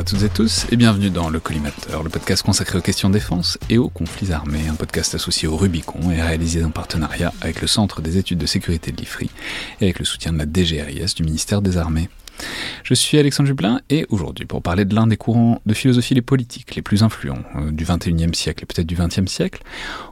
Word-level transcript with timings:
à 0.00 0.02
toutes 0.02 0.22
et 0.22 0.30
tous 0.30 0.64
et 0.72 0.76
bienvenue 0.76 1.10
dans 1.10 1.28
Le 1.28 1.40
Collimateur, 1.40 2.02
le 2.02 2.08
podcast 2.08 2.42
consacré 2.42 2.78
aux 2.78 2.80
questions 2.80 3.10
de 3.10 3.12
défense 3.12 3.58
et 3.68 3.76
aux 3.76 3.90
conflits 3.90 4.32
armés, 4.32 4.66
un 4.66 4.74
podcast 4.74 5.14
associé 5.14 5.46
au 5.46 5.58
Rubicon 5.58 6.10
et 6.10 6.22
réalisé 6.22 6.64
en 6.64 6.70
partenariat 6.70 7.34
avec 7.42 7.60
le 7.60 7.66
Centre 7.66 8.00
des 8.00 8.16
études 8.16 8.38
de 8.38 8.46
sécurité 8.46 8.92
de 8.92 8.96
l'IFRI 8.96 9.28
et 9.82 9.84
avec 9.84 9.98
le 9.98 10.06
soutien 10.06 10.32
de 10.32 10.38
la 10.38 10.46
DGRIS 10.46 11.14
du 11.16 11.22
ministère 11.22 11.60
des 11.60 11.76
Armées. 11.76 12.08
Je 12.90 12.94
suis 12.94 13.18
Alexandre 13.18 13.46
Jublin 13.46 13.80
et 13.88 14.04
aujourd'hui 14.08 14.46
pour 14.46 14.62
parler 14.62 14.84
de 14.84 14.94
l'un 14.94 15.06
des 15.06 15.16
courants 15.16 15.60
de 15.64 15.74
philosophie 15.74 16.14
les 16.14 16.22
politiques 16.22 16.74
les 16.74 16.82
plus 16.82 17.02
influents 17.02 17.42
euh, 17.56 17.70
du 17.70 17.84
21e 17.84 18.34
siècle 18.34 18.64
et 18.64 18.66
peut-être 18.66 18.86
du 18.86 18.96
20e 18.96 19.28
siècle, 19.28 19.62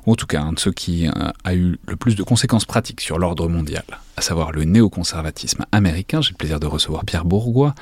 ou 0.06 0.12
en 0.12 0.14
tout 0.14 0.26
cas 0.26 0.42
un 0.42 0.52
de 0.52 0.60
ceux 0.60 0.70
qui 0.70 1.08
euh, 1.08 1.10
a 1.42 1.54
eu 1.54 1.78
le 1.86 1.96
plus 1.96 2.14
de 2.14 2.22
conséquences 2.22 2.64
pratiques 2.64 3.00
sur 3.00 3.18
l'ordre 3.18 3.48
mondial, 3.48 3.82
à 4.16 4.20
savoir 4.20 4.52
le 4.52 4.64
néoconservatisme 4.64 5.64
américain. 5.72 6.20
J'ai 6.20 6.30
le 6.30 6.36
plaisir 6.36 6.60
de 6.60 6.66
recevoir 6.66 7.04
Pierre 7.04 7.24
Bourgois, 7.24 7.74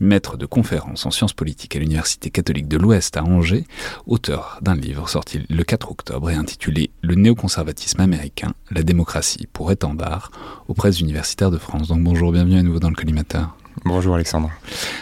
maître 0.00 0.36
de 0.36 0.46
conférences 0.46 1.06
en 1.06 1.10
sciences 1.10 1.32
politiques 1.32 1.76
à 1.76 1.78
l'Université 1.78 2.30
catholique 2.30 2.68
de 2.68 2.76
l'Ouest 2.76 3.16
à 3.16 3.24
Angers, 3.24 3.64
auteur 4.06 4.58
d'un 4.60 4.74
livre 4.74 5.08
sorti 5.08 5.40
le 5.48 5.64
4 5.64 5.90
octobre 5.90 6.30
et 6.30 6.34
intitulé 6.34 6.90
Le 7.00 7.14
néoconservatisme 7.14 8.00
américain, 8.00 8.52
la 8.70 8.82
démocratie 8.82 9.48
pour 9.52 9.72
étendard 9.72 10.30
aux 10.68 10.74
presses 10.74 11.00
universitaires 11.00 11.50
de 11.50 11.58
France. 11.58 11.88
Donc 11.88 12.02
bonjour, 12.02 12.32
bienvenue 12.32 12.58
à 12.58 12.62
nouveau 12.62 12.80
dans 12.80 12.90
le 12.90 12.96
collimateur. 12.96 13.56
Bonjour 13.82 14.14
Alexandre. 14.14 14.50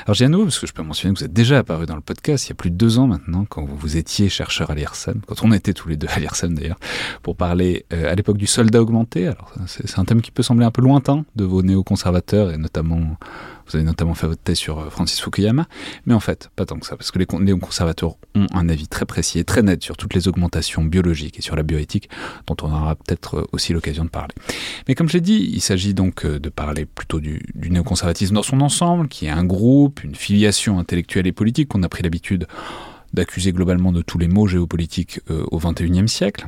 Alors 0.06 0.30
nouveau, 0.30 0.44
parce 0.44 0.58
que 0.58 0.66
je 0.66 0.72
peux 0.72 0.82
mentionner 0.82 1.14
que 1.14 1.18
vous 1.20 1.24
êtes 1.24 1.32
déjà 1.32 1.58
apparu 1.58 1.84
dans 1.84 1.94
le 1.94 2.00
podcast 2.00 2.46
il 2.46 2.50
y 2.50 2.52
a 2.52 2.54
plus 2.54 2.70
de 2.70 2.76
deux 2.76 2.98
ans 2.98 3.06
maintenant, 3.06 3.44
quand 3.44 3.64
vous 3.64 3.96
étiez 3.96 4.28
chercheur 4.28 4.70
à 4.70 4.74
l'IRSEM, 4.74 5.20
quand 5.26 5.44
on 5.44 5.52
était 5.52 5.74
tous 5.74 5.88
les 5.88 5.96
deux 5.96 6.08
à 6.08 6.18
l'IRSEM 6.18 6.54
d'ailleurs, 6.54 6.78
pour 7.22 7.36
parler 7.36 7.84
euh, 7.92 8.10
à 8.10 8.14
l'époque 8.14 8.38
du 8.38 8.46
soldat 8.46 8.80
augmenté. 8.80 9.26
Alors 9.26 9.52
c'est 9.66 9.98
un 9.98 10.04
thème 10.04 10.22
qui 10.22 10.30
peut 10.30 10.42
sembler 10.42 10.64
un 10.64 10.70
peu 10.70 10.80
lointain 10.80 11.24
de 11.36 11.44
vos 11.44 11.62
néoconservateurs 11.62 12.50
et 12.50 12.56
notamment 12.56 13.16
vous 13.67 13.77
avez 13.77 13.84
notamment 13.84 14.14
fait 14.14 14.27
votre 14.27 14.42
thèse 14.42 14.58
sur 14.58 14.78
euh, 14.78 14.90
Francis 14.90 15.20
Fukuyama, 15.20 15.67
mais 16.06 16.14
en 16.14 16.20
fait, 16.20 16.50
pas 16.56 16.67
tant 16.67 16.78
que 16.78 16.86
ça, 16.86 16.96
parce 16.96 17.11
que 17.11 17.18
les 17.18 17.27
néoconservateurs 17.40 18.17
ont 18.34 18.46
un 18.52 18.68
avis 18.68 18.89
très 18.89 19.06
précis 19.06 19.39
et 19.39 19.45
très 19.45 19.62
net 19.62 19.83
sur 19.83 19.96
toutes 19.96 20.14
les 20.14 20.28
augmentations 20.28 20.84
biologiques 20.84 21.39
et 21.39 21.42
sur 21.42 21.56
la 21.56 21.62
bioéthique, 21.62 22.08
dont 22.46 22.56
on 22.62 22.73
aura 22.73 22.95
peut-être 22.96 23.39
euh, 23.39 23.46
aussi 23.52 23.73
l'occasion 23.73 24.05
de 24.05 24.11
parler. 24.11 24.34
Mais 24.89 24.95
comme 24.95 25.08
je 25.08 25.14
l'ai 25.14 25.20
dit, 25.20 25.50
il 25.52 25.61
s'agit 25.61 25.95
donc 25.95 26.24
euh, 26.24 26.39
de 26.39 26.48
parler 26.48 26.86
plutôt 26.86 27.20
du, 27.20 27.42
du 27.55 27.70
néoconservatisme 27.70 28.34
dans 28.34 28.42
son 28.42 28.61
ensemble, 28.61 29.08
qui 29.08 29.27
est 29.27 29.30
un 29.30 29.45
groupe, 29.45 30.02
une 30.05 30.14
filiation 30.14 30.79
intellectuelle 30.79 31.27
et 31.27 31.33
politique 31.33 31.68
qu'on 31.68 31.83
a 31.83 31.89
pris 31.89 32.02
l'habitude 32.02 32.46
d'accuser 33.12 33.52
globalement 33.52 33.92
de 33.92 34.00
tous 34.00 34.17
les 34.17 34.29
maux 34.29 34.46
géopolitiques 34.46 35.20
au 35.29 35.58
XXIe 35.58 36.08
siècle 36.08 36.46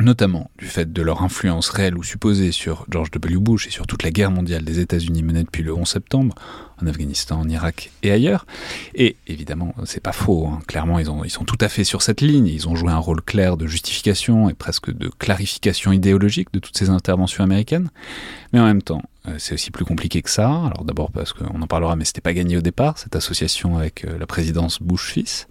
notamment 0.00 0.50
du 0.58 0.66
fait 0.66 0.92
de 0.92 1.02
leur 1.02 1.22
influence 1.22 1.68
réelle 1.70 1.96
ou 1.96 2.02
supposée 2.02 2.52
sur 2.52 2.86
George 2.88 3.10
W. 3.10 3.36
Bush 3.38 3.66
et 3.66 3.70
sur 3.70 3.86
toute 3.86 4.02
la 4.02 4.10
guerre 4.10 4.30
mondiale 4.30 4.64
des 4.64 4.80
États-Unis 4.80 5.22
menée 5.22 5.44
depuis 5.44 5.62
le 5.62 5.74
11 5.74 5.88
septembre, 5.88 6.34
en 6.82 6.86
Afghanistan, 6.86 7.40
en 7.40 7.48
Irak 7.48 7.90
et 8.02 8.10
ailleurs. 8.10 8.46
Et 8.94 9.16
évidemment, 9.26 9.74
c'est 9.84 10.02
pas 10.02 10.12
faux. 10.12 10.46
Hein. 10.46 10.60
Clairement, 10.66 10.98
ils, 10.98 11.08
ils 11.24 11.30
sont 11.30 11.44
tout 11.44 11.58
à 11.60 11.68
fait 11.68 11.84
sur 11.84 12.02
cette 12.02 12.20
ligne. 12.20 12.46
Ils 12.46 12.68
ont 12.68 12.76
joué 12.76 12.90
un 12.90 12.98
rôle 12.98 13.22
clair 13.22 13.56
de 13.56 13.66
justification 13.66 14.48
et 14.48 14.54
presque 14.54 14.90
de 14.90 15.08
clarification 15.08 15.92
idéologique 15.92 16.52
de 16.52 16.58
toutes 16.58 16.76
ces 16.76 16.90
interventions 16.90 17.44
américaines. 17.44 17.90
Mais 18.52 18.60
en 18.60 18.64
même 18.64 18.82
temps, 18.82 19.02
euh, 19.28 19.34
c'est 19.38 19.54
aussi 19.54 19.70
plus 19.70 19.84
compliqué 19.84 20.22
que 20.22 20.30
ça. 20.30 20.48
Alors 20.48 20.84
d'abord 20.84 21.10
parce 21.10 21.32
qu'on 21.32 21.60
en 21.60 21.66
parlera, 21.66 21.96
mais 21.96 22.04
c'était 22.04 22.20
pas 22.20 22.32
gagné 22.32 22.56
au 22.56 22.60
départ, 22.60 22.98
cette 22.98 23.16
association 23.16 23.76
avec 23.76 24.04
euh, 24.04 24.18
la 24.18 24.26
présidence 24.26 24.80
Bush-Fils. 24.82 25.48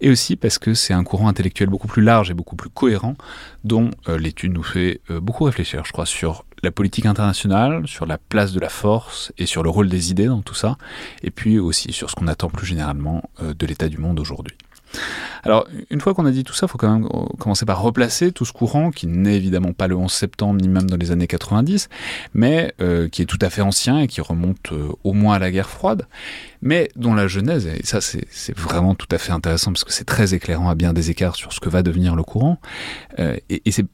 Et 0.00 0.10
aussi 0.10 0.36
parce 0.36 0.58
que 0.58 0.74
c'est 0.74 0.92
un 0.92 1.04
courant 1.04 1.28
intellectuel 1.28 1.68
beaucoup 1.68 1.88
plus 1.88 2.02
large 2.02 2.30
et 2.30 2.34
beaucoup 2.34 2.56
plus 2.56 2.70
cohérent, 2.70 3.16
dont 3.64 3.90
euh, 4.08 4.18
l'étude 4.18 4.52
nous 4.52 4.62
fait 4.62 5.00
beaucoup 5.08 5.44
réfléchir, 5.44 5.84
je 5.84 5.92
crois, 5.92 6.06
sur 6.06 6.44
la 6.66 6.72
politique 6.72 7.06
internationale, 7.06 7.86
sur 7.86 8.06
la 8.06 8.18
place 8.18 8.52
de 8.52 8.58
la 8.58 8.68
force 8.68 9.32
et 9.38 9.46
sur 9.46 9.62
le 9.62 9.70
rôle 9.70 9.88
des 9.88 10.10
idées 10.10 10.26
dans 10.26 10.42
tout 10.42 10.54
ça, 10.54 10.76
et 11.22 11.30
puis 11.30 11.60
aussi 11.60 11.92
sur 11.92 12.10
ce 12.10 12.16
qu'on 12.16 12.26
attend 12.26 12.50
plus 12.50 12.66
généralement 12.66 13.30
euh, 13.40 13.54
de 13.54 13.66
l'état 13.66 13.88
du 13.88 13.98
monde 13.98 14.18
aujourd'hui. 14.18 14.56
Alors, 15.44 15.68
une 15.90 16.00
fois 16.00 16.12
qu'on 16.14 16.26
a 16.26 16.30
dit 16.32 16.42
tout 16.42 16.54
ça, 16.54 16.66
il 16.66 16.68
faut 16.68 16.78
quand 16.78 16.92
même 16.92 17.08
euh, 17.12 17.26
commencer 17.38 17.66
par 17.66 17.80
replacer 17.80 18.32
tout 18.32 18.44
ce 18.44 18.52
courant 18.52 18.90
qui 18.90 19.06
n'est 19.06 19.36
évidemment 19.36 19.72
pas 19.72 19.86
le 19.86 19.94
11 19.94 20.10
septembre 20.10 20.60
ni 20.60 20.68
même 20.68 20.90
dans 20.90 20.96
les 20.96 21.12
années 21.12 21.28
90, 21.28 21.88
mais 22.34 22.74
euh, 22.80 23.08
qui 23.08 23.22
est 23.22 23.26
tout 23.26 23.38
à 23.40 23.48
fait 23.48 23.62
ancien 23.62 24.00
et 24.00 24.08
qui 24.08 24.20
remonte 24.20 24.72
au 25.04 25.12
moins 25.12 25.36
à 25.36 25.38
la 25.38 25.52
guerre 25.52 25.70
froide, 25.70 26.06
mais 26.62 26.88
dont 26.96 27.14
la 27.14 27.28
genèse, 27.28 27.68
et 27.68 27.86
ça 27.86 28.00
c'est 28.00 28.58
vraiment 28.58 28.96
tout 28.96 29.08
à 29.12 29.18
fait 29.18 29.32
intéressant 29.32 29.70
parce 29.72 29.84
que 29.84 29.92
c'est 29.92 30.04
très 30.04 30.34
éclairant 30.34 30.68
à 30.68 30.74
bien 30.74 30.92
des 30.92 31.10
écarts 31.10 31.36
sur 31.36 31.52
ce 31.52 31.60
que 31.60 31.68
va 31.68 31.84
devenir 31.84 32.16
le 32.16 32.24
courant, 32.24 32.58
et, 33.18 33.62
et 33.64 33.70
c'est 33.70 33.86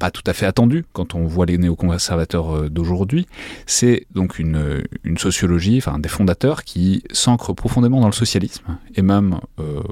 pas 0.00 0.10
tout 0.10 0.24
à 0.26 0.32
fait 0.32 0.46
attendu 0.46 0.84
quand 0.92 1.14
on 1.14 1.26
voit 1.26 1.46
les 1.46 1.58
néoconservateurs 1.58 2.56
euh, 2.56 2.70
d'aujourd'hui. 2.70 3.28
C'est 3.66 4.06
donc 4.12 4.38
une, 4.38 4.82
sociologie, 5.18 5.76
enfin 5.76 5.98
des 5.98 6.08
fondateurs 6.08 6.64
qui 6.64 7.04
s'ancrent 7.12 7.54
profondément 7.54 8.00
dans 8.00 8.06
le 8.06 8.12
socialisme 8.12 8.78
et 8.96 9.02
même 9.02 9.38
euh, 9.60 9.82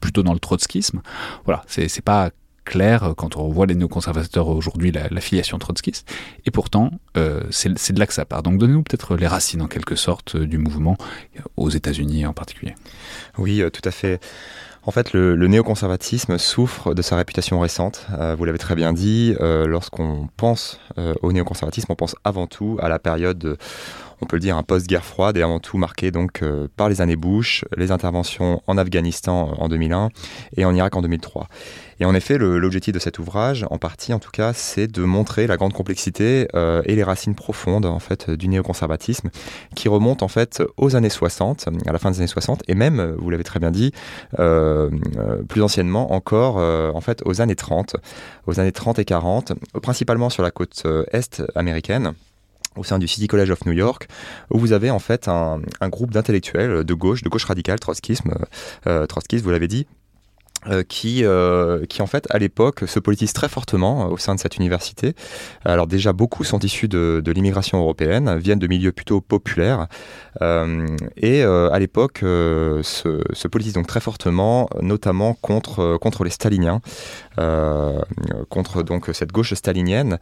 plutôt 0.00 0.22
dans 0.22 0.34
le 0.34 0.38
trotskisme. 0.38 1.00
Voilà, 1.46 1.64
c'est 1.66 2.04
pas 2.04 2.30
clair 2.66 3.14
quand 3.16 3.36
on 3.36 3.48
voit 3.48 3.66
les 3.66 3.74
néoconservateurs 3.74 4.48
aujourd'hui, 4.48 4.92
la, 4.92 5.20
filiation 5.20 5.58
trotskiste. 5.58 6.10
Et 6.44 6.50
pourtant, 6.50 6.90
euh, 7.16 7.42
c'est 7.50 7.92
de 7.92 7.98
là 7.98 8.06
que 8.06 8.14
ça 8.14 8.26
part. 8.26 8.42
Donc 8.42 8.58
donnez-nous 8.58 8.82
peut-être 8.82 9.16
les 9.16 9.26
racines 9.26 9.62
en 9.62 9.68
quelque 9.68 9.96
sorte 9.96 10.36
du 10.36 10.58
mouvement 10.58 10.98
aux 11.56 11.70
États-Unis 11.70 12.26
en 12.26 12.34
particulier. 12.34 12.74
Oui, 13.38 13.62
tout 13.72 13.86
à 13.88 13.90
fait. 13.90 14.20
En 14.86 14.90
fait, 14.90 15.14
le, 15.14 15.34
néoconservatisme 15.46 16.36
souffre 16.36 16.92
de 16.92 17.00
sa 17.00 17.16
réputation 17.16 17.58
récente. 17.60 18.06
Euh, 18.18 18.34
vous 18.36 18.44
l'avez 18.44 18.58
très 18.58 18.74
bien 18.74 18.92
dit, 18.92 19.34
euh, 19.40 19.66
lorsqu'on 19.66 20.28
pense 20.36 20.78
euh, 20.98 21.14
au 21.22 21.32
néoconservatisme, 21.32 21.90
on 21.90 21.96
pense 21.96 22.14
avant 22.22 22.46
tout 22.46 22.76
à 22.80 22.88
la 22.90 22.98
période 22.98 23.56
on 24.24 24.26
peut 24.26 24.36
le 24.36 24.40
dire, 24.40 24.56
un 24.56 24.62
post-guerre 24.62 25.04
froide 25.04 25.36
et 25.36 25.42
avant 25.42 25.60
tout 25.60 25.76
marqué 25.76 26.10
donc 26.10 26.42
euh, 26.42 26.66
par 26.78 26.88
les 26.88 27.02
années 27.02 27.14
Bush, 27.14 27.66
les 27.76 27.90
interventions 27.90 28.62
en 28.66 28.78
Afghanistan 28.78 29.52
en 29.58 29.68
2001 29.68 30.08
et 30.56 30.64
en 30.64 30.74
Irak 30.74 30.96
en 30.96 31.02
2003. 31.02 31.46
Et 32.00 32.06
en 32.06 32.14
effet, 32.14 32.38
l'objectif 32.38 32.94
de 32.94 32.98
cet 32.98 33.18
ouvrage, 33.18 33.66
en 33.70 33.76
partie 33.76 34.14
en 34.14 34.18
tout 34.18 34.30
cas, 34.30 34.54
c'est 34.54 34.86
de 34.86 35.02
montrer 35.02 35.46
la 35.46 35.58
grande 35.58 35.74
complexité 35.74 36.48
euh, 36.54 36.80
et 36.86 36.96
les 36.96 37.02
racines 37.02 37.34
profondes 37.34 37.84
en 37.84 37.98
fait 37.98 38.30
du 38.30 38.48
néoconservatisme, 38.48 39.28
qui 39.76 39.88
remonte 39.88 40.22
en 40.22 40.28
fait 40.28 40.62
aux 40.78 40.96
années 40.96 41.10
60, 41.10 41.68
à 41.86 41.92
la 41.92 41.98
fin 41.98 42.10
des 42.10 42.18
années 42.18 42.26
60, 42.26 42.62
et 42.66 42.74
même, 42.74 43.14
vous 43.18 43.28
l'avez 43.28 43.44
très 43.44 43.60
bien 43.60 43.70
dit, 43.70 43.92
euh, 44.38 44.88
plus 45.48 45.62
anciennement 45.62 46.14
encore 46.14 46.56
en 46.56 47.00
fait 47.02 47.22
aux 47.26 47.42
années 47.42 47.56
30, 47.56 47.96
aux 48.46 48.58
années 48.58 48.72
30 48.72 48.98
et 48.98 49.04
40, 49.04 49.52
principalement 49.82 50.30
sur 50.30 50.42
la 50.42 50.50
côte 50.50 50.84
est 51.12 51.42
américaine 51.54 52.14
au 52.76 52.84
sein 52.84 52.98
du 52.98 53.08
City 53.08 53.26
College 53.26 53.50
of 53.50 53.66
New 53.66 53.72
York, 53.72 54.08
où 54.50 54.58
vous 54.58 54.72
avez 54.72 54.90
en 54.90 54.98
fait 54.98 55.28
un, 55.28 55.60
groupe 55.88 56.10
d'intellectuels 56.10 56.84
de 56.84 56.94
gauche, 56.94 57.22
de 57.22 57.28
gauche 57.28 57.44
radicale, 57.44 57.78
trotskisme, 57.78 58.34
euh, 58.86 59.06
trotskisme, 59.06 59.44
vous 59.44 59.50
l'avez 59.50 59.68
dit, 59.68 59.86
euh, 60.66 60.82
qui, 60.82 61.26
euh, 61.26 61.84
qui 61.84 62.00
en 62.00 62.06
fait 62.06 62.26
à 62.30 62.38
l'époque 62.38 62.84
se 62.86 62.98
politise 62.98 63.34
très 63.34 63.50
fortement 63.50 64.06
au 64.06 64.16
sein 64.16 64.34
de 64.34 64.40
cette 64.40 64.56
université. 64.56 65.14
Alors 65.66 65.86
déjà 65.86 66.14
beaucoup 66.14 66.42
sont 66.42 66.58
issus 66.60 66.88
de, 66.88 67.22
l'immigration 67.26 67.78
européenne, 67.78 68.38
viennent 68.38 68.58
de 68.58 68.66
milieux 68.66 68.92
plutôt 68.92 69.20
populaires 69.20 69.88
euh, 70.40 70.86
et 71.18 71.42
à 71.42 71.78
l'époque 71.78 72.20
se, 72.20 72.82
se 73.30 73.48
politisent 73.48 73.74
donc 73.74 73.86
très 73.86 74.00
fortement, 74.00 74.70
notamment 74.80 75.34
contre, 75.34 75.98
contre 75.98 76.24
les 76.24 76.30
staliniens, 76.30 76.80
contre 78.48 78.82
donc 78.82 79.10
cette 79.12 79.32
gauche 79.32 79.54
stalinienne. 79.54 80.18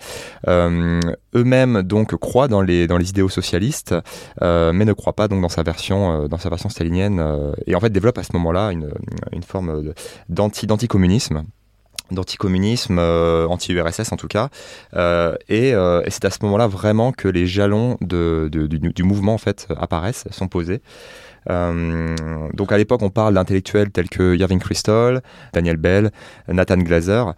Eux-mêmes 0.47 1.83
donc 1.83 2.17
croient 2.17 2.49
dans 2.49 2.63
les, 2.63 2.87
idéaux 2.87 3.29
socialistes, 3.29 3.95
mais 4.41 4.85
ne 4.85 4.93
croient 4.93 5.15
pas 5.15 5.29
dans 5.29 5.49
sa 5.49 5.63
version, 5.63 6.29
stalinienne 6.69 7.53
et 7.67 7.75
en 7.75 7.81
fait 7.81 7.91
développent 7.91 8.19
à 8.19 8.23
ce 8.23 8.33
moment-là 8.35 8.73
une, 8.73 8.91
forme 9.43 9.83
de 9.83 9.95
d'anticommunisme 10.29 11.45
d'anticommunisme, 12.13 12.99
euh, 12.99 13.47
anti-URSS 13.47 14.13
en 14.13 14.17
tout 14.17 14.29
cas. 14.29 14.49
Euh, 14.95 15.35
euh, 15.51 16.03
et, 16.05 16.11
c'est 16.11 16.25
à 16.25 16.31
ce 16.31 16.39
moment-là 16.43 16.67
vraiment 16.67 17.13
que 17.13 17.29
les 17.29 17.47
jalons 17.47 17.97
de, 18.01 18.49
du, 18.53 18.79
du, 18.79 19.03
mouvement 19.03 19.35
en 19.35 19.39
fait 19.39 19.67
apparaissent, 19.77 20.25
sont 20.31 20.49
posés. 20.49 20.81
Donc 21.49 22.71
à 22.71 22.79
l'époque, 22.79 23.03
on 23.03 23.11
parle 23.11 23.35
d'intellectuels 23.35 23.91
tels 23.91 24.09
que 24.09 24.37
Irving 24.37 24.61
Kristol, 24.61 25.23
Daniel 25.53 25.77
Bell, 25.77 26.13
Nathan 26.47 26.77
Glazer. 26.77 27.35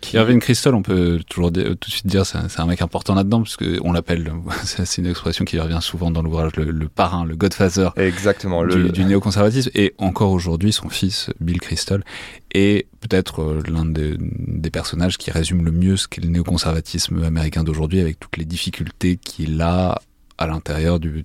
Qui... 0.00 0.16
Irving 0.16 0.40
Kristol, 0.40 0.74
on 0.74 0.82
peut 0.82 1.20
toujours 1.28 1.52
tout 1.52 1.60
de 1.60 1.78
suite 1.86 2.08
dire, 2.08 2.26
c'est 2.26 2.60
un, 2.60 2.66
mec 2.66 2.82
important 2.82 3.14
là-dedans, 3.14 3.42
parce 3.42 3.56
on 3.82 3.92
l'appelle, 3.92 4.32
c'est 4.64 5.00
une 5.00 5.06
expression 5.06 5.44
qui 5.44 5.60
revient 5.60 5.78
souvent 5.80 6.10
dans 6.10 6.22
l'ouvrage, 6.22 6.56
le, 6.56 6.88
parrain, 6.88 7.24
le 7.24 7.36
godfather 7.36 7.90
Exactement, 7.96 8.64
du, 8.66 8.76
le... 8.76 8.88
du 8.88 9.04
néoconservatisme. 9.04 9.70
Et 9.76 9.94
encore 9.98 10.32
aujourd'hui, 10.32 10.72
son 10.72 10.88
fils, 10.88 11.30
Bill 11.38 11.60
Kristol, 11.60 12.02
est 12.52 12.86
peut-être 13.00 13.42
euh, 13.42 13.62
l'un 13.68 13.84
des, 13.84 14.70
personnages 14.70 15.16
qui 15.16 15.30
résume 15.30 15.64
le 15.64 15.72
mieux 15.72 15.96
ce 15.96 16.06
qu'est 16.08 16.20
le 16.20 16.28
néoconservatisme 16.28 17.24
américain 17.24 17.64
d'aujourd'hui, 17.64 18.00
avec 18.00 18.20
toutes 18.20 18.36
les 18.36 18.44
difficultés 18.44 19.16
qu'il 19.16 19.60
a 19.62 19.98
à 20.38 20.46
l'intérieur 20.46 21.00
du, 21.00 21.24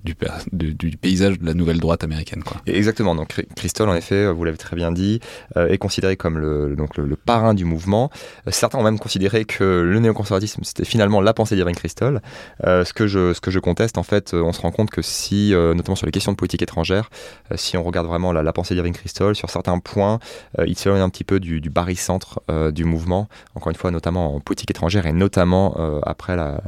paysage 1.00 1.38
de 1.38 1.46
la 1.46 1.54
nouvelle 1.54 1.78
droite 1.78 2.02
américaine. 2.02 2.42
Quoi. 2.42 2.60
Exactement. 2.66 3.14
Donc 3.14 3.46
Christol, 3.54 3.88
en 3.88 3.94
effet, 3.94 4.30
vous 4.32 4.42
l'avez 4.42 4.56
très 4.56 4.74
bien 4.74 4.90
dit, 4.90 5.20
euh, 5.56 5.68
est 5.68 5.78
considéré 5.78 6.16
comme 6.16 6.38
le, 6.38 6.76
parrain 7.24 7.54
du 7.54 7.64
mouvement. 7.64 8.10
Euh, 8.46 8.50
certains 8.50 8.78
ont 8.78 8.82
même 8.82 8.98
considéré 8.98 9.44
que 9.44 9.62
le 9.64 9.98
néoconservatisme, 10.00 10.62
c'était 10.64 10.84
finalement 10.84 11.20
la 11.20 11.32
pensée 11.32 11.54
d'Irving 11.54 11.76
Kristol. 11.76 12.20
Euh, 12.66 12.84
ce, 12.84 12.92
que 12.92 13.06
je, 13.06 13.58
conteste, 13.60 13.98
en 13.98 14.02
fait, 14.02 14.34
on 14.34 14.52
se 14.52 14.60
rend 14.60 14.72
compte 14.72 14.90
que 14.90 15.00
si, 15.00 15.52
notamment 15.54 15.94
sur 15.94 16.06
les 16.06 16.12
questions 16.12 16.32
de 16.32 16.36
politique 16.36 16.62
étrangère, 16.62 17.08
si 17.54 17.76
on 17.76 17.84
regarde 17.84 18.08
vraiment 18.08 18.32
la, 18.32 18.52
pensée 18.52 18.74
d'Irving 18.74 18.94
Kristol, 18.94 19.36
sur 19.36 19.48
certains 19.48 19.78
points, 19.78 20.18
il 20.66 20.76
s'éloigne 20.76 21.02
un 21.02 21.08
petit 21.08 21.24
peu 21.24 21.38
du, 21.38 21.60
du 21.60 21.70
barycentre 21.70 22.40
du 22.72 22.84
mouvement, 22.84 23.28
encore 23.54 23.70
une 23.70 23.76
fois, 23.76 23.92
notamment 23.92 24.34
en 24.34 24.40
politique 24.40 24.70
étrangère 24.70 25.06
et 25.06 25.12
notamment 25.12 26.00
après 26.02 26.34
la, 26.36 26.60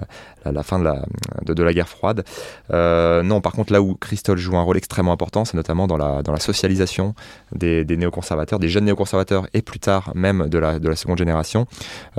fin 0.63 0.79
de 0.79 1.63
la 1.63 1.73
guerre 1.73 1.89
froide. 1.89 2.25
Euh, 2.73 3.23
non, 3.23 3.41
par 3.41 3.53
contre, 3.53 3.73
là 3.73 3.81
où 3.81 3.95
Christol 3.95 4.39
joue 4.39 4.57
un 4.57 4.63
rôle 4.63 4.77
extrêmement 4.77 5.13
important, 5.13 5.45
c'est 5.45 5.57
notamment 5.57 5.87
dans 5.87 5.97
la, 5.97 6.23
socialisation 6.39 7.15
des, 7.55 7.85
néoconservateurs, 7.85 8.59
des 8.59 8.69
jeunes 8.69 8.85
néoconservateurs 8.85 9.47
et 9.55 9.63
plus 9.63 9.79
tard 9.79 10.13
même 10.15 10.49
de 10.49 10.59
la, 10.59 10.79
de 10.79 10.89
la 10.89 10.97
seconde 10.97 11.19
génération. 11.19 11.67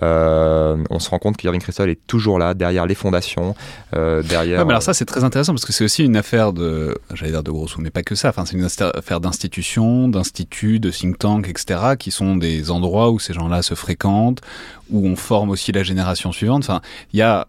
Euh, 0.02 0.78
on 0.90 1.00
se 1.00 1.10
rend 1.10 1.20
compte 1.20 1.38
qu'Irving 1.38 1.62
Christol 1.62 1.90
est 1.90 2.00
toujours 2.08 2.40
là, 2.40 2.54
derrière 2.54 2.86
les 2.86 2.96
fondations, 2.96 3.56
euh, 3.96 4.24
derrière. 4.24 4.66
mais 4.66 4.72
alors 4.72 4.84
ça, 4.84 4.94
c'est 4.94 5.06
très 5.06 5.24
intéressant 5.24 5.54
parce 5.54 5.66
que 5.66 5.74
c'est 5.74 5.84
aussi 5.84 6.04
une 6.04 6.18
affaire 6.18 6.54
de, 6.54 6.98
j'allais 7.14 7.32
dire 7.32 7.44
de 7.44 7.52
gros 7.52 7.68
sous, 7.68 7.82
mais 7.82 7.92
pas 7.92 8.04
que 8.04 8.16
ça. 8.16 8.30
Enfin, 8.30 8.46
c'est 8.46 8.58
une 8.58 8.68
affaire 8.96 9.20
d'institutions, 9.20 10.08
d'instituts, 10.08 10.80
de 10.80 10.90
think 10.90 11.20
tanks, 11.20 11.48
etc., 11.48 11.96
qui 12.00 12.12
sont 12.12 12.36
des 12.36 12.72
endroits 12.72 13.12
où 13.12 13.20
ces 13.20 13.34
gens-là 13.34 13.62
se 13.62 13.76
fréquentent, 13.76 14.42
où 14.90 15.08
on 15.08 15.16
forme 15.16 15.50
aussi 15.50 15.72
la 15.72 15.84
génération 15.84 16.32
suivante. 16.32 16.64
Enfin, 16.64 16.82
il 17.14 17.20
y 17.20 17.22
a 17.22 17.48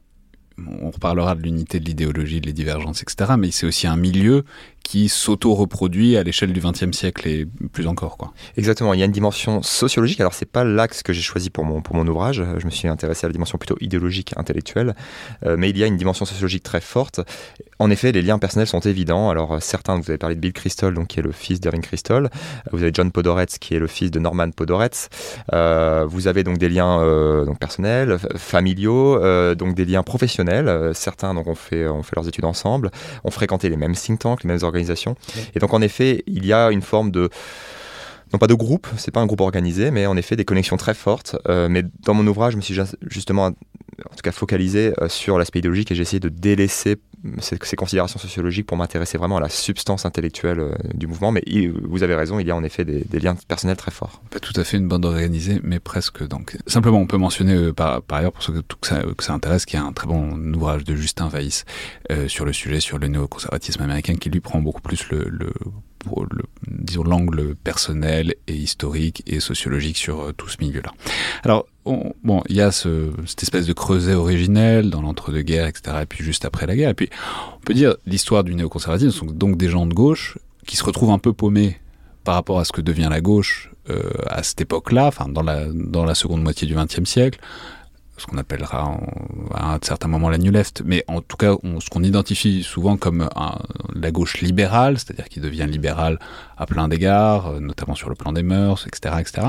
on 0.80 0.90
reparlera 0.90 1.34
de 1.34 1.42
l'unité 1.42 1.80
de 1.80 1.84
l'idéologie, 1.84 2.40
de 2.40 2.46
les 2.46 2.52
divergences, 2.52 3.02
etc. 3.02 3.32
Mais 3.38 3.50
c'est 3.50 3.66
aussi 3.66 3.86
un 3.86 3.96
milieu 3.96 4.44
qui 4.88 5.10
s'auto-reproduit 5.10 6.16
à 6.16 6.22
l'échelle 6.22 6.50
du 6.50 6.60
XXe 6.60 6.96
siècle 6.96 7.28
et 7.28 7.44
plus 7.44 7.86
encore. 7.86 8.16
Quoi. 8.16 8.32
Exactement, 8.56 8.94
il 8.94 9.00
y 9.00 9.02
a 9.02 9.04
une 9.04 9.12
dimension 9.12 9.60
sociologique. 9.60 10.18
Alors, 10.18 10.32
c'est 10.32 10.50
pas 10.50 10.64
l'axe 10.64 11.02
que 11.02 11.12
j'ai 11.12 11.20
choisi 11.20 11.50
pour 11.50 11.66
mon, 11.66 11.82
pour 11.82 11.94
mon 11.94 12.06
ouvrage. 12.06 12.42
Je 12.56 12.64
me 12.64 12.70
suis 12.70 12.88
intéressé 12.88 13.26
à 13.26 13.28
la 13.28 13.34
dimension 13.34 13.58
plutôt 13.58 13.76
idéologique, 13.82 14.32
intellectuelle. 14.38 14.94
Euh, 15.44 15.56
mais 15.58 15.68
il 15.68 15.76
y 15.76 15.84
a 15.84 15.86
une 15.86 15.98
dimension 15.98 16.24
sociologique 16.24 16.62
très 16.62 16.80
forte. 16.80 17.20
En 17.78 17.90
effet, 17.90 18.12
les 18.12 18.22
liens 18.22 18.38
personnels 18.38 18.66
sont 18.66 18.80
évidents. 18.80 19.28
Alors, 19.28 19.62
certains, 19.62 20.00
vous 20.00 20.08
avez 20.08 20.16
parlé 20.16 20.36
de 20.36 20.40
Bill 20.40 20.54
Crystal, 20.54 20.94
donc, 20.94 21.08
qui 21.08 21.20
est 21.20 21.22
le 21.22 21.32
fils 21.32 21.60
d'Irving 21.60 21.82
Crystal. 21.82 22.30
Vous 22.72 22.80
avez 22.80 22.90
John 22.94 23.12
Podoretz, 23.12 23.58
qui 23.58 23.74
est 23.74 23.78
le 23.78 23.88
fils 23.88 24.10
de 24.10 24.18
Norman 24.18 24.50
Podoretz. 24.52 25.10
Euh, 25.52 26.06
vous 26.08 26.28
avez 26.28 26.44
donc 26.44 26.56
des 26.56 26.70
liens 26.70 27.02
euh, 27.02 27.44
donc, 27.44 27.58
personnels, 27.58 28.16
familiaux, 28.38 29.18
donc 29.54 29.74
des 29.74 29.84
liens 29.84 30.02
professionnels. 30.02 30.92
certains 30.94 31.34
donc, 31.34 31.46
ont, 31.46 31.54
fait, 31.54 31.86
ont 31.86 32.02
fait 32.02 32.16
leurs 32.16 32.26
études 32.26 32.46
ensemble, 32.46 32.90
ont 33.22 33.30
fréquenté 33.30 33.68
les 33.68 33.76
mêmes 33.76 33.94
think 33.94 34.20
tanks, 34.20 34.44
les 34.44 34.48
mêmes 34.48 34.62
organisations 34.62 34.77
et 35.54 35.58
donc 35.58 35.74
en 35.74 35.82
effet, 35.82 36.22
il 36.26 36.46
y 36.46 36.52
a 36.52 36.70
une 36.70 36.82
forme 36.82 37.10
de 37.10 37.30
non 38.32 38.38
pas 38.38 38.46
de 38.46 38.54
groupe, 38.54 38.86
c'est 38.96 39.10
pas 39.10 39.20
un 39.20 39.26
groupe 39.26 39.40
organisé, 39.40 39.90
mais 39.90 40.06
en 40.06 40.16
effet 40.16 40.36
des 40.36 40.44
connexions 40.44 40.76
très 40.76 40.94
fortes. 40.94 41.36
Euh, 41.48 41.68
mais 41.68 41.82
dans 42.00 42.14
mon 42.14 42.26
ouvrage, 42.26 42.52
je 42.52 42.56
me 42.58 42.62
suis 42.62 42.78
justement, 43.06 43.46
en 43.46 43.50
tout 43.52 44.22
cas, 44.22 44.32
focalisé 44.32 44.92
euh, 45.00 45.08
sur 45.08 45.38
l'aspect 45.38 45.60
idéologique 45.60 45.90
et 45.90 45.94
j'ai 45.94 46.02
essayé 46.02 46.20
de 46.20 46.28
délaisser 46.28 46.96
ces, 47.40 47.76
considérations 47.76 48.18
sociologiques 48.18 48.66
pour 48.66 48.76
m'intéresser 48.76 49.18
vraiment 49.18 49.36
à 49.38 49.40
la 49.40 49.48
substance 49.48 50.06
intellectuelle 50.06 50.60
euh, 50.60 50.74
du 50.94 51.06
mouvement. 51.06 51.32
Mais 51.32 51.42
vous 51.82 52.02
avez 52.02 52.14
raison, 52.14 52.38
il 52.38 52.46
y 52.46 52.50
a 52.50 52.56
en 52.56 52.64
effet 52.64 52.84
des, 52.84 53.20
liens 53.20 53.36
personnels 53.46 53.76
très 53.76 53.90
forts. 53.90 54.22
Pas 54.30 54.40
tout 54.40 54.58
à 54.58 54.64
fait 54.64 54.76
une 54.76 54.88
bande 54.88 55.04
organisée, 55.04 55.60
mais 55.62 55.80
presque. 55.80 56.26
Donc, 56.26 56.56
simplement, 56.66 56.98
on 56.98 57.06
peut 57.06 57.16
mentionner 57.16 57.72
par, 57.72 58.02
par, 58.02 58.18
ailleurs, 58.18 58.32
pour 58.32 58.42
ceux 58.42 58.62
que, 58.62 59.24
ça, 59.24 59.32
intéresse, 59.32 59.66
qu'il 59.66 59.78
y 59.78 59.82
a 59.82 59.84
un 59.84 59.92
très 59.92 60.06
bon 60.06 60.54
ouvrage 60.54 60.84
de 60.84 60.94
Justin 60.94 61.28
Weiss 61.28 61.64
sur 62.28 62.44
le 62.44 62.52
sujet, 62.52 62.80
sur 62.80 62.98
le 62.98 63.08
néoconservatisme 63.08 63.82
américain, 63.82 64.14
qui 64.14 64.30
lui 64.30 64.40
prend 64.40 64.60
beaucoup 64.60 64.82
plus 64.82 65.10
le 65.10 65.50
disons 66.66 67.04
l'angle 67.04 67.54
personnel 67.54 68.34
et 68.46 68.54
historique 68.54 69.22
et 69.26 69.40
sociologique 69.40 69.96
sur 69.96 70.20
euh, 70.20 70.32
tout 70.32 70.48
ce 70.48 70.56
milieu-là. 70.60 70.92
Alors 71.44 71.66
bon, 71.84 72.42
il 72.48 72.56
y 72.56 72.60
a 72.60 72.70
ce, 72.70 73.10
cette 73.26 73.42
espèce 73.42 73.66
de 73.66 73.72
creuset 73.72 74.14
originel 74.14 74.90
dans 74.90 75.02
l'entre-deux-guerres, 75.02 75.66
etc. 75.66 75.98
Et 76.02 76.06
puis 76.06 76.24
juste 76.24 76.44
après 76.44 76.66
la 76.66 76.76
guerre. 76.76 76.90
Et 76.90 76.94
puis 76.94 77.10
on 77.56 77.60
peut 77.60 77.74
dire 77.74 77.96
l'histoire 78.06 78.44
du 78.44 78.54
néoconservatisme 78.54 79.10
sont 79.10 79.26
donc 79.26 79.56
des 79.56 79.68
gens 79.68 79.86
de 79.86 79.94
gauche 79.94 80.38
qui 80.66 80.76
se 80.76 80.84
retrouvent 80.84 81.10
un 81.10 81.18
peu 81.18 81.32
paumés 81.32 81.78
par 82.24 82.34
rapport 82.34 82.58
à 82.58 82.64
ce 82.64 82.72
que 82.72 82.82
devient 82.82 83.08
la 83.10 83.20
gauche 83.20 83.70
euh, 83.88 84.02
à 84.28 84.42
cette 84.42 84.60
époque-là, 84.60 85.06
enfin 85.06 85.28
dans 85.28 85.42
la 85.42 85.66
dans 85.72 86.04
la 86.04 86.14
seconde 86.14 86.42
moitié 86.42 86.66
du 86.66 86.74
XXe 86.74 87.08
siècle, 87.08 87.40
ce 88.18 88.26
qu'on 88.26 88.38
appellera 88.38 88.98
à 89.54 89.74
un 89.74 89.78
certain 89.82 90.08
moment 90.08 90.28
la 90.28 90.38
New 90.38 90.52
Left, 90.52 90.82
mais 90.84 91.04
en 91.08 91.20
tout 91.20 91.36
cas 91.36 91.54
ce 91.80 91.88
qu'on 91.88 92.02
identifie 92.02 92.62
souvent 92.62 92.96
comme 92.96 93.28
la 93.94 94.10
gauche 94.10 94.40
libérale, 94.40 94.98
c'est-à-dire 94.98 95.28
qui 95.28 95.40
devient 95.40 95.66
libérale 95.68 96.18
à 96.56 96.66
plein 96.66 96.88
d'égards, 96.88 97.48
euh, 97.48 97.60
notamment 97.60 97.94
sur 97.94 98.08
le 98.08 98.14
plan 98.14 98.32
des 98.32 98.42
mœurs, 98.42 98.86
etc. 98.86 99.14
etc. 99.20 99.48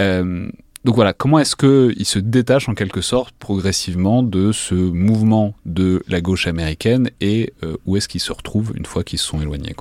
Euh, 0.00 0.48
donc 0.84 0.94
voilà, 0.94 1.12
comment 1.12 1.38
est-ce 1.38 1.56
qu'il 1.56 2.06
se 2.06 2.18
détache 2.18 2.68
en 2.68 2.74
quelque 2.74 3.00
sorte 3.00 3.34
progressivement 3.38 4.22
de 4.22 4.52
ce 4.52 4.74
mouvement 4.74 5.54
de 5.66 6.02
la 6.08 6.20
gauche 6.20 6.46
américaine 6.46 7.10
et 7.20 7.52
euh, 7.62 7.76
où 7.84 7.96
est-ce 7.96 8.08
qu'il 8.08 8.20
se 8.20 8.32
retrouve 8.32 8.72
une 8.76 8.86
fois 8.86 9.02
qu'ils 9.02 9.18
se 9.18 9.26
sont 9.26 9.40
éloignés 9.40 9.74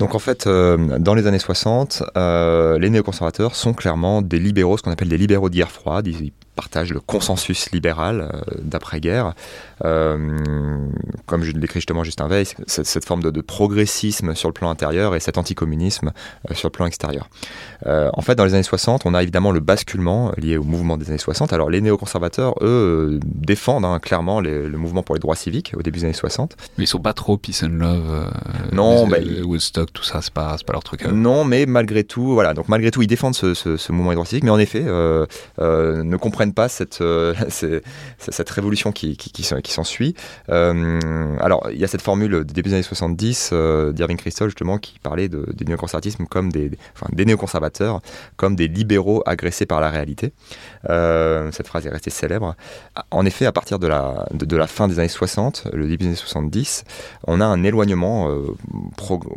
donc 0.00 0.14
en 0.14 0.18
fait, 0.18 0.48
dans 0.48 1.14
les 1.14 1.26
années 1.26 1.38
60, 1.38 2.04
euh, 2.16 2.78
les 2.78 2.88
néoconservateurs 2.88 3.54
sont 3.54 3.74
clairement 3.74 4.22
des 4.22 4.38
libéraux, 4.38 4.78
ce 4.78 4.82
qu'on 4.82 4.90
appelle 4.90 5.10
des 5.10 5.18
libéraux 5.18 5.50
d'hier 5.50 5.70
froide. 5.70 6.06
Ils, 6.06 6.32
partagent 6.60 6.92
le 6.92 7.00
consensus 7.00 7.70
libéral 7.72 8.20
euh, 8.20 8.40
d'après-guerre. 8.62 9.32
comme 9.80 11.42
je 11.42 11.52
l'écris 11.52 11.80
justement 11.80 12.04
Justin 12.04 12.28
Veil, 12.28 12.44
cette, 12.66 12.86
cette 12.86 13.06
forme 13.06 13.22
de, 13.22 13.40
progressisme 13.40 14.34
sur 14.34 14.48
le 14.50 14.52
plan 14.52 14.68
intérieur 14.68 15.14
et 15.14 15.20
cet 15.20 15.38
anticommunisme 15.38 16.12
sur 16.52 16.68
le 16.68 16.72
plan 16.72 16.86
extérieur. 16.86 17.28
en 17.86 18.20
fait, 18.20 18.34
dans 18.34 18.44
les 18.44 18.52
années 18.52 18.62
60, 18.62 19.06
on 19.06 19.14
a 19.14 19.22
évidemment 19.22 19.52
le 19.52 19.60
basculement 19.60 20.32
lié 20.36 20.58
au 20.58 20.64
mouvement 20.64 20.98
des 20.98 21.08
années 21.08 21.18
60. 21.18 21.54
Alors 21.54 21.70
les 21.70 21.80
néoconservateurs, 21.80 22.54
eux, 22.60 23.18
défendent 23.24 23.86
hein, 23.86 23.98
clairement 24.00 24.40
le 24.40 24.76
mouvement 24.76 25.02
pour 25.02 25.14
les 25.14 25.20
droits 25.20 25.36
civiques 25.36 25.72
au 25.76 25.82
début 25.82 26.00
des 26.00 26.04
années 26.04 26.12
60. 26.12 26.56
Mais 26.76 26.84
ils 26.84 26.86
sont 26.86 26.98
pas 26.98 27.14
trop 27.14 27.38
peace 27.38 27.62
and 27.64 27.78
love. 27.78 28.30
non, 28.72 29.08
bah, 29.08 29.18
Woodstock, 29.42 29.92
tout 29.92 30.04
ça, 30.04 30.20
c'est 30.20 30.34
pas, 30.34 30.56
pas 30.66 30.72
leur 30.74 30.84
truc. 30.84 31.06
Non, 31.06 31.44
mais 31.44 31.64
malgré 31.64 32.04
tout, 32.04 32.34
voilà. 32.34 32.52
Donc 32.52 32.68
malgré 32.68 32.90
tout, 32.90 33.00
ils 33.00 33.06
défendent 33.06 33.34
ce, 33.34 33.54
ce, 33.54 33.76
ce 33.76 33.92
mouvement 33.92 34.12
hydroélectrique, 34.12 34.44
mais 34.44 34.50
en 34.50 34.58
effet, 34.58 34.84
euh, 34.86 35.26
euh, 35.60 36.02
ne 36.02 36.16
comprennent 36.16 36.49
pas 36.52 36.68
cette, 36.68 37.02
cette 38.18 38.50
révolution 38.50 38.92
qui, 38.92 39.16
qui, 39.16 39.42
s'ensuit. 39.72 40.14
alors, 40.48 41.68
il 41.70 41.78
y 41.78 41.84
a 41.84 41.88
cette 41.88 42.02
formule 42.02 42.44
du 42.44 42.52
début 42.52 42.70
des 42.70 42.74
années 42.74 42.82
70 42.82 43.52
d'Irving 43.92 44.16
Kristol, 44.16 44.48
justement, 44.48 44.78
qui 44.78 44.98
parlait 44.98 45.28
de, 45.28 45.46
néoconservatisme 45.66 46.26
comme 46.26 46.50
des, 46.50 46.70
enfin, 46.94 47.06
des 47.12 47.24
néoconservateurs, 47.24 48.00
comme 48.36 48.56
des 48.56 48.68
libéraux 48.68 49.22
agressés 49.26 49.66
par 49.66 49.80
la 49.80 49.90
réalité. 49.90 50.32
cette 50.84 51.66
phrase 51.66 51.86
est 51.86 51.90
restée 51.90 52.10
célèbre. 52.10 52.54
En 53.10 53.24
effet, 53.26 53.46
à 53.46 53.52
partir 53.52 53.78
de 53.78 53.86
la, 53.86 54.26
de, 54.32 54.56
la 54.56 54.66
fin 54.66 54.88
des 54.88 54.98
années 54.98 55.08
60, 55.08 55.68
le 55.72 55.86
début 55.86 56.04
des 56.04 56.06
années 56.06 56.16
70, 56.16 56.84
on 57.26 57.40
a 57.40 57.44
un 57.46 57.62
éloignement 57.62 58.28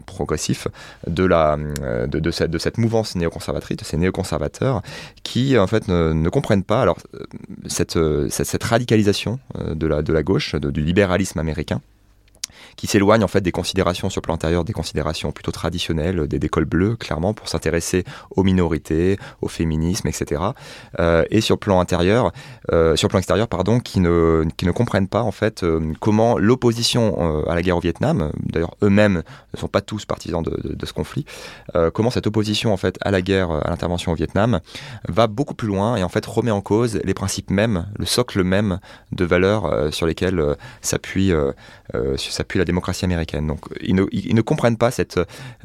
progressif 0.05 0.67
de, 1.07 1.23
la, 1.25 1.57
de, 2.07 2.19
de, 2.19 2.31
cette, 2.31 2.77
mouvance 2.77 3.15
néoconservatrice, 3.15 3.77
de 3.77 3.83
ces 3.83 3.97
néoconservateurs, 3.97 4.81
qui 5.23 5.57
en 5.57 5.67
fait 5.67 5.87
ne, 5.87 6.29
comprennent 6.29 6.63
pas 6.63 6.81
alors, 6.81 6.97
cette, 7.67 7.97
cette, 8.29 8.47
cette 8.47 8.63
radicalisation 8.63 9.39
la, 9.87 10.01
de 10.01 10.13
la 10.13 10.23
gauche, 10.23 10.55
du 10.55 10.81
libéralisme 10.81 11.39
américain 11.39 11.81
qui 12.75 12.87
s'éloigne 12.87 13.23
en 13.23 13.27
fait 13.27 13.41
des 13.41 13.51
considérations 13.51 14.09
sur 14.09 14.19
le 14.19 14.23
plan 14.23 14.33
intérieur, 14.35 14.63
des 14.63 14.73
considérations 14.73 15.31
plutôt 15.31 15.51
traditionnelles, 15.51 16.27
des, 16.27 16.39
décolles 16.39 16.65
bleues, 16.65 16.95
clairement, 16.95 17.33
pour 17.33 17.47
s'intéresser 17.47 18.03
aux 18.31 18.43
minorités, 18.43 19.17
au 19.41 19.47
féminisme, 19.47 20.07
etc. 20.07 20.41
Euh, 20.99 21.23
et 21.29 21.41
sur 21.41 21.55
le 21.55 21.59
plan 21.59 21.79
intérieur, 21.79 22.31
euh, 22.71 22.95
sur 22.95 23.09
plan 23.09 23.19
extérieur, 23.19 23.47
pardon, 23.47 23.79
qui 23.79 23.99
ne, 23.99 24.45
qui 24.57 24.65
ne 24.65 24.71
comprennent 24.71 25.07
pas 25.07 25.21
en 25.21 25.31
fait 25.31 25.63
euh, 25.63 25.93
comment 25.99 26.37
l'opposition 26.37 27.43
à 27.47 27.55
la 27.55 27.61
guerre 27.61 27.77
au 27.77 27.79
Vietnam, 27.79 28.31
d'ailleurs 28.41 28.75
eux-mêmes 28.81 29.23
ne 29.53 29.59
sont 29.59 29.67
pas 29.67 29.81
tous 29.81 30.05
partisans 30.05 30.41
de, 30.43 30.85
ce 30.85 30.93
conflit, 30.93 31.25
comment 31.93 32.09
cette 32.09 32.27
opposition 32.27 32.73
en 32.73 32.77
fait 32.77 32.97
à 33.01 33.11
la 33.11 33.21
guerre, 33.21 33.51
à 33.51 33.69
l'intervention 33.69 34.11
au 34.11 34.15
Vietnam, 34.15 34.59
va 35.07 35.27
beaucoup 35.27 35.53
plus 35.53 35.67
loin 35.67 35.95
et 35.95 36.03
en 36.03 36.09
fait 36.09 36.25
remet 36.25 36.51
en 36.51 36.61
cause 36.61 36.99
les 37.03 37.13
principes 37.13 37.49
mêmes, 37.49 37.87
le 37.97 38.05
socle 38.05 38.43
même 38.43 38.79
de 39.11 39.25
valeurs 39.25 39.93
sur 39.93 40.05
lesquelles 40.05 40.55
s'appuie 40.81 41.31
la 42.57 42.65
démocratie 42.65 43.05
américaine. 43.05 43.47
Donc 43.47 43.61
ils 43.81 43.95
ne, 43.95 44.05
ils 44.11 44.35
ne 44.35 44.41
comprennent 44.41 44.77
pas 44.77 44.91
cette, 44.91 45.19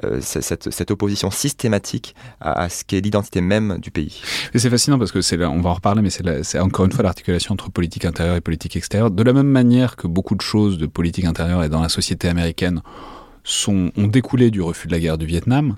euh, 0.05 0.19
cette, 0.21 0.71
cette, 0.71 0.91
opposition 0.91 1.31
systématique 1.31 2.15
à, 2.41 2.69
ce 2.69 2.85
qu'est 2.85 3.01
l'identité 3.01 3.41
même 3.41 3.79
du 3.81 3.91
pays. 3.91 4.21
C'est 4.55 4.71
fascinant 4.71 4.99
parce 4.99 5.13
que 5.13 5.21
c'est 5.21 5.43
on 5.45 5.61
va 5.61 5.71
en 5.71 5.75
reparler, 5.75 6.03
mais 6.03 6.11
c'est 6.11 6.59
encore 6.59 6.87
une 6.87 6.93
fois 6.93 7.05
l'articulation 7.05 7.53
entre 7.53 7.71
politique 7.71 8.05
intérieure 8.05 8.37
et 8.37 8.41
politique 8.41 8.77
extérieure. 8.77 9.11
De 9.11 9.23
la 9.23 9.33
même 9.33 9.49
manière 9.49 9.97
que 9.97 10.07
beaucoup 10.07 10.35
de 10.35 10.41
choses 10.41 10.79
de 10.79 10.87
politique 10.87 11.25
intérieure 11.25 11.63
et 11.63 11.69
dans 11.69 11.83
la 11.83 11.89
société 11.89 12.29
américaine 12.29 12.83
sont, 13.45 13.91
ont 13.97 14.07
découlé 14.07 14.51
du 14.51 14.61
refus 14.61 14.89
de 14.89 14.93
la 14.93 15.01
guerre 15.01 15.19
du 15.19 15.27
Vietnam, 15.27 15.77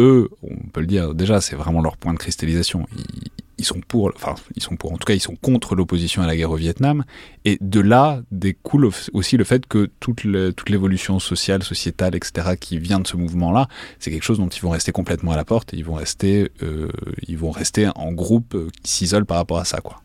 eux, 0.00 0.28
on 0.42 0.68
peut 0.72 0.80
le 0.80 0.86
dire, 0.86 1.14
déjà, 1.14 1.40
c'est 1.40 1.56
vraiment 1.56 1.82
leur 1.82 1.96
point 1.96 2.12
de 2.12 2.18
cristallisation. 2.18 2.86
Ils, 2.96 3.41
ils 3.58 3.64
sont 3.64 3.80
pour, 3.80 4.12
enfin, 4.14 4.34
ils 4.56 4.62
sont 4.62 4.76
pour, 4.76 4.92
en 4.92 4.96
tout 4.96 5.04
cas, 5.04 5.14
ils 5.14 5.20
sont 5.20 5.36
contre 5.36 5.74
l'opposition 5.74 6.22
à 6.22 6.26
la 6.26 6.36
guerre 6.36 6.50
au 6.50 6.56
Vietnam. 6.56 7.04
Et 7.44 7.58
de 7.60 7.80
là 7.80 8.22
découle 8.30 8.90
aussi 9.12 9.36
le 9.36 9.44
fait 9.44 9.66
que 9.66 9.90
toute 10.00 10.24
l'évolution 10.68 11.18
sociale, 11.18 11.62
sociétale, 11.62 12.14
etc., 12.14 12.56
qui 12.58 12.78
vient 12.78 13.00
de 13.00 13.06
ce 13.06 13.16
mouvement-là, 13.16 13.68
c'est 13.98 14.10
quelque 14.10 14.22
chose 14.22 14.38
dont 14.38 14.48
ils 14.48 14.62
vont 14.62 14.70
rester 14.70 14.92
complètement 14.92 15.32
à 15.32 15.36
la 15.36 15.44
porte 15.44 15.72
ils 15.72 15.84
vont 15.84 15.94
rester, 15.94 16.50
euh, 16.62 16.88
ils 17.26 17.38
vont 17.38 17.50
rester 17.50 17.88
en 17.94 18.12
groupe 18.12 18.54
euh, 18.54 18.68
qui 18.82 18.92
s'isole 18.92 19.24
par 19.24 19.36
rapport 19.38 19.58
à 19.58 19.64
ça, 19.64 19.80
quoi. 19.80 20.01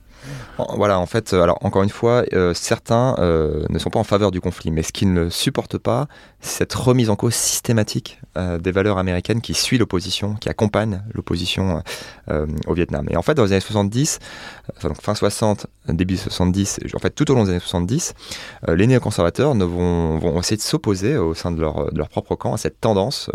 Voilà, 0.76 1.00
en 1.00 1.06
fait, 1.06 1.34
euh, 1.34 1.44
alors 1.44 1.58
encore 1.62 1.84
une 1.84 1.90
fois, 1.90 2.24
euh, 2.34 2.54
certains 2.54 3.16
euh, 3.20 3.66
ne 3.70 3.80
sont 3.80 3.90
pas 3.90 4.00
en 4.00 4.04
faveur 4.04 4.32
du 4.32 4.42
conflit, 4.42 4.72
mais 4.72 4.84
ce 4.84 4.92
qu'ils 4.92 5.14
ne 5.14 5.30
supportent 5.30 5.78
pas, 5.78 6.08
c'est 6.40 6.58
cette 6.58 6.74
remise 6.74 7.10
en 7.10 7.16
cause 7.16 7.36
systématique 7.36 8.20
des 8.60 8.72
valeurs 8.72 9.00
américaines 9.00 9.42
qui 9.42 9.54
suit 9.56 9.78
l'opposition, 9.78 10.36
qui 10.36 10.50
accompagne 10.50 11.02
l'opposition 11.14 11.82
au 12.68 12.74
Vietnam. 12.74 13.08
Et 13.10 13.18
en 13.18 13.24
fait, 13.24 13.34
dans 13.34 13.44
les 13.44 13.54
années 13.54 13.62
70, 13.62 14.20
enfin, 14.76 14.94
fin 15.02 15.16
60, 15.16 15.66
début 15.94 16.18
70, 16.18 16.80
en 16.94 17.00
fait 17.00 17.12
tout 17.12 17.30
au 17.32 17.36
long 17.36 17.44
des 17.44 17.52
années 17.52 17.60
70, 17.60 18.14
les 18.68 18.88
néoconservateurs 18.88 19.54
vont, 19.56 20.40
essayer 20.40 20.58
de 20.58 20.62
s'opposer 20.62 21.18
au 21.18 21.34
sein 21.34 21.52
de 21.52 21.60
leur, 21.60 21.92
de 21.92 21.98
leur 21.98 22.10
propre 22.10 22.36
camp 22.36 22.54
à 22.54 22.58
cette 22.58 22.80
tendance 22.80 23.30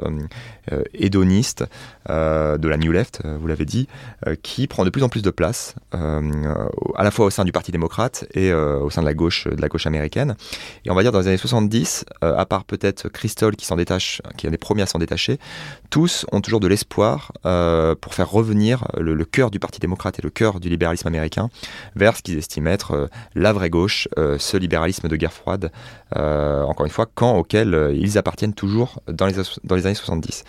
hédoniste 0.94 1.64
de 2.08 2.68
la 2.68 2.76
New 2.76 2.92
Left, 2.92 3.22
vous 3.24 3.46
l'avez 3.46 3.64
dit, 3.64 3.88
qui 4.42 4.66
prend 4.66 4.84
de 4.84 4.90
plus 4.90 5.02
en 5.02 5.08
plus 5.08 5.22
de 5.22 5.30
place 5.30 5.74
à 5.92 7.04
la 7.04 7.10
fois 7.10 7.26
au 7.26 7.30
sein 7.30 7.44
du 7.44 7.52
Parti 7.52 7.72
démocrate 7.72 8.24
et 8.34 8.50
euh, 8.50 8.78
au 8.78 8.90
sein 8.90 9.02
de 9.02 9.06
la 9.06 9.14
gauche, 9.14 9.46
de 9.46 9.60
la 9.60 9.68
gauche 9.68 9.86
américaine. 9.86 10.36
Et 10.84 10.90
on 10.90 10.94
va 10.94 11.02
dire 11.02 11.12
dans 11.12 11.20
les 11.20 11.28
années 11.28 11.36
70, 11.36 12.04
euh, 12.22 12.36
à 12.36 12.46
part 12.46 12.64
peut-être 12.64 13.08
Christol 13.08 13.56
qui 13.56 13.66
s'en 13.66 13.76
détache, 13.76 14.22
qui 14.36 14.46
est 14.46 14.48
un 14.48 14.52
des 14.52 14.58
premiers 14.58 14.82
à 14.82 14.86
s'en 14.86 14.98
détacher, 14.98 15.38
tous 15.90 16.26
ont 16.32 16.40
toujours 16.40 16.60
de 16.60 16.68
l'espoir 16.68 17.32
euh, 17.46 17.94
pour 17.94 18.14
faire 18.14 18.30
revenir 18.30 18.86
le, 18.98 19.22
cœur 19.24 19.50
du 19.50 19.58
Parti 19.58 19.80
démocrate 19.80 20.18
et 20.18 20.22
le 20.22 20.30
cœur 20.30 20.60
du 20.60 20.68
libéralisme 20.68 21.06
américain 21.06 21.48
vers 21.94 22.16
ce 22.16 22.22
qu'ils 22.22 22.41
estiment 22.42 22.70
être 22.70 23.08
la 23.34 23.52
vraie 23.52 23.70
gauche, 23.70 24.08
ce 24.16 24.56
libéralisme 24.56 25.08
de 25.08 25.16
guerre 25.16 25.32
froide, 25.32 25.70
encore 26.14 26.84
une 26.86 26.92
fois, 26.92 27.06
camp 27.06 27.36
auquel 27.36 27.92
ils 27.94 28.18
appartiennent 28.18 28.54
toujours 28.54 29.00
dans 29.08 29.26
les, 29.26 29.86
années 29.86 29.94
70. 29.94 30.44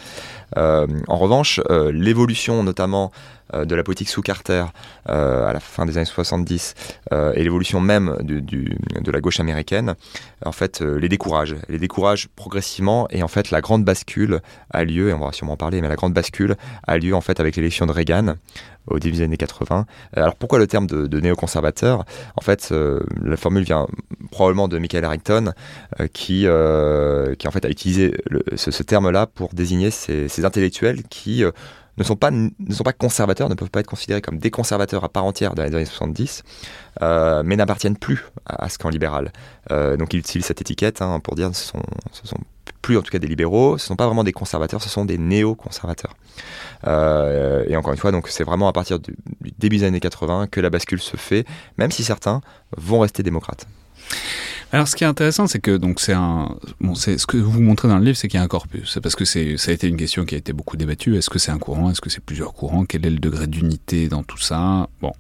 en 0.55 1.17
revanche, 1.17 1.61
l'évolution 1.91 2.63
notamment 2.63 3.11
euh, 3.53 3.65
de 3.65 3.75
la 3.75 3.83
politique 3.83 4.09
sous 4.09 4.21
Carter 4.21 4.65
euh, 5.09 5.47
à 5.47 5.53
la 5.53 5.59
fin 5.59 5.85
des 5.85 5.97
années 5.97 6.05
70 6.05 6.75
euh, 7.11 7.33
et 7.33 7.43
l'évolution 7.43 7.81
même 7.81 8.17
de 8.21 9.11
la 9.11 9.19
gauche 9.19 9.39
américaine, 9.39 9.95
en 10.45 10.51
fait, 10.51 10.81
les 10.81 11.09
décourage. 11.09 11.55
Les 11.69 11.77
décourage 11.77 12.29
progressivement 12.35 13.07
et 13.09 13.21
en 13.23 13.27
fait, 13.27 13.51
la 13.51 13.61
grande 13.61 13.83
bascule 13.83 14.41
a 14.71 14.83
lieu, 14.83 15.09
et 15.09 15.13
on 15.13 15.19
va 15.19 15.31
sûrement 15.31 15.53
en 15.53 15.57
parler, 15.57 15.81
mais 15.81 15.89
la 15.89 15.95
grande 15.95 16.13
bascule 16.13 16.55
a 16.87 16.97
lieu 16.97 17.13
en 17.13 17.21
fait 17.21 17.39
avec 17.39 17.55
l'élection 17.55 17.85
de 17.85 17.91
Reagan 17.91 18.35
au 18.87 18.99
début 18.99 19.17
des 19.17 19.23
années 19.23 19.37
80. 19.37 19.85
Alors 20.15 20.35
pourquoi 20.35 20.59
le 20.59 20.67
terme 20.67 20.87
de, 20.87 21.19
néoconservateur? 21.19 22.05
En 22.35 22.41
fait, 22.41 22.73
la 23.21 23.37
formule 23.37 23.63
vient 23.63 23.87
probablement 24.31 24.67
de 24.67 24.77
Michael 24.77 25.05
Harrington, 25.05 25.53
qui, 26.13 26.41
qui 26.41 27.47
en 27.47 27.51
fait 27.51 27.65
a 27.65 27.69
utilisé 27.69 28.15
ce, 28.55 28.83
terme-là 28.83 29.27
pour 29.27 29.53
désigner 29.53 29.91
ces, 29.91 30.45
intellectuels 30.45 31.03
qui 31.03 31.43
ne 31.97 32.03
sont 32.03 32.15
pas, 32.15 32.31
ne 32.31 32.49
sont 32.71 32.83
pas 32.83 32.93
conservateurs, 32.93 33.49
ne 33.49 33.55
peuvent 33.55 33.69
pas 33.69 33.79
être 33.79 33.87
considérés 33.87 34.21
comme 34.21 34.37
des 34.37 34.51
conservateurs 34.51 35.03
à 35.03 35.09
part 35.09 35.25
entière 35.25 35.53
dans 35.53 35.63
les 35.63 35.73
années 35.75 35.85
70, 35.85 36.43
euh, 37.01 37.43
mais 37.45 37.55
n'appartiennent 37.55 37.97
plus 37.97 38.25
à, 38.45 38.69
ce 38.69 38.77
camp 38.77 38.89
libéral. 38.89 39.31
Euh, 39.71 39.97
donc 39.97 40.13
ils 40.13 40.19
utilisent 40.19 40.45
cette 40.45 40.61
étiquette 40.61 41.01
hein, 41.01 41.19
pour 41.19 41.35
dire 41.35 41.53
ce 41.53 41.71
ce 42.11 42.27
sont 42.27 42.37
plus 42.83 42.97
en 42.97 43.01
tout 43.01 43.09
cas 43.09 43.17
des 43.17 43.27
libéraux, 43.27 43.79
ce 43.79 43.85
ne 43.85 43.87
sont 43.87 43.95
pas 43.95 44.05
vraiment 44.05 44.23
des 44.23 44.33
conservateurs, 44.33 44.83
ce 44.83 44.89
sont 44.89 45.05
des 45.05 45.17
néo-conservateurs. 45.17 46.15
Euh, 46.85 47.63
et 47.67 47.75
encore 47.75 47.93
une 47.93 47.97
fois, 47.97 48.11
c'est 48.27 48.43
vraiment 48.43 48.67
à 48.67 48.73
partir 48.73 48.99
du 48.99 49.15
début 49.57 49.77
des 49.77 49.85
années 49.85 50.01
80 50.01 50.47
que 50.47 50.59
la 50.59 50.69
bascule 50.69 51.01
se 51.01 51.17
fait, 51.17 51.45
même 51.77 51.89
si 51.91 52.03
certains 52.03 52.41
vont 52.77 52.99
rester 52.99 53.23
démocrates. 53.23 53.65
Alors, 54.73 54.87
ce 54.87 54.95
qui 54.95 55.03
est 55.03 55.07
intéressant, 55.07 55.47
c'est 55.47 55.59
que 55.59 55.77
donc 55.77 55.99
c'est 55.99 56.13
un, 56.13 56.57
c'est 56.95 57.17
ce 57.17 57.25
que 57.25 57.37
vous 57.37 57.61
montrez 57.61 57.87
dans 57.87 57.99
le 57.99 58.03
livre, 58.03 58.17
c'est 58.17 58.27
qu'il 58.27 58.39
y 58.39 58.41
a 58.41 58.43
un 58.43 58.47
corpus. 58.47 58.99
Parce 59.01 59.15
que 59.15 59.23
c'est, 59.23 59.55
ça 59.57 59.71
a 59.71 59.73
été 59.73 59.87
une 59.87 59.97
question 59.97 60.25
qui 60.25 60.35
a 60.35 60.37
été 60.37 60.51
beaucoup 60.51 60.77
débattue. 60.77 61.15
Est-ce 61.15 61.29
que 61.29 61.39
c'est 61.39 61.51
un 61.51 61.59
courant? 61.59 61.91
Est-ce 61.91 62.01
que 62.01 62.09
c'est 62.09 62.23
plusieurs 62.23 62.53
courants? 62.53 62.83
Quel 62.85 63.05
est 63.05 63.11
le 63.11 63.19
degré 63.19 63.47
d'unité 63.47 64.09
dans 64.09 64.23
tout 64.23 64.39
ça? 64.39 64.89
Bon, 64.99 65.13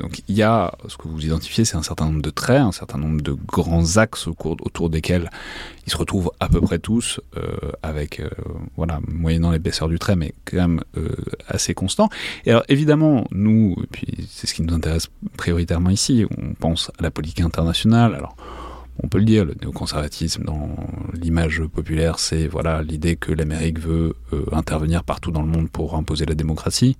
donc 0.00 0.22
il 0.28 0.34
y 0.34 0.42
a 0.42 0.72
ce 0.88 0.96
que 0.96 1.08
vous 1.08 1.24
identifiez, 1.24 1.64
c'est 1.64 1.76
un 1.76 1.82
certain 1.82 2.06
nombre 2.06 2.22
de 2.22 2.30
traits, 2.30 2.60
un 2.60 2.72
certain 2.72 2.98
nombre 2.98 3.20
de 3.20 3.32
grands 3.32 3.96
axes 3.96 4.26
autour 4.26 4.90
desquels 4.90 5.30
ils 5.86 5.92
se 5.92 5.96
retrouvent 5.96 6.30
à 6.40 6.48
peu 6.48 6.60
près 6.60 6.78
tous, 6.78 7.20
euh, 7.36 7.42
avec 7.82 8.20
euh, 8.20 8.28
voilà 8.76 9.00
moyennant 9.08 9.50
l'épaisseur 9.50 9.88
du 9.88 9.98
trait, 9.98 10.16
mais 10.16 10.34
quand 10.44 10.56
même 10.56 10.80
assez 11.48 11.74
constant. 11.74 12.08
Et 12.44 12.50
alors 12.50 12.64
évidemment, 12.68 13.26
nous, 13.30 13.76
et 13.82 13.86
puis 13.86 14.28
c'est 14.30 14.46
ce 14.46 14.54
qui 14.54 14.62
nous 14.62 14.74
intéresse 14.74 15.08
prioritairement 15.36 15.90
ici, 15.90 16.26
on 16.36 16.54
pense 16.54 16.90
à 16.98 17.02
la 17.02 17.10
politique 17.10 17.40
internationale. 17.40 18.14
Alors 18.14 18.36
on 19.02 19.08
peut 19.08 19.18
le 19.18 19.24
dire, 19.24 19.44
le 19.44 19.54
néoconservatisme 19.60 20.44
dans 20.44 20.70
l'image 21.14 21.62
populaire, 21.72 22.18
c'est 22.18 22.48
voilà 22.48 22.82
l'idée 22.82 23.16
que 23.16 23.32
l'Amérique 23.32 23.78
veut 23.78 24.14
euh, 24.32 24.44
intervenir 24.52 25.04
partout 25.04 25.30
dans 25.30 25.42
le 25.42 25.48
monde 25.48 25.70
pour 25.70 25.94
imposer 25.94 26.26
la 26.26 26.34
démocratie. 26.34 26.96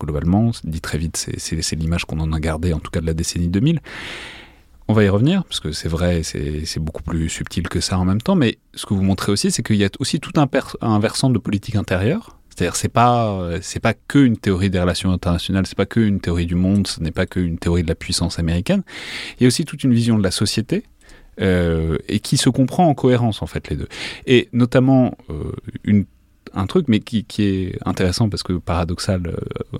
Globalement, 0.00 0.52
dit 0.64 0.80
très 0.80 0.98
vite, 0.98 1.30
c'est 1.36 1.76
l'image 1.76 2.04
qu'on 2.04 2.20
en 2.20 2.32
a 2.32 2.40
gardée, 2.40 2.72
en 2.72 2.78
tout 2.78 2.90
cas 2.90 3.00
de 3.00 3.06
la 3.06 3.14
décennie 3.14 3.48
2000. 3.48 3.80
On 4.90 4.94
va 4.94 5.04
y 5.04 5.08
revenir, 5.08 5.44
parce 5.44 5.60
que 5.60 5.72
c'est 5.72 5.88
vrai, 5.88 6.22
c'est 6.22 6.78
beaucoup 6.78 7.02
plus 7.02 7.28
subtil 7.28 7.68
que 7.68 7.80
ça 7.80 7.98
en 7.98 8.04
même 8.04 8.22
temps, 8.22 8.36
mais 8.36 8.58
ce 8.74 8.86
que 8.86 8.94
vous 8.94 9.02
montrez 9.02 9.32
aussi, 9.32 9.50
c'est 9.50 9.62
qu'il 9.62 9.76
y 9.76 9.84
a 9.84 9.90
aussi 9.98 10.18
tout 10.20 10.32
un, 10.36 10.48
un 10.80 10.98
versant 10.98 11.30
de 11.30 11.38
politique 11.38 11.76
intérieure, 11.76 12.38
c'est-à-dire, 12.48 12.74
c'est 12.74 12.88
pas, 12.88 13.50
c'est 13.60 13.80
pas 13.80 13.94
que 13.94 14.18
une 14.18 14.36
théorie 14.36 14.70
des 14.70 14.80
relations 14.80 15.12
internationales, 15.12 15.66
c'est 15.66 15.76
pas 15.76 15.86
que 15.86 16.00
une 16.00 16.20
théorie 16.20 16.46
du 16.46 16.56
monde, 16.56 16.86
ce 16.86 17.00
n'est 17.00 17.12
pas 17.12 17.26
que 17.26 17.38
une 17.38 17.58
théorie 17.58 17.82
de 17.82 17.88
la 17.88 17.94
puissance 17.94 18.38
américaine. 18.38 18.82
Il 19.38 19.44
y 19.44 19.46
a 19.46 19.48
aussi 19.48 19.64
toute 19.64 19.84
une 19.84 19.94
vision 19.94 20.18
de 20.18 20.24
la 20.24 20.32
société, 20.32 20.84
euh, 21.40 21.98
et 22.08 22.18
qui 22.18 22.36
se 22.36 22.50
comprend 22.50 22.88
en 22.88 22.94
cohérence 22.94 23.42
en 23.42 23.46
fait 23.46 23.68
les 23.68 23.76
deux. 23.76 23.88
Et 24.26 24.48
notamment 24.52 25.16
euh, 25.30 25.52
une 25.84 26.04
un 26.54 26.66
truc, 26.66 26.86
mais 26.88 27.00
qui, 27.00 27.24
qui, 27.24 27.42
est 27.42 27.78
intéressant 27.84 28.28
parce 28.28 28.42
que 28.42 28.54
paradoxal 28.54 29.26
euh, 29.26 29.78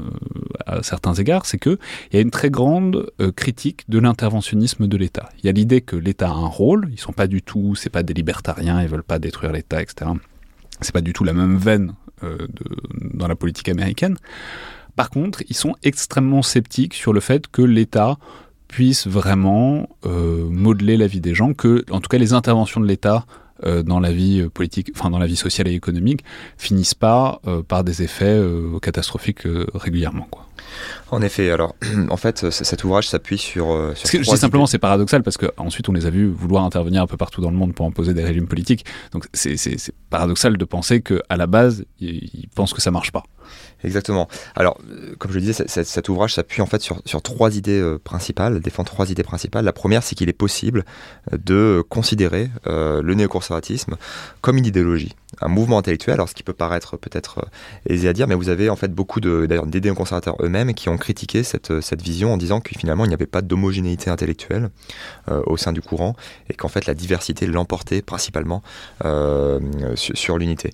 à 0.66 0.82
certains 0.82 1.14
égards, 1.14 1.46
c'est 1.46 1.58
que 1.58 1.78
il 2.10 2.16
y 2.16 2.18
a 2.18 2.22
une 2.22 2.30
très 2.30 2.50
grande 2.50 3.10
critique 3.36 3.88
de 3.88 3.98
l'interventionnisme 3.98 4.86
de 4.86 4.96
l'État. 4.96 5.28
Il 5.38 5.46
y 5.46 5.48
a 5.48 5.52
l'idée 5.52 5.80
que 5.80 5.96
l'État 5.96 6.28
a 6.28 6.32
un 6.32 6.46
rôle. 6.46 6.88
Ils 6.92 7.00
sont 7.00 7.12
pas 7.12 7.26
du 7.26 7.42
tout, 7.42 7.74
c'est 7.74 7.90
pas 7.90 8.02
des 8.02 8.14
libertariens, 8.14 8.82
ils 8.82 8.88
veulent 8.88 9.02
pas 9.02 9.18
détruire 9.18 9.52
l'État, 9.52 9.80
etc. 9.82 10.10
C'est 10.80 10.92
pas 10.92 11.00
du 11.00 11.12
tout 11.12 11.24
la 11.24 11.32
même 11.32 11.56
veine 11.56 11.94
de, 12.22 12.48
dans 13.14 13.28
la 13.28 13.36
politique 13.36 13.68
américaine. 13.68 14.16
Par 14.98 15.10
contre, 15.10 15.44
ils 15.48 15.56
sont 15.56 15.76
extrêmement 15.84 16.42
sceptiques 16.42 16.94
sur 16.94 17.12
le 17.12 17.20
fait 17.20 17.46
que 17.46 17.62
l'État 17.62 18.18
puisse 18.68 19.06
vraiment 19.06 19.88
euh, 20.04 20.48
modeler 20.50 20.96
la 20.96 21.06
vie 21.06 21.20
des 21.20 21.34
gens, 21.34 21.54
que, 21.54 21.84
en 21.90 22.00
tout 22.00 22.08
cas, 22.08 22.18
les 22.18 22.32
interventions 22.32 22.80
de 22.80 22.86
l'État 22.86 23.24
euh, 23.24 23.47
dans 23.64 24.00
la 24.00 24.12
vie 24.12 24.48
politique, 24.48 24.90
enfin 24.94 25.10
dans 25.10 25.18
la 25.18 25.26
vie 25.26 25.36
sociale 25.36 25.68
et 25.68 25.72
économique, 25.72 26.24
finissent 26.56 26.94
pas 26.94 27.40
euh, 27.46 27.62
par 27.62 27.84
des 27.84 28.02
effets 28.02 28.40
catastrophiques 28.80 29.42
régulièrement. 29.74 30.26
Quoi. 30.30 30.47
En 31.10 31.22
effet, 31.22 31.50
alors 31.50 31.74
en 32.10 32.16
fait, 32.16 32.50
cet 32.50 32.84
ouvrage 32.84 33.08
s'appuie 33.08 33.38
sur. 33.38 33.66
sur 33.94 34.22
je 34.22 34.30
dis 34.30 34.36
simplement, 34.36 34.66
c'est 34.66 34.78
paradoxal 34.78 35.22
parce 35.22 35.36
qu'ensuite 35.36 35.88
on 35.88 35.92
les 35.92 36.06
a 36.06 36.10
vus 36.10 36.28
vouloir 36.28 36.64
intervenir 36.64 37.02
un 37.02 37.06
peu 37.06 37.16
partout 37.16 37.40
dans 37.40 37.50
le 37.50 37.56
monde 37.56 37.74
pour 37.74 37.86
imposer 37.86 38.14
des 38.14 38.24
régimes 38.24 38.48
politiques. 38.48 38.84
Donc 39.12 39.26
c'est 39.32 39.56
paradoxal 40.10 40.56
de 40.56 40.64
penser 40.64 41.00
qu'à 41.00 41.36
la 41.36 41.46
base, 41.46 41.84
ils 42.00 42.48
pensent 42.54 42.74
que 42.74 42.80
ça 42.80 42.90
marche 42.90 43.12
pas. 43.12 43.24
Exactement. 43.84 44.28
Alors, 44.56 44.78
euh, 44.90 45.14
comme 45.18 45.30
je 45.30 45.36
le 45.36 45.42
disais, 45.42 45.64
cet 45.66 46.08
ouvrage 46.08 46.34
s'appuie 46.34 46.62
en 46.62 46.66
fait 46.66 46.82
sur, 46.82 47.22
trois 47.22 47.56
idées 47.56 47.80
euh, 47.80 47.98
principales, 47.98 48.60
défend 48.60 48.84
trois 48.84 49.10
idées 49.10 49.22
principales. 49.22 49.64
La 49.64 49.72
première, 49.72 50.02
c'est 50.02 50.14
qu'il 50.14 50.28
est 50.28 50.32
possible 50.32 50.84
euh, 51.32 51.38
de 51.38 51.84
considérer 51.88 52.50
le 52.66 53.14
néoconservatisme 53.14 53.96
comme 54.40 54.58
une 54.58 54.66
idéologie, 54.66 55.14
un 55.40 55.48
mouvement 55.48 55.78
intellectuel. 55.78 56.14
Alors, 56.14 56.28
ce 56.28 56.34
qui 56.34 56.42
peut 56.42 56.52
paraître 56.52 56.96
peut-être 56.96 57.46
aisé 57.88 58.08
à 58.08 58.12
dire, 58.12 58.26
mais 58.26 58.34
vous 58.34 58.48
avez 58.48 58.70
en 58.70 58.76
fait 58.76 58.92
beaucoup 58.92 59.20
de, 59.20 59.46
d'ailleurs, 59.46 59.66
des 59.66 59.80
néoconservateurs 59.80 60.36
eux-mêmes 60.42 60.74
qui 60.74 60.88
ont 60.88 60.96
critiqué 60.96 61.42
cette, 61.42 61.80
cette 61.80 62.02
vision 62.02 62.32
en 62.32 62.36
disant 62.36 62.60
que 62.60 62.70
finalement, 62.78 63.04
il 63.04 63.08
n'y 63.08 63.14
avait 63.14 63.26
pas 63.26 63.42
d'homogénéité 63.42 64.10
intellectuelle 64.10 64.70
au 65.46 65.56
sein 65.56 65.72
du 65.72 65.82
courant 65.82 66.14
et 66.48 66.54
qu'en 66.54 66.68
fait, 66.68 66.86
la 66.86 66.94
diversité 66.94 67.46
l'emportait 67.46 68.02
principalement 68.02 68.62
sur, 69.94 70.38
l'unité. 70.38 70.70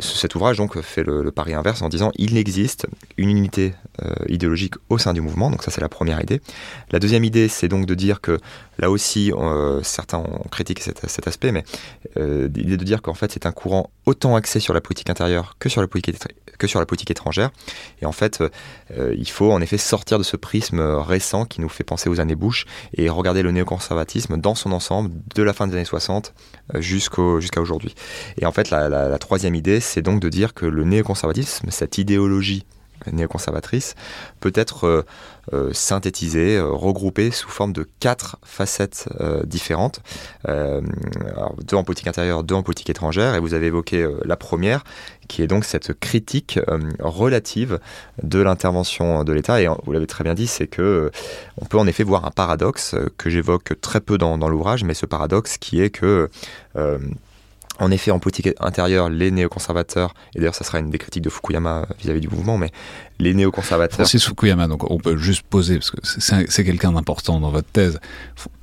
cet 0.00 0.34
ouvrage 0.34 0.58
donc 0.58 0.80
fait 0.80 1.02
le, 1.02 1.30
pari 1.32 1.54
inverse 1.54 1.82
en 1.82 1.88
disant 1.88 2.10
il 2.16 2.36
existe 2.36 2.86
une 3.16 3.30
unité 3.30 3.74
euh, 4.02 4.12
idéologique 4.28 4.74
au 4.88 4.98
sein 4.98 5.12
du 5.12 5.20
mouvement, 5.20 5.50
donc 5.50 5.62
ça 5.62 5.70
c'est 5.70 5.80
la 5.80 5.88
première 5.88 6.20
idée. 6.20 6.40
La 6.90 6.98
deuxième 6.98 7.24
idée, 7.24 7.48
c'est 7.48 7.68
donc 7.68 7.86
de 7.86 7.94
dire 7.94 8.20
que, 8.20 8.38
là 8.78 8.90
aussi, 8.90 9.32
euh, 9.32 9.82
certains 9.82 10.18
ont 10.18 10.44
critiqué 10.50 10.82
cet, 10.82 11.28
aspect, 11.28 11.52
mais 11.52 11.64
euh, 12.16 12.48
l'idée 12.54 12.76
de 12.76 12.84
dire 12.84 13.02
qu'en 13.02 13.14
fait 13.14 13.32
c'est 13.32 13.46
un 13.46 13.52
courant 13.52 13.71
autant 14.06 14.36
axé 14.36 14.60
sur 14.60 14.74
la 14.74 14.80
politique 14.80 15.10
intérieure 15.10 15.56
que 15.58 15.68
sur 15.68 15.80
la 15.80 15.88
politique, 15.88 16.16
que 16.58 16.66
sur 16.66 16.80
la 16.80 16.86
politique 16.86 17.10
étrangère. 17.10 17.50
Et 18.00 18.06
en 18.06 18.12
fait, 18.12 18.42
il 18.96 19.28
faut 19.28 19.52
en 19.52 19.60
effet 19.60 19.78
sortir 19.78 20.18
de 20.18 20.22
ce 20.22 20.36
prisme 20.36 20.80
récent 20.80 21.44
qui 21.44 21.60
nous 21.60 21.68
fait 21.68 21.84
penser 21.84 22.08
aux 22.08 22.20
années 22.20 22.34
Bush 22.34 22.66
et 22.94 23.08
regarder 23.08 23.42
le 23.42 23.52
néoconservatisme 23.52 24.36
dans 24.38 24.54
son 24.54 24.72
ensemble, 24.72 25.10
de 25.34 25.42
la 25.42 25.52
fin 25.52 25.66
des 25.66 25.74
années 25.74 25.84
60 25.84 26.34
jusqu'à 26.74 27.60
aujourd'hui. 27.60 27.94
Et 28.38 28.46
en 28.46 28.52
fait, 28.52 28.70
la, 28.70 28.88
la 28.88 29.18
troisième 29.18 29.54
idée, 29.54 29.80
c'est 29.80 30.02
donc 30.02 30.20
de 30.20 30.28
dire 30.28 30.54
que 30.54 30.66
le 30.66 30.84
néoconservatisme, 30.84 31.70
cette 31.70 31.98
idéologie 31.98 32.64
néoconservatrice 33.10 33.94
peut 34.40 34.52
être 34.54 34.86
euh, 34.86 35.02
euh, 35.52 35.72
synthétisée, 35.72 36.56
euh, 36.56 36.68
regroupée 36.68 37.30
sous 37.30 37.48
forme 37.48 37.72
de 37.72 37.86
quatre 38.00 38.36
facettes 38.44 39.08
différentes, 39.44 40.00
deux 40.46 41.76
en 41.76 41.84
politique 41.84 42.06
intérieure, 42.06 42.44
deux 42.44 42.54
en 42.54 42.62
politique 42.62 42.90
étrangère, 42.90 43.34
et 43.34 43.40
vous 43.40 43.54
avez 43.54 43.66
évoqué 43.66 44.06
la 44.24 44.36
première, 44.36 44.84
qui 45.28 45.42
est 45.42 45.46
donc 45.46 45.64
cette 45.64 45.98
critique 45.98 46.58
relative 46.98 47.80
de 48.22 48.40
l'intervention 48.40 49.24
de 49.24 49.32
l'État, 49.32 49.60
et 49.60 49.68
vous 49.84 49.92
l'avez 49.92 50.06
très 50.06 50.24
bien 50.24 50.34
dit, 50.34 50.46
c'est 50.46 50.66
que 50.66 51.10
on 51.60 51.64
peut 51.64 51.78
en 51.78 51.86
effet 51.86 52.04
voir 52.04 52.24
un 52.24 52.30
paradoxe 52.30 52.94
que 53.18 53.30
j'évoque 53.30 53.80
très 53.80 54.00
peu 54.00 54.18
dans, 54.18 54.38
dans 54.38 54.48
l'ouvrage, 54.48 54.84
mais 54.84 54.94
ce 54.94 55.06
paradoxe 55.06 55.58
qui 55.58 55.80
est 55.80 55.90
que 55.90 56.30
en 57.82 57.90
effet, 57.90 58.12
en 58.12 58.20
politique 58.20 58.48
intérieure, 58.60 59.10
les 59.10 59.32
néoconservateurs, 59.32 60.14
et 60.34 60.38
d'ailleurs 60.38 60.54
ça 60.54 60.64
sera 60.64 60.78
une 60.78 60.90
des 60.90 60.98
critiques 60.98 61.24
de 61.24 61.30
Fukuyama 61.30 61.86
vis-à-vis 61.98 62.20
du 62.20 62.28
mouvement, 62.28 62.56
mais 62.56 62.70
les 63.22 63.34
néoconservateurs... 63.34 64.06
C'est 64.06 64.18
Fukuyama, 64.20 64.66
donc 64.66 64.90
on 64.90 64.98
peut 64.98 65.16
juste 65.16 65.42
poser, 65.42 65.76
parce 65.76 65.90
que 65.90 65.98
c'est 66.02 66.64
quelqu'un 66.64 66.92
d'important 66.92 67.40
dans 67.40 67.50
votre 67.50 67.68
thèse, 67.68 68.00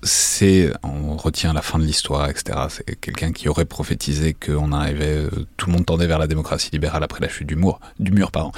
c'est, 0.03 0.71
on 0.83 1.15
retient 1.15 1.53
la 1.53 1.61
fin 1.61 1.79
de 1.79 1.85
l'histoire, 1.85 2.29
etc., 2.29 2.59
c'est 2.69 2.99
quelqu'un 2.99 3.31
qui 3.31 3.49
aurait 3.49 3.65
prophétisé 3.65 4.33
qu'on 4.33 4.71
arrivait, 4.71 5.17
euh, 5.17 5.29
tout 5.57 5.67
le 5.67 5.73
monde 5.73 5.85
tendait 5.85 6.07
vers 6.07 6.19
la 6.19 6.27
démocratie 6.27 6.69
libérale 6.71 7.03
après 7.03 7.21
la 7.21 7.29
chute 7.29 7.47
du 7.47 7.55
mur, 7.55 7.79
du 7.99 8.11
mur 8.11 8.31
pardon. 8.31 8.51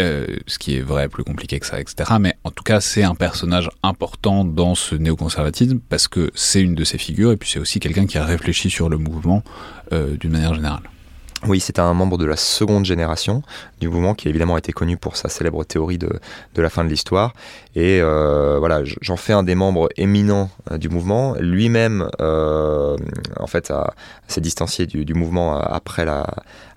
Euh, 0.00 0.26
ce 0.46 0.58
qui 0.58 0.76
est 0.76 0.80
vrai, 0.80 1.08
plus 1.08 1.24
compliqué 1.24 1.60
que 1.60 1.66
ça, 1.66 1.80
etc., 1.80 2.12
mais 2.18 2.34
en 2.44 2.50
tout 2.50 2.64
cas 2.64 2.80
c'est 2.80 3.02
un 3.02 3.14
personnage 3.14 3.68
important 3.82 4.44
dans 4.44 4.74
ce 4.74 4.94
néoconservatisme, 4.94 5.80
parce 5.88 6.08
que 6.08 6.30
c'est 6.34 6.62
une 6.62 6.74
de 6.74 6.84
ses 6.84 6.98
figures, 6.98 7.32
et 7.32 7.36
puis 7.36 7.50
c'est 7.50 7.58
aussi 7.58 7.78
quelqu'un 7.78 8.06
qui 8.06 8.18
a 8.18 8.24
réfléchi 8.24 8.70
sur 8.70 8.88
le 8.88 8.96
mouvement 8.96 9.42
euh, 9.92 10.16
d'une 10.16 10.32
manière 10.32 10.54
générale. 10.54 10.82
Oui, 11.48 11.58
c'est 11.58 11.80
un 11.80 11.92
membre 11.92 12.18
de 12.18 12.24
la 12.24 12.36
seconde 12.36 12.84
génération 12.84 13.42
du 13.82 13.88
mouvement 13.88 14.14
qui 14.14 14.28
a 14.28 14.30
évidemment 14.30 14.56
été 14.56 14.72
connu 14.72 14.96
pour 14.96 15.16
sa 15.16 15.28
célèbre 15.28 15.64
théorie 15.64 15.98
de, 15.98 16.08
de 16.54 16.62
la 16.62 16.70
fin 16.70 16.84
de 16.84 16.88
l'histoire. 16.88 17.34
Et 17.74 18.00
euh, 18.00 18.58
voilà, 18.58 18.82
j'en 18.84 19.16
fais 19.16 19.32
un 19.32 19.42
des 19.42 19.54
membres 19.54 19.88
éminents 19.96 20.50
euh, 20.70 20.78
du 20.78 20.88
mouvement. 20.88 21.34
Lui-même, 21.38 22.08
en 22.18 23.46
fait, 23.46 23.72
s'est 24.28 24.40
distancié 24.40 24.86
du, 24.86 25.14
mouvement 25.14 25.58
après 25.58 26.04
la, 26.04 26.26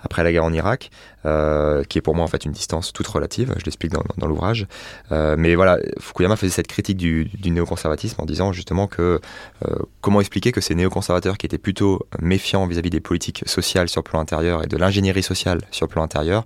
après 0.05 0.23
la 0.23 0.31
guerre 0.31 0.45
en 0.45 0.53
Irak, 0.53 0.91
euh, 1.25 1.83
qui 1.83 1.97
est 1.97 2.01
pour 2.01 2.13
moi 2.13 2.23
en 2.23 2.27
fait 2.27 2.45
une 2.45 2.51
distance 2.51 2.93
toute 2.93 3.07
relative, 3.07 3.53
je 3.57 3.65
l'explique 3.65 3.91
dans, 3.91 4.03
dans 4.17 4.27
l'ouvrage. 4.27 4.67
Euh, 5.11 5.35
mais 5.37 5.55
voilà, 5.55 5.79
Fukuyama 5.99 6.35
faisait 6.35 6.51
cette 6.51 6.67
critique 6.67 6.97
du, 6.97 7.25
du 7.25 7.49
néoconservatisme 7.49 8.21
en 8.21 8.25
disant 8.25 8.53
justement 8.53 8.85
que 8.85 9.19
euh, 9.67 9.75
comment 10.01 10.19
expliquer 10.19 10.51
que 10.51 10.61
ces 10.61 10.75
néoconservateurs 10.75 11.37
qui 11.37 11.47
étaient 11.47 11.57
plutôt 11.57 12.05
méfiants 12.21 12.67
vis-à-vis 12.67 12.91
des 12.91 12.99
politiques 12.99 13.43
sociales 13.47 13.89
sur 13.89 14.01
le 14.01 14.03
plan 14.03 14.19
intérieur 14.19 14.63
et 14.63 14.67
de 14.67 14.77
l'ingénierie 14.77 15.23
sociale 15.23 15.61
sur 15.71 15.87
le 15.87 15.91
plan 15.91 16.03
intérieur 16.03 16.45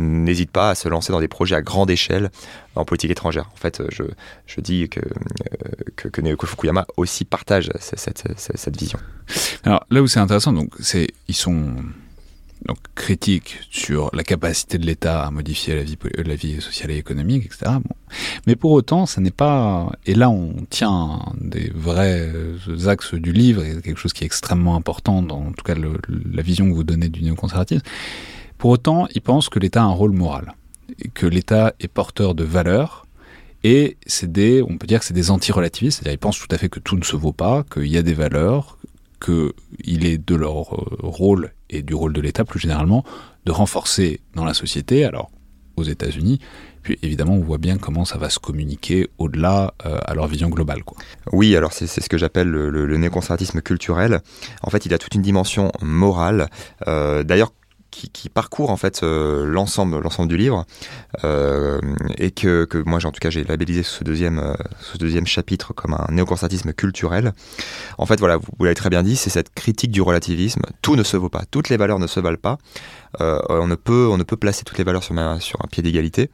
n'hésitent 0.00 0.50
pas 0.50 0.70
à 0.70 0.74
se 0.74 0.88
lancer 0.88 1.12
dans 1.12 1.20
des 1.20 1.28
projets 1.28 1.56
à 1.56 1.62
grande 1.62 1.90
échelle 1.90 2.30
en 2.74 2.84
politique 2.84 3.10
étrangère. 3.10 3.50
En 3.52 3.56
fait, 3.56 3.82
je, 3.90 4.02
je 4.46 4.60
dis 4.60 4.88
que, 4.88 5.00
que, 5.96 6.08
que, 6.08 6.46
Fukuyama 6.46 6.86
aussi 6.96 7.24
partage 7.24 7.70
cette, 7.78 8.76
vision. 8.76 8.98
Alors 9.64 9.84
là 9.90 10.02
où 10.02 10.06
c'est 10.06 10.20
intéressant, 10.20 10.52
donc 10.52 10.74
c'est 10.80 11.08
ils 11.28 11.34
sont 11.34 11.74
donc 12.66 12.78
critique 12.94 13.58
sur 13.70 14.10
la 14.14 14.22
capacité 14.22 14.78
de 14.78 14.84
l'État 14.84 15.24
à 15.24 15.30
modifier 15.30 15.76
la 15.76 15.82
vie, 15.82 15.96
la 16.16 16.34
vie 16.34 16.60
sociale 16.60 16.90
et 16.90 16.96
économique, 16.96 17.46
etc. 17.46 17.72
Mais 18.46 18.54
pour 18.54 18.72
autant, 18.72 19.06
ça 19.06 19.20
n'est 19.20 19.30
pas... 19.30 19.92
Et 20.04 20.14
là, 20.14 20.28
on 20.28 20.54
tient 20.68 21.20
des 21.40 21.72
vrais 21.74 22.30
axes 22.86 23.14
du 23.14 23.32
livre, 23.32 23.64
et 23.64 23.80
quelque 23.80 23.98
chose 23.98 24.12
qui 24.12 24.24
est 24.24 24.26
extrêmement 24.26 24.76
important 24.76 25.22
dans 25.22 25.40
en 25.40 25.52
tout 25.52 25.64
cas 25.64 25.74
la 25.74 26.42
vision 26.42 26.68
que 26.68 26.74
vous 26.74 26.84
donnez 26.84 27.08
du 27.08 27.22
néoconservatisme. 27.22 27.82
Pour 28.60 28.72
autant, 28.72 29.08
il 29.14 29.22
pense 29.22 29.48
que 29.48 29.58
l'État 29.58 29.80
a 29.80 29.86
un 29.86 29.92
rôle 29.92 30.12
moral, 30.12 30.54
que 31.14 31.26
l'État 31.26 31.72
est 31.80 31.88
porteur 31.88 32.34
de 32.34 32.44
valeurs, 32.44 33.06
et 33.64 33.96
c'est 34.06 34.30
des, 34.30 34.60
on 34.60 34.76
peut 34.76 34.86
dire 34.86 35.00
que 35.00 35.06
c'est 35.06 35.14
des 35.14 35.30
anti-relativistes, 35.30 35.96
c'est-à-dire 35.98 36.12
ils 36.12 36.18
pensent 36.18 36.38
tout 36.38 36.54
à 36.54 36.58
fait 36.58 36.68
que 36.68 36.78
tout 36.78 36.98
ne 36.98 37.02
se 37.02 37.16
vaut 37.16 37.32
pas, 37.32 37.64
qu'il 37.72 37.86
y 37.86 37.96
a 37.96 38.02
des 38.02 38.12
valeurs, 38.12 38.76
qu'il 39.24 40.04
est 40.04 40.18
de 40.18 40.34
leur 40.34 40.74
euh, 40.74 40.96
rôle 41.02 41.52
et 41.70 41.80
du 41.80 41.94
rôle 41.94 42.12
de 42.12 42.20
l'État 42.20 42.44
plus 42.44 42.60
généralement 42.60 43.02
de 43.46 43.52
renforcer 43.52 44.20
dans 44.34 44.44
la 44.44 44.52
société, 44.52 45.06
alors 45.06 45.30
aux 45.76 45.84
États-Unis, 45.84 46.38
puis 46.82 46.98
évidemment, 47.02 47.32
on 47.32 47.40
voit 47.40 47.56
bien 47.56 47.78
comment 47.78 48.04
ça 48.04 48.18
va 48.18 48.28
se 48.28 48.38
communiquer 48.38 49.08
au-delà 49.16 49.72
euh, 49.86 49.98
à 50.04 50.14
leur 50.14 50.26
vision 50.26 50.50
globale. 50.50 50.82
Oui, 51.32 51.56
alors 51.56 51.72
c'est 51.72 51.86
ce 51.86 52.08
que 52.10 52.18
j'appelle 52.18 52.48
le, 52.48 52.68
le, 52.68 52.96
néoconservatisme 52.98 53.62
culturel. 53.62 54.20
En 54.62 54.68
fait, 54.68 54.84
il 54.84 54.92
a 54.92 54.98
toute 54.98 55.14
une 55.14 55.22
dimension 55.22 55.72
morale. 55.80 56.50
Euh, 56.88 57.22
D'ailleurs, 57.22 57.52
qui, 57.90 58.28
parcourt 58.28 58.70
en 58.70 58.76
fait 58.76 59.02
euh, 59.02 59.44
l'ensemble 59.44 59.98
l'ensemble 60.00 60.28
du 60.28 60.36
livre 60.36 60.64
euh, 61.24 61.80
et 62.16 62.30
que, 62.30 62.64
que 62.64 62.78
moi 62.78 63.04
en 63.04 63.12
tout 63.12 63.20
cas 63.20 63.30
j'ai 63.30 63.44
labellisé 63.44 63.82
ce 63.82 64.04
deuxième 64.04 64.38
euh, 64.38 64.54
ce 64.80 64.98
deuxième 64.98 65.26
chapitre 65.26 65.72
comme 65.72 65.94
un 65.94 66.06
néoconservatisme 66.10 66.72
culturel. 66.72 67.32
En 67.98 68.06
fait 68.06 68.18
voilà 68.20 68.36
vous, 68.36 68.64
l'avez 68.64 68.74
très 68.74 68.90
bien 68.90 69.02
dit 69.02 69.16
c'est 69.16 69.30
cette 69.30 69.52
critique 69.54 69.90
du 69.90 70.02
relativisme. 70.02 70.62
Tout 70.82 70.96
ne 70.96 71.02
se 71.02 71.16
vaut 71.16 71.28
pas. 71.28 71.44
Toutes 71.50 71.68
les 71.68 71.76
valeurs 71.76 71.98
ne 71.98 72.06
se 72.06 72.20
valent 72.20 72.38
pas. 72.40 72.58
On 73.18 73.66
ne 73.66 73.74
peut 73.74 74.08
on 74.10 74.16
ne 74.16 74.22
peut 74.22 74.36
placer 74.36 74.64
toutes 74.64 74.78
les 74.78 74.84
valeurs 74.84 75.02
sur, 75.02 75.14
sur 75.40 75.60
un 75.64 75.68
pied 75.68 75.82
d'égalité. 75.82 76.30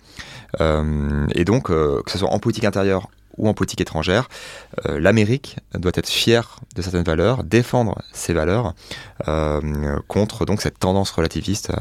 Et 0.61 1.45
donc 1.45 1.66
que 1.69 2.11
ce 2.11 2.19
soit 2.19 2.31
en 2.31 2.38
politique 2.38 2.64
intérieure 2.64 3.09
ou 3.38 3.49
en 3.49 3.55
politique 3.55 3.81
étrangère, 3.81 4.29
euh, 4.87 4.99
l'Amérique 5.01 5.57
doit 5.75 5.92
être 5.94 6.09
fière 6.09 6.61
de 6.75 6.83
certaines 6.83 7.05
valeurs, 7.05 7.44
défendre 7.44 8.03
ces 8.12 8.33
valeurs 8.33 8.75
euh, 9.29 9.99
contre 10.09 10.44
donc 10.44 10.62
cette 10.62 10.79
tendance 10.79 11.11
relativiste 11.11 11.72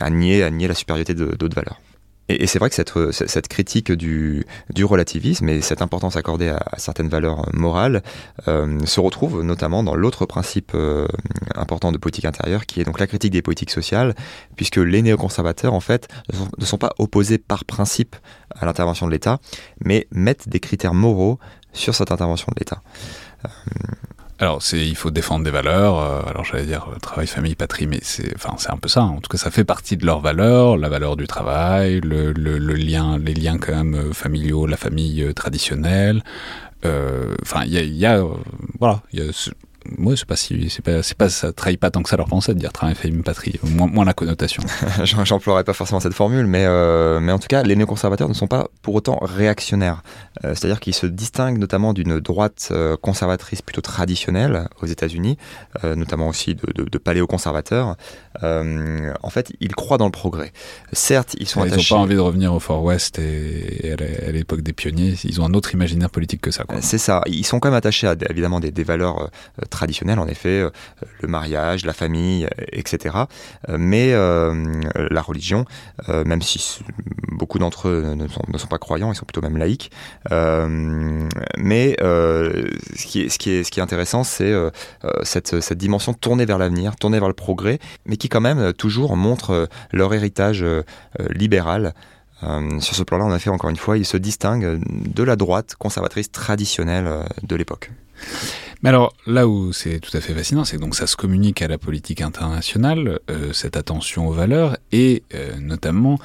à, 0.00 0.10
nier, 0.10 0.42
à 0.42 0.50
nier 0.50 0.68
la 0.68 0.74
supériorité 0.74 1.14
d'autres 1.14 1.56
valeurs. 1.56 1.80
Et, 2.28 2.46
c'est 2.46 2.58
vrai 2.58 2.68
que 2.70 2.74
cette, 2.74 2.92
cette 3.12 3.48
critique 3.48 3.92
du, 3.92 4.44
relativisme 4.82 5.48
et 5.48 5.60
cette 5.60 5.82
importance 5.82 6.16
accordée 6.16 6.48
à, 6.48 6.60
certaines 6.76 7.08
valeurs 7.08 7.48
morales 7.54 8.02
euh, 8.48 8.84
se 8.84 9.00
retrouve 9.00 9.42
notamment 9.42 9.82
dans 9.82 9.94
l'autre 9.94 10.26
principe 10.26 10.72
euh, 10.74 11.06
important 11.54 11.92
de 11.92 11.98
politique 11.98 12.24
intérieure, 12.24 12.66
qui 12.66 12.80
est 12.80 12.84
donc 12.84 12.98
la 12.98 13.06
critique 13.06 13.32
des 13.32 13.42
politiques 13.42 13.70
sociales, 13.70 14.14
puisque 14.56 14.76
les 14.76 15.02
néoconservateurs, 15.02 15.74
en 15.74 15.80
fait, 15.80 16.08
ne 16.58 16.64
sont, 16.64 16.78
pas 16.78 16.92
opposés 16.98 17.38
par 17.38 17.64
principe 17.64 18.16
à 18.54 18.66
l'intervention 18.66 19.06
de 19.06 19.12
l'État, 19.12 19.38
mais 19.84 20.06
mettent 20.10 20.48
des 20.48 20.60
critères 20.60 20.94
moraux 20.94 21.38
sur 21.72 21.94
cette 21.94 22.12
intervention 22.12 22.48
de 22.54 22.60
l'État. 22.60 22.82
Euh, 24.40 24.44
alors, 24.44 24.62
c'est, 24.62 24.86
il 24.86 24.96
faut 24.96 25.10
défendre 25.10 25.44
des 25.44 25.50
valeurs. 25.50 25.98
Euh, 25.98 26.22
alors, 26.28 26.44
j'allais 26.44 26.66
dire 26.66 26.88
euh, 26.92 26.98
travail, 26.98 27.26
famille, 27.26 27.54
patrie, 27.54 27.86
mais 27.86 27.98
c'est, 28.02 28.34
enfin, 28.36 28.54
c'est 28.58 28.70
un 28.70 28.76
peu 28.76 28.88
ça. 28.88 29.02
En 29.02 29.20
tout 29.20 29.28
cas, 29.28 29.38
ça 29.38 29.50
fait 29.50 29.64
partie 29.64 29.96
de 29.96 30.06
leurs 30.06 30.20
valeurs, 30.20 30.76
la 30.76 30.88
valeur 30.88 31.16
du 31.16 31.26
travail, 31.26 32.00
le, 32.00 32.32
le, 32.32 32.58
le 32.58 32.74
lien, 32.74 33.18
les 33.18 33.34
liens 33.34 33.58
quand 33.58 33.74
même 33.74 33.94
euh, 33.94 34.12
familiaux, 34.12 34.66
la 34.66 34.76
famille 34.76 35.32
traditionnelle. 35.34 36.22
Enfin, 37.42 37.64
il 37.64 37.72
y 37.72 37.78
a, 37.78 37.82
y 37.82 38.06
a 38.06 38.24
voilà, 38.78 39.02
y 39.12 39.20
a 39.20 39.32
moi, 39.98 40.16
c'est 40.16 40.26
pas 40.26 40.36
si, 40.36 40.70
c'est 40.70 40.84
pas, 40.84 41.02
c'est 41.02 41.16
pas, 41.16 41.28
ça 41.28 41.52
trahit 41.52 41.78
pas 41.78 41.90
tant 41.90 42.02
que 42.02 42.08
ça 42.08 42.16
leur 42.16 42.26
pensée 42.26 42.54
de 42.54 42.58
dire 42.58 42.72
travail, 42.72 42.94
famille, 42.94 43.22
patrie, 43.22 43.58
moins, 43.62 43.86
moins 43.86 44.04
la 44.04 44.14
connotation. 44.14 44.62
J'emploierais 45.04 45.64
pas 45.64 45.72
forcément 45.72 46.00
cette 46.00 46.14
formule, 46.14 46.46
mais, 46.46 46.64
euh, 46.66 47.20
mais 47.20 47.32
en 47.32 47.38
tout 47.38 47.48
cas, 47.48 47.62
les 47.62 47.76
néoconservateurs 47.76 48.28
ne 48.28 48.34
sont 48.34 48.46
pas 48.46 48.68
pour 48.82 48.94
autant 48.94 49.18
réactionnaires. 49.22 50.02
Euh, 50.44 50.54
c'est-à-dire 50.54 50.80
qu'ils 50.80 50.94
se 50.94 51.06
distinguent 51.06 51.58
notamment 51.58 51.92
d'une 51.92 52.18
droite 52.20 52.68
euh, 52.70 52.96
conservatrice 52.96 53.62
plutôt 53.62 53.80
traditionnelle 53.80 54.68
aux 54.82 54.86
États-Unis, 54.86 55.36
notamment 55.82 56.28
aussi 56.28 56.54
de, 56.54 56.84
de, 56.84 56.98
paléoconservateurs. 56.98 57.96
en 58.42 59.30
fait, 59.30 59.52
ils 59.60 59.74
croient 59.74 59.98
dans 59.98 60.06
le 60.06 60.10
progrès. 60.10 60.52
Certes, 60.92 61.36
ils 61.38 61.46
sont 61.46 61.64
ils 61.64 61.68
attachés. 61.68 61.88
Ils 61.90 61.94
n'ont 61.94 61.98
pas 61.98 62.02
envie 62.02 62.14
de 62.14 62.20
revenir 62.20 62.54
au 62.54 62.60
Far 62.60 62.82
West 62.82 63.18
et, 63.18 63.92
à 63.92 64.32
l'époque 64.32 64.62
des 64.62 64.72
pionniers. 64.72 65.14
Ils 65.24 65.40
ont 65.40 65.44
un 65.44 65.54
autre 65.54 65.74
imaginaire 65.74 66.10
politique 66.10 66.40
que 66.40 66.50
ça. 66.50 66.64
C'est 66.80 66.98
ça. 66.98 67.22
Ils 67.26 67.46
sont 67.46 67.60
quand 67.60 67.68
même 67.68 67.76
attachés 67.76 68.06
à 68.06 68.14
évidemment 68.28 68.60
des, 68.60 68.70
des 68.70 68.84
valeurs 68.84 69.30
traditionnelles, 69.76 70.18
en 70.18 70.26
effet, 70.26 70.60
euh, 70.60 70.70
le 71.20 71.28
mariage, 71.28 71.84
la 71.84 71.92
famille, 71.92 72.46
euh, 72.46 72.64
etc. 72.72 73.14
Euh, 73.68 73.76
mais 73.78 74.06
la 75.10 75.22
religion, 75.22 75.64
même 76.08 76.42
si 76.42 76.80
beaucoup 77.32 77.58
d'entre 77.58 77.88
eux 77.88 78.14
ne 78.14 78.58
sont, 78.58 78.66
pas 78.68 78.78
croyants, 78.78 79.12
ils 79.12 79.16
sont 79.16 79.26
plutôt 79.26 79.42
même 79.42 79.56
laïcs. 79.58 79.90
mais 80.30 81.96
ce, 82.00 83.06
qui 83.06 83.20
est, 83.22 83.64
ce, 83.64 83.80
intéressant, 83.80 84.24
c'est 84.24 84.54
cette, 85.22 85.60
cette 85.60 85.78
dimension 85.78 86.14
tournée 86.14 86.46
vers 86.46 86.58
l'avenir, 86.58 86.96
tournée 86.96 87.18
vers 87.18 87.28
le 87.28 87.34
progrès, 87.34 87.78
mais 88.06 88.16
qui 88.16 88.28
quand 88.28 88.40
même 88.40 88.72
toujours 88.72 89.16
montre 89.16 89.68
leur 89.92 90.14
héritage 90.14 90.64
libéral. 91.30 91.94
sur 92.80 92.94
ce 92.94 93.02
plan-là, 93.02 93.24
en 93.24 93.34
effet, 93.34 93.50
encore 93.50 93.70
une 93.70 93.76
fois, 93.76 93.98
ils 93.98 94.06
se 94.06 94.16
distinguent 94.16 94.80
de 94.88 95.22
la 95.22 95.36
droite 95.36 95.74
conservatrice 95.78 96.30
traditionnelle 96.32 97.08
de 97.42 97.56
l'époque. 97.56 97.90
Mais 98.82 98.90
alors, 98.90 99.14
là 99.26 99.48
où 99.48 99.72
c'est 99.72 100.00
tout 100.00 100.14
à 100.16 100.20
fait 100.20 100.34
fascinant, 100.34 100.64
c'est 100.64 100.76
que 100.76 100.82
donc 100.82 100.94
ça 100.94 101.06
se 101.06 101.16
communique 101.16 101.62
à 101.62 101.68
la 101.68 101.78
politique 101.78 102.20
internationale, 102.20 103.20
euh, 103.30 103.52
cette 103.52 103.76
attention 103.76 104.28
aux 104.28 104.32
valeurs, 104.32 104.76
et 104.92 105.22
euh, 105.34 105.56
notamment, 105.58 106.18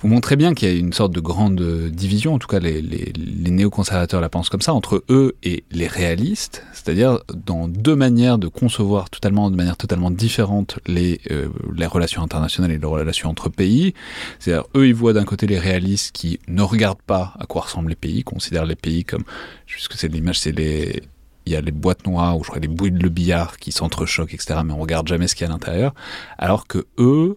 vous 0.00 0.08
montrez 0.08 0.36
bien 0.36 0.54
qu'il 0.54 0.68
y 0.68 0.70
a 0.70 0.74
une 0.78 0.92
sorte 0.92 1.12
de 1.12 1.20
grande 1.20 1.60
division, 1.90 2.34
en 2.34 2.38
tout 2.38 2.46
cas 2.46 2.60
les, 2.60 2.82
les, 2.82 3.12
les 3.16 3.50
néoconservateurs 3.50 4.20
la 4.20 4.28
pensent 4.28 4.50
comme 4.50 4.60
ça, 4.60 4.74
entre 4.74 5.02
eux 5.08 5.34
et 5.42 5.64
les 5.72 5.86
réalistes, 5.86 6.62
c'est-à-dire 6.72 7.20
dans 7.46 7.68
deux 7.68 7.96
manières 7.96 8.38
de 8.38 8.48
concevoir 8.48 9.10
totalement, 9.10 9.50
de 9.50 9.56
manière 9.56 9.76
totalement 9.76 10.10
différente 10.10 10.78
les, 10.86 11.20
euh, 11.30 11.48
les 11.74 11.86
relations 11.86 12.22
internationales 12.22 12.70
et 12.70 12.78
les 12.78 12.86
relations 12.86 13.30
entre 13.30 13.48
pays. 13.48 13.94
C'est-à-dire, 14.38 14.66
eux, 14.76 14.86
ils 14.86 14.94
voient 14.94 15.14
d'un 15.14 15.24
côté 15.24 15.46
les 15.46 15.58
réalistes 15.58 16.12
qui 16.12 16.38
ne 16.48 16.62
regardent 16.62 17.02
pas 17.02 17.34
à 17.40 17.46
quoi 17.46 17.62
ressemblent 17.62 17.88
les 17.88 17.96
pays, 17.96 18.22
considèrent 18.24 18.66
les 18.66 18.76
pays 18.76 19.04
comme, 19.04 19.24
puisque 19.66 19.94
c'est 19.94 20.08
l'image, 20.08 20.38
c'est 20.38 20.52
les 20.52 21.02
il 21.48 21.52
y 21.52 21.56
a 21.56 21.60
les 21.60 21.72
boîtes 21.72 22.06
noires 22.06 22.36
ou 22.38 22.44
je 22.44 22.50
crois 22.50 22.60
les 22.60 22.68
bouilles 22.68 22.92
de 22.92 23.08
billard 23.08 23.56
qui 23.56 23.72
s'entrechoquent, 23.72 24.34
etc. 24.34 24.60
Mais 24.64 24.72
on 24.72 24.78
regarde 24.78 25.08
jamais 25.08 25.28
ce 25.28 25.34
qu'il 25.34 25.46
y 25.46 25.48
a 25.48 25.50
à 25.50 25.52
l'intérieur. 25.52 25.94
Alors 26.36 26.66
que 26.66 26.86
eux 26.98 27.36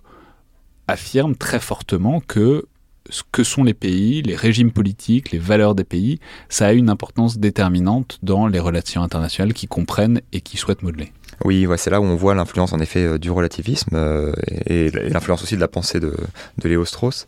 affirment 0.88 1.36
très 1.36 1.60
fortement 1.60 2.20
que 2.20 2.66
ce 3.10 3.24
que 3.32 3.44
sont 3.44 3.64
les 3.64 3.74
pays, 3.74 4.22
les 4.22 4.36
régimes 4.36 4.72
politiques, 4.72 5.32
les 5.32 5.40
valeurs 5.40 5.76
des 5.76 5.84
pays, 5.84 6.20
ça 6.50 6.68
a 6.68 6.74
une 6.74 6.90
importance 6.90 7.38
déterminante 7.38 8.20
dans 8.22 8.48
les 8.48 8.60
relations 8.60 9.02
internationales 9.02 9.54
qui 9.54 9.68
comprennent 9.68 10.22
et 10.34 10.42
qui 10.42 10.58
souhaitent 10.58 10.84
modeler. 10.84 11.12
Oui, 11.44 11.66
ouais, 11.66 11.78
c'est 11.78 11.90
là 11.90 12.00
où 12.00 12.04
on 12.04 12.16
voit 12.16 12.36
l'influence 12.36 12.74
en 12.74 12.80
effet 12.80 13.06
euh, 13.06 13.18
du 13.18 13.32
relativisme 13.32 13.96
euh, 13.96 14.32
et, 14.68 14.92
l'influence 14.92 15.42
aussi 15.44 15.56
de 15.56 15.62
la 15.62 15.68
pensée 15.68 16.00
de, 16.00 16.16
de 16.58 16.70
Léo 16.70 16.86
Strauss. 16.86 17.26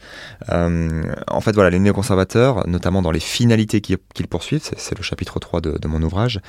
Euh, 0.50 1.04
en 1.28 1.42
fait, 1.42 1.54
voilà, 1.54 1.70
les 1.70 1.80
néoconservateurs, 1.80 2.68
notamment 2.68 3.02
dans 3.02 3.12
les 3.12 3.20
finalités 3.20 3.82
qu'ils 3.82 4.28
poursuivent, 4.28 4.62
c'est 4.78 4.98
le 4.98 5.04
chapitre 5.04 5.40
3 5.40 5.62
de, 5.62 5.88
mon 5.88 6.02
ouvrage, 6.02 6.40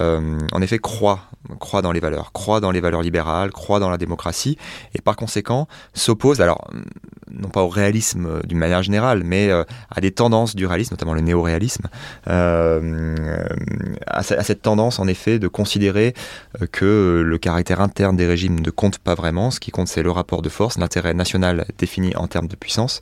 en 0.00 0.62
effet 0.62 0.78
croient, 0.78 1.20
croient 1.58 1.82
dans 1.82 1.92
les 1.92 2.00
valeurs, 2.00 2.32
croient 2.32 2.60
dans 2.60 2.70
les 2.70 2.80
valeurs 2.80 3.02
libérales, 3.02 3.50
croient 3.50 3.80
dans 3.80 3.90
la 3.90 3.98
démocratie 3.98 4.58
et 4.94 5.00
par 5.00 5.16
conséquent 5.16 5.68
s'opposent, 5.94 6.40
alors 6.40 6.68
non 7.30 7.48
pas 7.48 7.62
au 7.62 7.68
réalisme 7.68 8.40
d'une 8.44 8.58
manière 8.58 8.82
générale, 8.82 9.22
mais 9.24 9.50
à 9.50 10.00
des 10.00 10.12
tendances 10.12 10.54
du 10.54 10.66
réalisme, 10.66 10.94
notamment 10.94 11.14
le 11.14 11.20
néo-réalisme, 11.20 11.86
à, 12.26 12.78
à, 14.06 14.22
cette 14.22 14.62
tendance 14.62 14.98
en 14.98 15.06
effet 15.06 15.38
de 15.38 15.48
considérer 15.48 16.14
que 16.70 17.11
le 17.20 17.38
caractère 17.38 17.80
interne 17.80 18.16
des 18.16 18.26
régimes 18.26 18.60
ne 18.60 18.70
compte 18.70 18.98
pas 18.98 19.14
vraiment. 19.14 19.50
Ce 19.50 19.60
qui 19.60 19.70
compte, 19.70 19.88
c'est 19.88 20.02
le 20.02 20.10
rapport 20.10 20.42
de 20.42 20.48
force, 20.48 20.78
l'intérêt 20.78 21.14
national 21.14 21.66
défini 21.78 22.16
en 22.16 22.26
termes 22.28 22.48
de 22.48 22.56
puissance, 22.56 23.00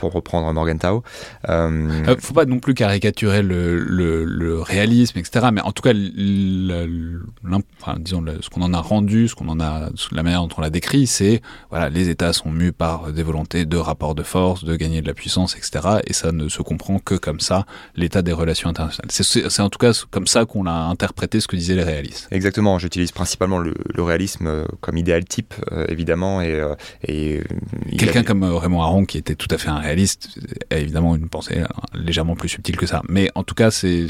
pour 0.00 0.14
reprendre 0.14 0.50
Morgenthau. 0.50 1.04
Euh... 1.50 2.04
euh 2.08 2.16
faut 2.18 2.32
pas 2.32 2.46
non 2.46 2.58
plus 2.58 2.72
caricaturer 2.72 3.42
le, 3.42 3.76
le, 3.76 4.62
réalisme, 4.62 5.18
etc. 5.18 5.48
Mais 5.52 5.60
en 5.60 5.72
tout 5.72 5.82
cas, 5.82 5.92
disons 5.92 8.24
ce 8.40 8.48
qu'on 8.48 8.62
en 8.62 8.72
a 8.72 8.80
rendu, 8.80 9.28
ce 9.28 9.34
qu'on 9.34 9.48
en 9.48 9.60
a, 9.60 9.90
la 10.12 10.22
manière 10.22 10.40
dont 10.40 10.48
on 10.56 10.62
l'a 10.62 10.70
décrit, 10.70 11.06
c'est 11.06 11.42
voilà, 11.68 11.90
les 11.90 12.08
États 12.08 12.32
sont 12.32 12.50
mus 12.50 12.72
par 12.72 13.12
des 13.12 13.22
volontés 13.22 13.66
de 13.66 13.76
rapport 13.76 14.14
de 14.14 14.22
force, 14.22 14.64
de 14.64 14.74
gagner 14.74 15.02
de 15.02 15.06
la 15.06 15.12
puissance, 15.12 15.54
etc. 15.54 15.98
Et 16.06 16.14
ça 16.14 16.32
ne 16.32 16.48
se 16.48 16.62
comprend 16.62 16.98
que 16.98 17.14
comme 17.14 17.40
ça, 17.40 17.66
l'état 17.94 18.22
des 18.22 18.32
relations 18.32 18.70
internationales. 18.70 19.10
C'est 19.10 19.60
en 19.60 19.68
tout 19.68 19.78
cas 19.78 19.92
comme 20.10 20.26
ça 20.26 20.46
qu'on 20.46 20.64
a 20.64 20.72
interprété 20.72 21.40
ce 21.40 21.46
que 21.46 21.56
disaient 21.56 21.76
les 21.76 21.84
réalistes. 21.84 22.26
Exactement. 22.30 22.78
J'utilise 22.78 23.12
principalement 23.12 23.58
le, 23.58 23.74
réalisme 23.98 24.46
euh, 24.46 24.64
comme 24.80 24.96
idéal 24.96 25.26
type, 25.26 25.52
euh, 25.72 25.84
évidemment, 25.88 26.40
et, 26.40 26.58
et 27.06 27.42
quelqu'un 27.98 28.22
comme 28.22 28.44
Raymond 28.44 28.80
Aron 28.80 29.04
qui 29.04 29.18
était 29.18 29.34
tout 29.34 29.48
à 29.50 29.58
fait 29.58 29.68
un 29.68 29.78
réaliste 29.78 29.89
a 29.90 30.76
évidemment 30.78 31.16
une 31.16 31.28
pensée 31.28 31.62
légèrement 31.94 32.36
plus 32.36 32.48
subtile 32.48 32.76
que 32.76 32.86
ça. 32.86 33.02
Mais 33.08 33.30
en 33.34 33.42
tout 33.42 33.54
cas, 33.54 33.70
c'est 33.70 34.06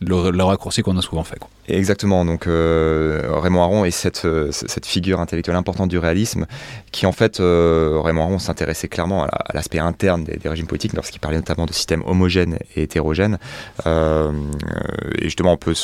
le, 0.00 0.30
le, 0.30 0.44
raccourci 0.44 0.82
qu'on 0.82 0.96
a 0.96 1.02
souvent 1.02 1.24
fait. 1.24 1.38
Quoi. 1.38 1.48
Exactement. 1.68 2.24
Donc 2.24 2.46
euh, 2.46 3.22
Raymond 3.28 3.62
Aron 3.62 3.84
est 3.84 3.90
cette, 3.90 4.24
euh, 4.24 4.48
cette 4.50 4.86
figure 4.86 5.20
intellectuelle 5.20 5.56
importante 5.56 5.88
du 5.88 5.98
réalisme 5.98 6.46
qui, 6.92 7.06
en 7.06 7.12
fait, 7.12 7.40
euh, 7.40 8.00
Raymond 8.02 8.22
Aron 8.22 8.38
s'intéressait 8.38 8.88
clairement 8.88 9.24
à 9.24 9.52
l'aspect 9.54 9.78
interne 9.78 10.24
des, 10.24 10.48
régimes 10.48 10.66
politiques 10.66 10.94
lorsqu'il 10.94 11.20
parlait 11.20 11.36
notamment 11.36 11.66
de 11.66 11.72
systèmes 11.72 12.02
homogènes 12.06 12.58
et 12.74 12.82
hétérogènes. 12.82 13.38
et 13.86 15.24
justement, 15.24 15.52
on 15.52 15.56
peut, 15.56 15.74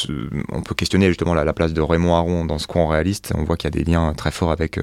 on 0.50 0.62
peut 0.62 0.74
questionner 0.74 1.08
justement 1.08 1.34
la, 1.34 1.52
place 1.52 1.72
de 1.72 1.80
Raymond 1.80 2.14
Aron 2.14 2.44
dans 2.44 2.58
ce 2.58 2.66
courant 2.66 2.88
réaliste. 2.88 3.32
On 3.36 3.44
voit 3.44 3.56
qu'il 3.56 3.70
y 3.70 3.74
a 3.78 3.84
des 3.84 3.88
liens 3.88 4.12
très 4.14 4.30
forts 4.30 4.50
avec, 4.50 4.78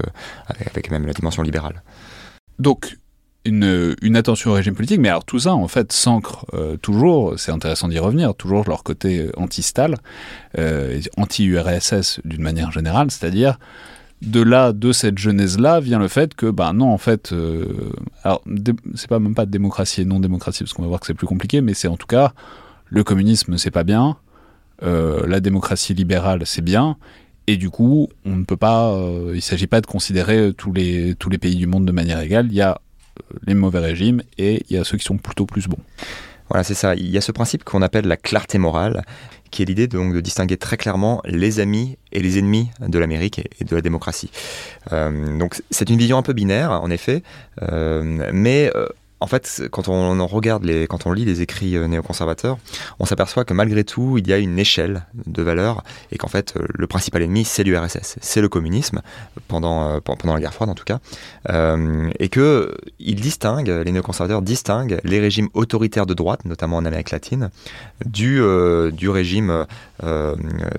avec, 0.48 0.68
avec 0.68 0.92
même 0.92 1.06
la 1.06 1.14
dimension 1.14 1.42
libérale. 1.42 1.82
Donc, 2.60 2.96
une, 3.46 3.96
une, 4.02 4.16
attention 4.16 4.52
au 4.52 4.54
régime 4.54 4.76
politique, 4.76 5.00
mais 5.00 5.10
alors 5.10 5.26
tout 5.26 5.40
ça, 5.40 5.54
en 5.54 5.68
fait, 5.68 5.92
s'ancre 5.92 6.46
euh, 6.54 6.78
toujours, 6.78 7.34
c'est 7.38 7.52
intéressant 7.52 7.88
d'y 7.88 8.00
revenir, 8.00 8.36
toujours 8.36 8.64
leur 8.68 8.84
côté 8.84 9.30
anti-Stal, 9.36 9.98
euh, 10.58 11.02
anti-URSS 11.18 12.22
d'une 12.24 12.42
manière 12.42 12.72
générale, 12.72 13.10
c'est-à-dire 13.10 13.58
de 14.22 14.42
là, 14.42 14.72
de 14.72 14.92
cette 14.92 15.18
genèse-là, 15.18 15.80
vient 15.80 16.00
le 16.00 16.08
fait 16.08 16.36
que, 16.36 16.46
ben 16.52 16.74
non, 16.74 16.92
en 16.92 16.98
fait, 16.98 17.34
euh, 17.34 17.92
alors 18.24 18.44
c'est 18.96 19.10
pas 19.10 19.20
même 19.20 19.34
pas 19.34 19.46
démocratie 19.46 20.02
et 20.02 20.06
non-démocratie, 20.06 20.64
parce 20.64 20.74
qu'on 20.74 20.84
va 20.84 20.88
voir 20.88 21.00
que 21.00 21.08
c'est 21.08 21.16
plus 21.16 21.28
compliqué, 21.28 21.62
mais 21.62 21.74
c'est 21.74 21.88
en 21.88 21.98
tout 21.98 22.08
cas, 22.08 22.34
le 22.90 23.04
communisme, 23.04 23.58
c'est 23.58 23.72
pas 23.72 23.84
bien, 23.84 24.18
euh, 24.84 25.26
la 25.28 25.40
démocratie 25.40 25.94
libérale, 25.94 26.44
c'est 26.46 26.62
bien, 26.62 26.98
et 27.48 27.58
du 27.58 27.72
coup, 27.72 28.10
on 28.26 28.36
ne 28.36 28.44
peut 28.44 28.58
pas, 28.58 28.92
euh, 28.92 29.32
il 29.34 29.42
s'agit 29.42 29.68
pas 29.68 29.82
de 29.82 29.88
considérer 29.88 30.54
tous 30.56 30.72
les, 30.72 31.16
tous 31.16 31.30
les 31.30 31.40
pays 31.40 31.56
du 31.56 31.66
monde 31.66 31.86
de 31.86 31.92
manière 31.92 32.20
égale, 32.20 32.48
il 32.48 32.54
y 32.54 32.62
a 32.62 32.80
les 33.46 33.54
mauvais 33.54 33.80
régimes 33.80 34.22
et 34.38 34.64
il 34.70 34.76
y 34.76 34.80
a 34.80 34.84
ceux 34.84 34.98
qui 34.98 35.06
sont 35.06 35.18
plutôt 35.18 35.46
plus 35.46 35.68
bons. 35.68 35.80
Voilà, 36.50 36.66
c'est 36.66 36.74
ça. 36.74 36.96
Il 36.96 37.10
y 37.10 37.18
a 37.18 37.22
ce 37.22 37.32
principe 37.32 37.64
qu'on 37.64 37.82
appelle 37.82 38.06
la 38.06 38.18
clarté 38.18 38.58
morale, 38.58 39.04
qui 39.52 39.62
est 39.62 39.66
l'idée 39.66 39.88
donc 39.88 40.14
de 40.14 40.20
distinguer 40.20 40.58
très 40.58 40.76
clairement 40.76 41.22
les 41.24 41.62
amis 41.62 41.98
et 42.12 42.20
les 42.20 42.40
ennemis 42.40 42.70
de 42.86 43.00
l'Amérique 43.00 43.42
et 43.60 43.64
de 43.64 43.74
la 43.74 43.82
démocratie. 43.82 44.32
Euh, 44.92 45.38
donc 45.38 45.62
c'est 45.70 45.90
une 45.90 45.98
vision 45.98 46.18
un 46.18 46.24
peu 46.24 46.34
binaire, 46.34 46.72
en 46.72 46.90
effet, 46.90 47.24
euh, 47.62 48.30
mais 48.34 48.70
euh, 48.76 48.88
en 49.22 49.28
fait, 49.28 49.64
quand 49.72 49.88
on, 49.88 50.26
regarde 50.26 50.66
les, 50.66 50.88
quand 50.88 51.06
on 51.06 51.14
lit 51.14 51.26
les 51.26 51.42
écrits 51.42 51.78
euh, 51.78 51.88
néoconservateurs, 51.88 52.58
on 53.00 53.06
s'aperçoit 53.06 53.46
que 53.46 53.54
malgré 53.54 53.84
tout, 53.84 54.18
il 54.18 54.28
y 54.28 54.34
a 54.34 54.40
une 54.40 54.58
échelle 54.58 55.06
de 55.28 55.44
valeurs 55.44 55.84
et 56.12 56.18
qu'en 56.18 56.28
fait, 56.28 56.56
euh, 56.58 56.66
le 56.74 56.88
principal 56.88 57.22
ennemi, 57.22 57.46
c'est 57.46 57.64
l'URSS, 57.64 58.18
c'est 58.20 58.42
le 58.42 58.50
communisme 58.50 59.02
pendant, 59.48 59.88
euh, 59.88 60.00
pendant 60.00 60.34
la 60.34 60.42
guerre 60.42 60.56
froide 60.56 60.72
en 60.72 60.74
tout 60.74 60.84
cas, 60.84 61.00
et 62.20 62.30
que 62.30 62.76
ils 63.00 63.22
distinguent, 63.22 63.70
les 63.86 63.92
néoconservateurs 63.92 64.42
distinguent 64.42 65.00
les 65.04 65.20
régimes 65.20 65.50
autoritaires 65.54 66.08
de 66.08 66.16
droite, 66.16 66.44
notamment 66.46 66.78
en 66.78 66.86
Amérique 66.86 67.12
latine, 67.12 67.52
du, 68.06 68.42
du 68.94 69.10
régime 69.10 69.66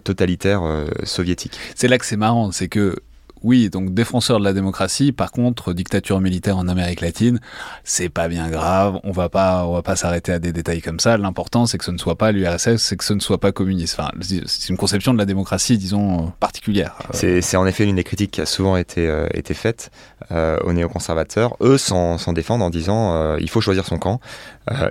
totalitaire 0.02 0.62
soviétique. 1.05 1.57
C'est 1.76 1.88
là 1.88 1.98
que 1.98 2.07
c'est 2.07 2.16
marrant, 2.16 2.50
c'est 2.50 2.68
que 2.68 2.96
oui, 3.44 3.70
donc 3.70 3.94
défenseur 3.94 4.38
de 4.38 4.44
la 4.44 4.52
démocratie. 4.52 5.12
Par 5.12 5.33
contre, 5.33 5.72
dictature 5.72 6.20
militaire 6.20 6.57
en 6.57 6.68
Amérique 6.68 7.00
latine, 7.00 7.40
c'est 7.85 8.09
pas 8.09 8.28
bien 8.28 8.48
grave. 8.48 9.00
On 9.05 9.11
va 9.11 9.28
pas, 9.28 9.66
on 9.66 9.72
va 9.72 9.83
pas 9.83 9.96
s'arrêter 9.96 10.33
à 10.33 10.38
des 10.38 10.52
détails 10.52 10.81
comme 10.81 11.00
ça. 11.00 11.16
L'important, 11.16 11.66
c'est 11.66 11.78
que 11.78 11.85
ce 11.85 11.90
ne 11.90 11.98
soit 11.98 12.16
pas 12.16 12.33
l'URSS, 12.33 12.76
c'est 12.76 12.96
que 12.96 13.05
ce 13.05 13.14
ne 13.14 13.20
soit 13.20 13.38
pas 13.38 13.52
communiste. 13.52 13.98
C'est 14.20 14.68
une 14.68 14.76
conception 14.76 15.12
de 15.12 15.18
la 15.18 15.24
démocratie, 15.24 15.78
disons, 15.78 16.33
particulière. 16.40 16.98
C'est 17.12 17.57
en 17.57 17.66
effet 17.66 17.85
une 17.85 17.96
des 17.96 18.05
critiques 18.05 18.33
qui 18.33 18.40
a 18.40 18.46
souvent 18.46 18.76
été, 18.76 19.07
euh, 19.09 19.26
faite 19.55 19.90
euh, 20.31 20.59
aux 20.64 20.72
néoconservateurs. 20.72 21.57
Eux 21.61 21.78
s'en 21.78 22.16
défendent 22.33 22.62
en 22.62 22.70
disant 22.70 23.14
euh, 23.14 23.37
il 23.40 23.50
faut 23.50 23.61
choisir 23.61 23.85
son 23.85 23.98
camp 23.98 24.20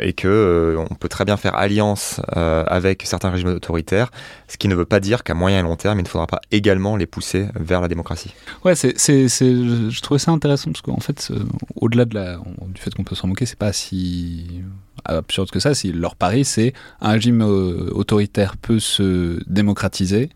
et 0.02 0.14
que 0.14 0.76
on 0.78 0.96
peut 0.96 1.08
très 1.08 1.26
bien 1.26 1.38
faire 1.38 1.56
alliance 1.56 2.22
avec 2.34 3.04
certains 3.06 3.30
régimes 3.30 3.50
autoritaires, 3.50 4.12
ce 4.48 4.58
qui 4.58 4.68
ne 4.68 4.76
veut 4.76 4.86
pas 4.86 5.00
dire 5.00 5.24
qu'à 5.24 5.34
moyen 5.34 5.60
et 5.60 5.64
long 5.64 5.76
terme, 5.76 6.00
il 6.00 6.04
ne 6.04 6.08
faudra 6.08 6.28
pas 6.28 6.42
également 6.52 6.98
les 6.98 7.06
pousser 7.06 7.48
vers 7.56 7.82
la 7.82 7.88
démocratie. 7.88 8.34
Ouais, 8.66 8.76
je 8.76 10.02
trouvais 10.02 10.20
ça 10.20 10.32
intéressant 10.32 10.72
parce 10.72 10.82
qu'en 10.82 11.00
fait, 11.00 11.32
au-delà 11.76 12.06
du 12.06 12.82
fait 12.82 12.94
qu'on 12.94 13.04
peut 13.04 13.16
s'en 13.16 13.28
moquer, 13.28 13.46
c'est 13.46 13.58
pas 13.58 13.74
si 13.74 14.62
absurde 15.06 15.50
que 15.50 15.60
ça. 15.60 15.74
Si 15.74 15.92
leur 15.92 16.16
pari, 16.16 16.46
c'est 16.46 16.74
un 17.00 17.12
régime 17.12 17.42
autoritaire 17.42 18.58
peut 18.58 18.80
se 18.80 19.42
démocratiser 19.48 20.30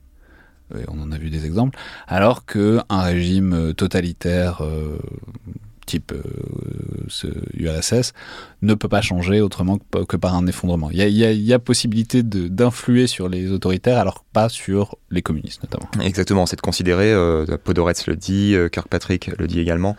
on 0.88 1.02
en 1.02 1.12
a 1.12 1.18
vu 1.18 1.30
des 1.30 1.46
exemples, 1.46 1.78
alors 2.08 2.46
qu'un 2.46 2.84
régime 2.90 3.54
euh, 3.54 3.74
totalitaire 3.74 4.62
type 5.86 6.14
URSS 7.54 7.94
euh, 7.94 8.02
ne 8.62 8.74
peut 8.74 8.88
pas 8.88 9.02
changer 9.02 9.42
autrement 9.42 9.78
que, 9.78 10.18
par 10.18 10.36
un 10.36 10.48
effondrement. 10.48 10.90
Il 10.92 11.00
y 11.00 11.54
a, 11.54 11.60
possibilité 11.60 12.22
d'influer 12.22 13.08
sur 13.08 13.30
les 13.30 13.52
autoritaires, 13.52 13.98
alors 13.98 14.24
pas 14.34 14.50
sur 14.50 14.98
les 15.10 15.22
communistes 15.22 15.64
notamment. 15.64 15.90
Exactement, 16.02 16.46
c'est 16.46 16.58
de 16.58 16.62
considérer, 16.62 17.12
euh, 17.12 17.46
Podorets 17.64 17.94
le 18.08 18.16
dit, 18.16 18.54
euh, 18.56 18.70
Kirkpatrick 18.70 19.32
le 19.38 19.48
dit 19.48 19.60
également, 19.60 19.96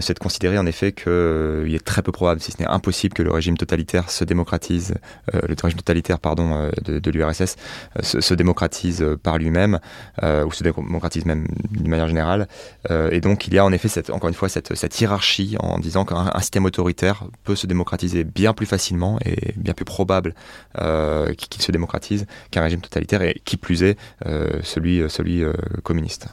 c'est 0.00 0.14
de 0.14 0.18
considérer 0.18 0.58
en 0.58 0.66
effet 0.66 0.92
qu'il 0.92 1.74
est 1.74 1.84
très 1.84 2.02
peu 2.02 2.12
probable, 2.12 2.40
si 2.40 2.52
ce 2.52 2.62
n'est 2.62 2.68
impossible, 2.68 3.14
que 3.14 3.22
le 3.22 3.32
régime 3.32 3.56
totalitaire 3.56 4.10
se 4.10 4.24
démocratise, 4.24 4.94
le 5.32 5.54
régime 5.60 5.78
totalitaire 5.78 6.18
pardon, 6.18 6.70
de, 6.84 7.10
l'URSS 7.10 7.56
se, 8.02 8.34
démocratise 8.34 9.04
par 9.22 9.38
lui-même, 9.38 9.78
ou 10.22 10.52
se 10.52 10.62
démocratise 10.62 11.24
même 11.24 11.48
d'une 11.70 11.88
manière 11.88 12.08
générale. 12.08 12.48
et 12.90 13.20
donc 13.20 13.46
il 13.46 13.54
y 13.54 13.58
a 13.58 13.64
en 13.64 13.72
effet, 13.72 13.88
encore 14.10 14.28
une 14.28 14.34
fois, 14.34 14.48
cette 14.48 15.00
hiérarchie 15.00 15.27
en 15.58 15.78
disant 15.78 16.04
qu'un 16.04 16.30
système 16.40 16.64
autoritaire 16.64 17.24
peut 17.44 17.56
se 17.56 17.66
démocratiser 17.66 18.24
bien 18.24 18.52
plus 18.52 18.66
facilement 18.66 19.18
et 19.24 19.52
bien 19.56 19.74
plus 19.74 19.84
probable 19.84 20.34
qu'il 20.74 21.62
se 21.62 21.72
démocratise 21.72 22.26
qu'un 22.50 22.62
régime 22.62 22.80
totalitaire, 22.80 23.22
et 23.22 23.40
qui 23.44 23.56
plus 23.56 23.78
euh, 24.26 24.60
celui, 24.62 25.00
euh, 25.00 25.08
celui 25.08 25.42
euh, 25.42 25.52
communiste. 25.82 26.28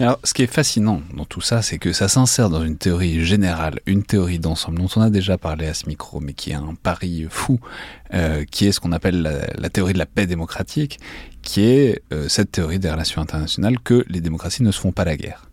Alors, 0.00 0.18
ce 0.24 0.34
qui 0.34 0.42
est 0.42 0.52
fascinant 0.52 1.00
dans 1.16 1.24
tout 1.24 1.40
ça, 1.40 1.62
c'est 1.62 1.78
que 1.78 1.92
ça 1.92 2.08
s'insère 2.08 2.50
dans 2.50 2.62
une 2.62 2.76
théorie 2.76 3.24
générale, 3.24 3.80
une 3.86 4.02
théorie 4.02 4.38
d'ensemble 4.38 4.78
dont 4.78 4.88
on 4.96 5.00
a 5.00 5.10
déjà 5.10 5.38
parlé 5.38 5.66
à 5.66 5.74
ce 5.74 5.86
micro, 5.86 6.20
mais 6.20 6.34
qui 6.34 6.50
est 6.50 6.54
un 6.54 6.74
pari 6.80 7.26
fou, 7.30 7.60
qui 8.50 8.66
est 8.66 8.72
ce 8.72 8.80
qu'on 8.80 8.92
appelle 8.92 9.22
la, 9.56 9.70
théorie 9.70 9.92
de 9.92 9.98
la 9.98 10.06
paix 10.06 10.26
démocratique, 10.26 11.00
qui 11.42 11.62
est 11.62 12.02
cette 12.28 12.52
théorie 12.52 12.78
des 12.78 12.90
relations 12.90 13.20
internationales 13.20 13.78
que 13.80 14.04
les 14.08 14.20
démocraties 14.20 14.62
ne 14.62 14.70
se 14.70 14.78
font 14.78 14.92
pas 14.92 15.04
la 15.04 15.16
guerre. 15.16 15.46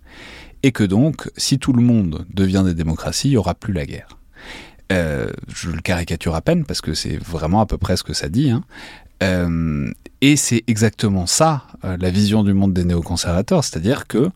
Et 0.64 0.72
que 0.72 0.84
donc, 0.84 1.30
si 1.38 1.60
tout 1.60 1.74
le 1.74 1.82
monde 1.82 2.26
devient 2.34 2.64
des 2.66 2.74
démocraties, 2.74 3.30
il 3.30 3.32
n'y 3.32 3.38
aura 3.38 3.56
plus 3.56 3.74
la 3.74 3.86
guerre. 3.86 4.18
je 4.90 5.70
le 5.70 5.82
caricature 5.82 6.36
à 6.36 6.42
peine 6.42 6.66
parce 6.66 6.82
que 6.82 6.94
c'est 6.94 7.18
vraiment 7.18 7.62
à 7.62 7.66
peu 7.66 7.78
près 7.78 7.98
ce 7.98 8.04
que 8.04 8.14
ça 8.14 8.30
dit. 8.30 8.52
Hein. 8.52 8.64
Euh, 9.22 9.92
et 10.22 10.36
c'est 10.36 10.64
exactement 10.68 11.26
ça, 11.26 11.64
euh, 11.84 11.98
la 12.00 12.10
vision 12.10 12.44
du 12.44 12.54
monde 12.54 12.74
des 12.74 12.84
néoconservateurs, 12.84 13.64
c'est-à-dire 13.64 14.08
que, 14.08 14.30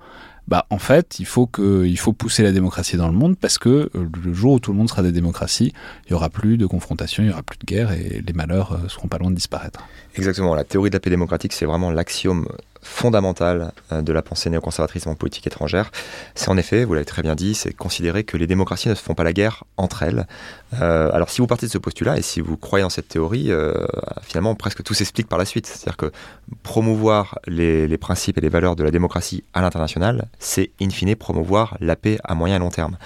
bah, 0.48 0.66
en 0.70 0.78
fait, 0.78 1.20
il 1.20 1.26
faut, 1.26 1.48
que, 1.48 1.86
il 1.86 1.98
faut 1.98 2.14
pousser 2.14 2.44
la 2.44 2.52
démocratie 2.52 2.98
dans 2.98 3.08
le 3.08 3.14
monde 3.14 3.36
parce 3.36 3.58
que 3.58 3.90
euh, 3.96 4.08
le 4.24 4.34
jour 4.34 4.54
où 4.54 4.60
tout 4.60 4.72
le 4.72 4.78
monde 4.78 4.90
sera 4.90 5.02
des 5.02 5.12
démocraties, 5.12 5.74
il 6.06 6.12
n'y 6.12 6.16
aura 6.16 6.30
plus 6.30 6.58
de 6.58 6.66
confrontation, 6.68 7.24
il 7.24 7.28
n'y 7.28 7.32
aura 7.32 7.44
plus 7.44 7.58
de 7.58 7.66
guerre 7.66 7.92
et 7.92 8.22
les 8.26 8.34
malheurs 8.34 8.80
seront 8.90 9.08
pas 9.08 9.18
loin 9.18 9.32
de 9.32 9.36
disparaître. 9.36 9.84
Exactement, 10.16 10.54
la 10.54 10.64
théorie 10.64 10.92
de 10.92 10.96
la 10.96 11.00
paix 11.00 11.10
démocratique, 11.10 11.54
c'est 11.54 11.66
vraiment 11.66 11.92
l'axiome 11.92 12.48
fondamentale 12.86 13.72
euh, 13.92 14.02
de 14.02 14.14
la 14.14 14.22
pensée 14.22 14.50
néoconservatrice 14.50 15.08
en 15.08 15.16
politique 15.16 15.48
étrangère, 15.48 15.92
c'est 16.36 16.50
en 16.50 16.58
effet, 16.58 16.86
vous 16.86 16.94
l'avez 16.94 17.06
très 17.06 17.24
bien 17.24 17.36
dit, 17.36 17.56
c'est 17.56 17.74
considérer 17.74 18.24
que 18.24 18.38
les 18.38 18.48
démocraties 18.48 18.90
ne 18.90 18.96
se 18.96 19.02
font 19.02 19.16
pas 19.16 19.24
la 19.24 19.34
guerre 19.34 19.64
entre 19.76 20.04
elles. 20.04 20.28
Euh, 20.82 21.10
alors 21.12 21.30
si 21.30 21.42
vous 21.42 21.48
partez 21.48 21.66
de 21.66 21.72
ce 21.72 21.80
postulat 21.80 22.18
et 22.18 22.22
si 22.22 22.42
vous 22.42 22.58
croyez 22.58 22.86
en 22.86 22.90
cette 22.90 23.08
théorie, 23.08 23.52
euh, 23.52 23.74
finalement 24.22 24.54
presque 24.56 24.84
tout 24.84 24.94
s'explique 24.94 25.28
par 25.28 25.40
la 25.40 25.46
suite. 25.46 25.66
C'est-à-dire 25.66 25.98
que 25.98 26.12
promouvoir 26.62 27.40
les, 27.48 27.88
les, 27.88 27.98
principes 27.98 28.38
et 28.38 28.42
les 28.42 28.50
valeurs 28.50 28.76
de 28.76 28.84
la 28.84 28.92
démocratie 28.92 29.44
à 29.54 29.62
l'international, 29.62 30.28
c'est 30.38 30.70
in 30.80 30.90
fine 30.90 31.16
promouvoir 31.16 31.78
la 31.80 31.96
paix 31.96 32.20
à 32.24 32.36
moyen 32.36 32.58
et 32.58 32.60
long 32.60 32.70
terme. 32.70 32.98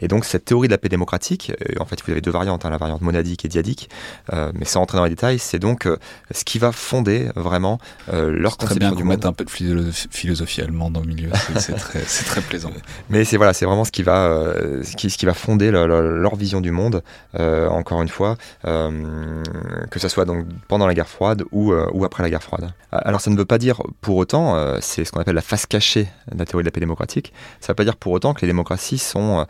Et 0.00 0.08
donc 0.08 0.24
cette 0.24 0.44
théorie 0.44 0.68
de 0.68 0.72
la 0.72 0.78
paix 0.78 0.88
démocratique, 0.88 1.52
euh, 1.52 1.80
en 1.80 1.84
fait 1.84 2.02
vous 2.04 2.10
avez 2.10 2.20
deux 2.20 2.30
variantes, 2.30 2.64
hein, 2.64 2.70
la 2.70 2.78
variante 2.78 3.00
monadique 3.00 3.44
et 3.44 3.48
diadique, 3.48 3.88
euh, 4.32 4.52
mais 4.54 4.64
sans 4.64 4.82
entrer 4.82 4.98
dans 4.98 5.04
les 5.04 5.10
détails, 5.10 5.38
c'est 5.38 5.58
donc 5.58 5.86
euh, 5.86 5.96
ce 6.30 6.44
qui 6.44 6.58
va 6.58 6.72
fonder 6.72 7.28
vraiment 7.36 7.78
leur 8.12 8.56
conception 8.56 8.66
très 8.66 8.78
bien 8.78 8.92
du 8.92 9.04
monde. 9.04 9.24
un 9.24 9.32
peu 9.32 9.44
de 9.44 9.50
philosophie 9.50 10.60
allemande 10.60 10.96
au 10.96 11.04
milieu, 11.04 11.30
c'est 11.56 11.72
très, 11.76 12.00
très, 12.00 12.40
plaisant. 12.40 12.70
Mais 13.10 13.24
c'est 13.24 13.36
voilà, 13.36 13.52
c'est 13.52 13.64
vraiment 13.64 13.84
ce 13.84 13.90
qui 13.90 14.02
va, 14.02 14.54
ce 14.82 14.96
qui, 14.96 15.10
ce 15.10 15.18
qui 15.18 15.26
va 15.26 15.34
fonder 15.34 15.70
leur 15.70 16.36
vision 16.36 16.60
du 16.60 16.70
monde, 16.70 17.02
encore 17.34 18.02
une 18.02 18.08
fois, 18.08 18.36
que 18.62 19.98
ce 19.98 20.08
soit 20.08 20.24
donc 20.24 20.46
pendant 20.68 20.86
la 20.86 20.94
guerre 20.94 21.08
froide 21.08 21.44
ou, 21.52 21.72
ou 21.72 22.04
après 22.04 22.22
la 22.22 22.30
guerre 22.30 22.42
froide. 22.42 22.72
Alors 22.92 23.20
ça 23.20 23.30
ne 23.30 23.36
veut 23.36 23.44
pas 23.44 23.58
dire 23.58 23.82
pour 24.00 24.16
autant, 24.16 24.78
c'est 24.80 25.04
ce 25.04 25.12
qu'on 25.12 25.20
appelle 25.20 25.34
la 25.34 25.42
face 25.42 25.66
cachée 25.66 26.08
de 26.30 26.38
la 26.38 26.44
théorie 26.44 26.62
de 26.62 26.68
la 26.68 26.72
paix 26.72 26.80
démocratique, 26.80 27.32
ça 27.60 27.66
ne 27.66 27.72
veut 27.72 27.76
pas 27.76 27.84
dire 27.84 27.96
pour 27.96 28.12
autant 28.12 28.34
que 28.34 28.42
les 28.42 28.48
démocraties 28.48 28.98
sont 28.98 29.46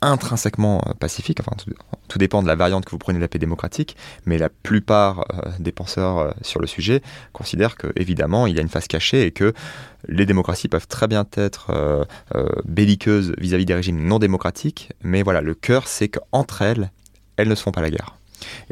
intrinsèquement 0.00 0.82
euh, 0.86 0.92
pacifique. 0.94 1.40
Enfin, 1.40 1.56
tout, 2.08 2.18
dépend 2.18 2.42
de 2.42 2.48
la 2.48 2.54
variante 2.54 2.84
que 2.84 2.90
vous 2.90 2.98
prenez 2.98 3.18
de 3.18 3.22
la 3.22 3.28
paix 3.28 3.38
démocratique, 3.38 3.96
mais 4.26 4.38
la 4.38 4.48
plupart 4.48 5.20
euh, 5.20 5.50
des 5.58 5.72
penseurs 5.72 6.34
sur 6.42 6.60
le 6.60 6.66
sujet 6.66 7.02
considèrent 7.32 7.76
que 7.76 7.88
évidemment 7.96 8.46
il 8.46 8.54
y 8.54 8.58
a 8.58 8.62
une 8.62 8.68
face 8.68 8.86
cachée 8.86 9.22
et 9.26 9.30
que 9.30 9.54
les 10.08 10.26
démocraties 10.26 10.68
peuvent 10.68 10.88
très 10.88 11.06
bien 11.06 11.24
être 11.36 12.06
belliqueuses 12.64 13.34
vis-à-vis 13.38 13.64
des 13.64 13.74
régimes 13.74 14.02
non 14.04 14.18
démocratiques, 14.18 14.90
mais 15.02 15.22
voilà, 15.22 15.40
le 15.40 15.54
cœur 15.54 15.86
c'est 15.86 16.08
qu'entre 16.08 16.62
elles, 16.62 16.90
elles 17.36 17.48
ne 17.48 17.54
se 17.54 17.62
font 17.62 17.72
pas 17.72 17.82
la 17.82 17.90
guerre. 17.90 18.16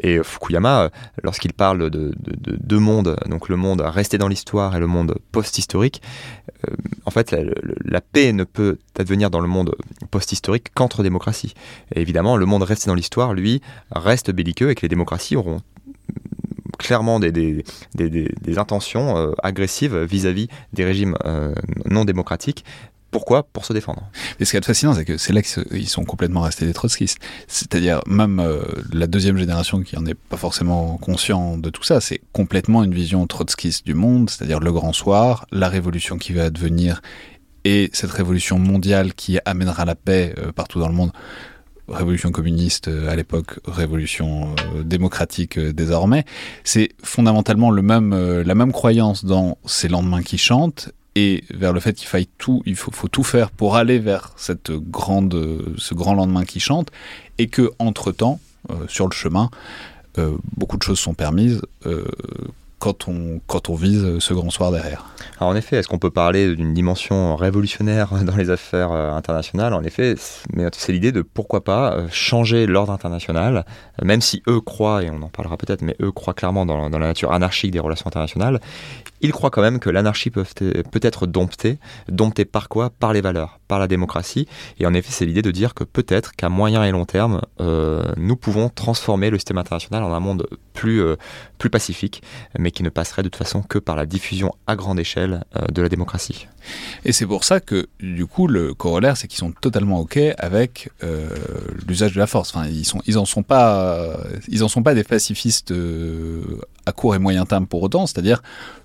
Et 0.01 0.19
Fukuyama, 0.23 0.89
lorsqu'il 1.23 1.53
parle 1.53 1.89
de, 1.89 2.13
deux 2.17 2.79
mondes, 2.79 3.17
donc 3.27 3.49
le 3.49 3.55
monde 3.55 3.81
resté 3.81 4.17
dans 4.17 4.27
l'histoire 4.27 4.75
et 4.75 4.79
le 4.79 4.87
monde 4.87 5.15
post-historique, 5.31 6.01
euh, 6.69 6.75
en 7.05 7.11
fait, 7.11 7.35
la, 7.85 8.01
paix 8.01 8.33
ne 8.33 8.43
peut 8.43 8.77
advenir 8.97 9.29
dans 9.29 9.39
le 9.39 9.47
monde 9.47 9.75
post-historique 10.09 10.67
qu'entre 10.73 11.03
démocraties. 11.03 11.53
Et 11.95 12.01
évidemment, 12.01 12.37
le 12.37 12.45
monde 12.45 12.63
resté 12.63 12.87
dans 12.87 12.95
l'histoire, 12.95 13.33
lui, 13.33 13.61
reste 13.91 14.31
belliqueux 14.31 14.71
et 14.71 14.75
que 14.75 14.81
les 14.81 14.89
démocraties 14.89 15.35
auront 15.35 15.61
clairement 16.77 17.19
des, 17.19 17.63
intentions 18.57 19.17
euh, 19.17 19.31
agressives 19.43 19.95
vis-à-vis 19.97 20.47
des 20.73 20.83
régimes 20.83 21.15
euh, 21.25 21.53
non 21.85 22.05
démocratiques 22.05 22.65
pourquoi 23.11 23.43
Pour 23.43 23.65
se 23.65 23.73
défendre. 23.73 24.09
Et 24.39 24.45
ce 24.45 24.51
qui 24.51 24.57
est 24.57 24.65
fascinant, 24.65 24.93
c'est 24.93 25.03
que 25.03 25.17
c'est 25.17 25.33
là 25.33 25.41
qu'ils 25.41 25.89
sont 25.89 26.05
complètement 26.05 26.41
restés 26.41 26.65
des 26.65 26.73
trotskistes. 26.73 27.19
C'est-à-dire, 27.47 28.01
même 28.07 28.39
euh, 28.39 28.63
la 28.93 29.05
deuxième 29.05 29.37
génération 29.37 29.81
qui 29.81 29.97
en 29.97 30.05
est 30.05 30.15
pas 30.15 30.37
forcément 30.37 30.97
conscient 30.97 31.57
de 31.57 31.69
tout 31.69 31.83
ça, 31.83 31.99
c'est 31.99 32.21
complètement 32.31 32.83
une 32.83 32.93
vision 32.93 33.27
trotskiste 33.27 33.85
du 33.85 33.93
monde, 33.93 34.29
c'est-à-dire 34.29 34.61
le 34.61 34.71
grand 34.71 34.93
soir, 34.93 35.45
la 35.51 35.67
révolution 35.67 36.17
qui 36.17 36.31
va 36.31 36.45
advenir 36.45 37.01
et 37.65 37.89
cette 37.93 38.11
révolution 38.11 38.57
mondiale 38.57 39.13
qui 39.13 39.37
amènera 39.45 39.85
la 39.85 39.95
paix 39.95 40.33
euh, 40.37 40.53
partout 40.53 40.79
dans 40.79 40.87
le 40.87 40.95
monde. 40.95 41.11
Révolution 41.89 42.31
communiste 42.31 42.87
euh, 42.87 43.09
à 43.09 43.17
l'époque, 43.17 43.59
révolution 43.65 44.55
démocratique 44.85 45.59
désormais. 45.59 46.23
C'est 46.63 46.91
fondamentalement 47.03 47.71
le 47.71 47.81
même, 47.81 48.15
la 48.41 48.55
même 48.55 48.71
croyance 48.71 49.25
dans 49.25 49.57
ces 49.65 49.89
lendemains 49.89 50.23
qui 50.23 50.37
chantent 50.37 50.91
et 51.15 51.43
vers 51.49 51.73
le 51.73 51.79
fait 51.79 51.93
qu'il 51.93 52.07
faille 52.07 52.27
tout, 52.37 52.61
il 52.65 52.75
faut, 52.75 53.07
tout 53.07 53.23
faire 53.23 53.51
pour 53.51 53.75
aller 53.75 53.99
vers 53.99 54.31
cette 54.37 54.71
grande, 54.71 55.73
ce 55.77 55.93
grand 55.93 56.13
lendemain 56.13 56.45
qui 56.45 56.59
chante, 56.59 56.89
et 57.37 57.47
que 57.47 57.71
entre 57.79 58.11
temps, 58.11 58.39
euh, 58.69 58.85
sur 58.87 59.07
le 59.07 59.13
chemin, 59.13 59.49
euh, 60.17 60.37
beaucoup 60.55 60.77
de 60.77 60.83
choses 60.83 60.99
sont 60.99 61.13
permises. 61.13 61.61
Euh, 61.85 62.05
quand 62.77 63.07
on, 63.07 63.39
quand 63.45 63.69
on 63.69 63.75
vise 63.75 64.17
ce 64.17 64.33
grand 64.33 64.49
soir 64.49 64.71
derrière. 64.71 65.05
Alors 65.39 65.51
en 65.51 65.55
effet, 65.55 65.75
est-ce 65.75 65.87
qu'on 65.87 65.99
peut 65.99 66.09
parler 66.09 66.55
d'une 66.55 66.73
dimension 66.73 67.35
révolutionnaire 67.35 68.11
dans 68.23 68.35
les 68.35 68.49
affaires 68.49 68.91
internationales? 68.91 69.75
En 69.75 69.83
effet, 69.83 70.15
c'est 70.17 70.91
l'idée 70.91 71.11
de 71.11 71.21
pourquoi 71.21 71.63
pas 71.63 72.07
changer 72.09 72.65
l'ordre 72.65 72.91
international, 72.91 73.65
même 74.01 74.21
si 74.21 74.41
eux 74.47 74.61
croient, 74.61 75.03
et 75.03 75.11
on 75.11 75.21
en 75.21 75.29
parlera 75.29 75.57
peut-être, 75.57 75.83
mais 75.83 75.95
eux 76.01 76.11
croient 76.11 76.33
clairement 76.33 76.65
dans, 76.65 76.89
la 76.89 76.97
nature 76.97 77.33
anarchique 77.33 77.69
des 77.69 77.79
relations 77.79 78.07
internationales, 78.07 78.59
il 79.21 79.31
croit 79.31 79.49
quand 79.49 79.61
même 79.61 79.79
que 79.79 79.89
l'anarchie 79.89 80.29
peut, 80.29 80.43
peut 80.55 80.99
être 81.01 81.27
domptée. 81.27 81.77
Domptée 82.09 82.45
par 82.45 82.69
quoi? 82.69 82.89
Par 82.89 83.13
les 83.13 83.21
valeurs, 83.21 83.59
par 83.67 83.79
la 83.79 83.87
démocratie. 83.87 84.47
Et 84.79 84.85
en 84.85 84.93
effet, 84.93 85.11
c'est 85.11 85.25
l'idée 85.25 85.41
de 85.41 85.51
dire 85.51 85.73
que 85.73 85.83
peut-être 85.83 86.33
qu'à 86.33 86.49
moyen 86.49 86.83
et 86.83 86.91
long 86.91 87.05
terme, 87.05 87.41
euh, 87.59 88.03
nous 88.17 88.35
pouvons 88.35 88.69
transformer 88.69 89.29
le 89.29 89.37
système 89.37 89.57
international 89.57 90.03
en 90.03 90.13
un 90.13 90.19
monde 90.19 90.47
plus, 90.73 91.01
euh, 91.01 91.15
plus 91.57 91.69
pacifique, 91.69 92.23
mais 92.57 92.71
qui 92.71 92.83
ne 92.83 92.89
passerait 92.89 93.23
de 93.23 93.29
toute 93.29 93.37
façon 93.37 93.61
que 93.61 93.77
par 93.77 93.95
la 93.95 94.05
diffusion 94.05 94.53
à 94.67 94.75
grande 94.75 94.99
échelle 94.99 95.43
de 95.71 95.81
la 95.81 95.89
démocratie. 95.89 96.47
Et 97.05 97.11
c'est 97.11 97.25
pour 97.25 97.43
ça 97.43 97.59
que, 97.59 97.87
du 97.99 98.25
coup, 98.25 98.47
le 98.47 98.73
corollaire, 98.73 99.17
c'est 99.17 99.27
qu'ils 99.27 99.39
sont 99.39 99.51
totalement 99.51 99.99
OK 99.99 100.19
avec 100.37 100.89
l'usage 101.87 102.13
de 102.13 102.19
la 102.19 102.27
force. 102.27 102.55
Enfin, 102.55 102.67
ils, 102.67 102.85
sont, 102.85 103.01
ils 103.05 103.13
sont 103.13 103.43
pas, 103.43 104.17
sont 104.67 104.83
pas 104.83 104.93
des 104.93 105.03
pacifistes 105.03 105.73
à 106.85 106.91
court 106.91 107.15
et 107.15 107.19
moyen 107.19 107.45
terme 107.45 107.67
pour 107.67 107.83
autant. 107.83 108.05
C'est-à-dire, 108.05 108.41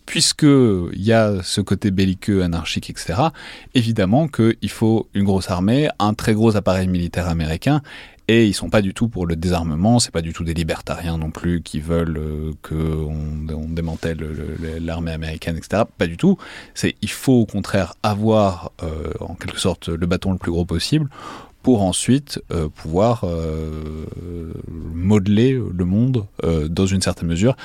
puisqu'il 0.07 1.03
y 1.03 1.13
a 1.13 1.43
ce 1.43 1.61
côté 1.61 1.91
belliqueux, 1.91 2.43
anarchique, 2.43 2.89
etc., 2.91 3.15
évidemment 3.75 4.29
qu'il 4.29 4.71
faut 4.71 5.09
une 5.15 5.25
grosse 5.25 5.51
armée, 5.51 5.89
un 5.99 6.15
très 6.15 6.33
gros 6.33 6.57
appareil 6.57 6.89
militaire 6.89 7.29
américain, 7.29 7.83
et 8.29 8.47
ils 8.47 8.55
sont 8.55 8.71
pas 8.71 8.83
du 8.83 8.93
tout 8.93 9.09
pour 9.09 9.27
le 9.27 9.37
désarmement, 9.37 10.01
c'est 10.01 10.11
pas 10.11 10.23
du 10.23 10.33
tout 10.33 10.43
des 10.43 10.55
libertariens 10.55 11.17
non 11.17 11.31
plus 11.31 11.63
qui 11.63 11.79
veulent 11.81 12.19
euh, 12.19 12.53
qu'on 12.63 13.47
on 13.49 13.69
démantèle 13.69 14.19
l'armée 14.81 15.13
américaine, 15.13 15.57
etc. 15.57 15.85
Pas 15.97 16.09
du 16.09 16.17
tout. 16.17 16.37
C'est 16.75 16.97
il 17.03 17.11
faut 17.11 17.35
au 17.35 17.47
contraire 17.47 17.95
avoir 18.03 18.73
euh, 18.83 19.13
en 19.21 19.35
quelque 19.35 19.61
sorte 19.61 19.89
le 19.89 20.07
bâton 20.07 20.33
le 20.33 20.39
plus 20.39 20.51
gros 20.51 20.65
possible 20.65 21.09
pour 21.63 21.83
ensuite 21.83 22.41
euh, 22.53 22.69
pouvoir 22.69 23.25
modeler 24.69 25.53
le 25.53 25.85
monde 25.85 26.27
dans 26.43 26.87
une 26.87 27.03
certaine 27.03 27.29
mesure 27.29 27.57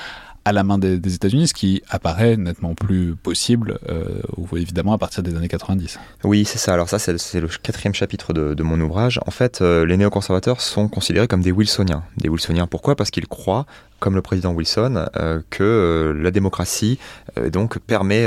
à 0.44 0.52
la 0.52 0.64
main 0.64 0.78
des, 0.78 1.14
États-Unis, 1.14 1.48
ce 1.48 1.54
qui 1.54 1.82
apparaît 1.88 2.36
nettement 2.36 2.74
plus 2.74 3.14
possible, 3.14 3.78
euh, 3.88 4.20
évidemment, 4.56 4.92
à 4.92 4.98
partir 4.98 5.22
des 5.22 5.36
années 5.36 5.48
90. 5.48 5.98
Oui, 6.24 6.44
c'est 6.44 6.58
ça. 6.58 6.74
Alors 6.74 6.88
ça, 6.88 6.98
c'est 6.98 7.40
le 7.40 7.48
quatrième 7.62 7.94
chapitre 7.94 8.32
de, 8.32 8.62
mon 8.62 8.80
ouvrage. 8.80 9.20
En 9.26 9.30
fait, 9.30 9.60
euh, 9.60 9.84
les 9.84 9.96
néoconservateurs 9.96 10.60
sont 10.60 10.88
considérés 10.88 11.28
comme 11.28 11.42
des 11.42 11.52
Wilsoniens. 11.52 12.04
Des 12.16 12.28
Wilsoniens, 12.28 12.66
pourquoi? 12.66 12.96
Parce 12.96 13.10
qu'ils 13.10 13.26
croient 13.26 13.66
comme 14.02 14.16
le 14.16 14.20
président 14.20 14.52
Wilson, 14.52 15.06
euh, 15.16 15.40
que 15.48 15.62
euh, 15.62 16.12
la 16.12 16.32
démocratie 16.32 16.98
euh, 17.38 17.50
donc 17.50 17.78
permet, 17.78 18.26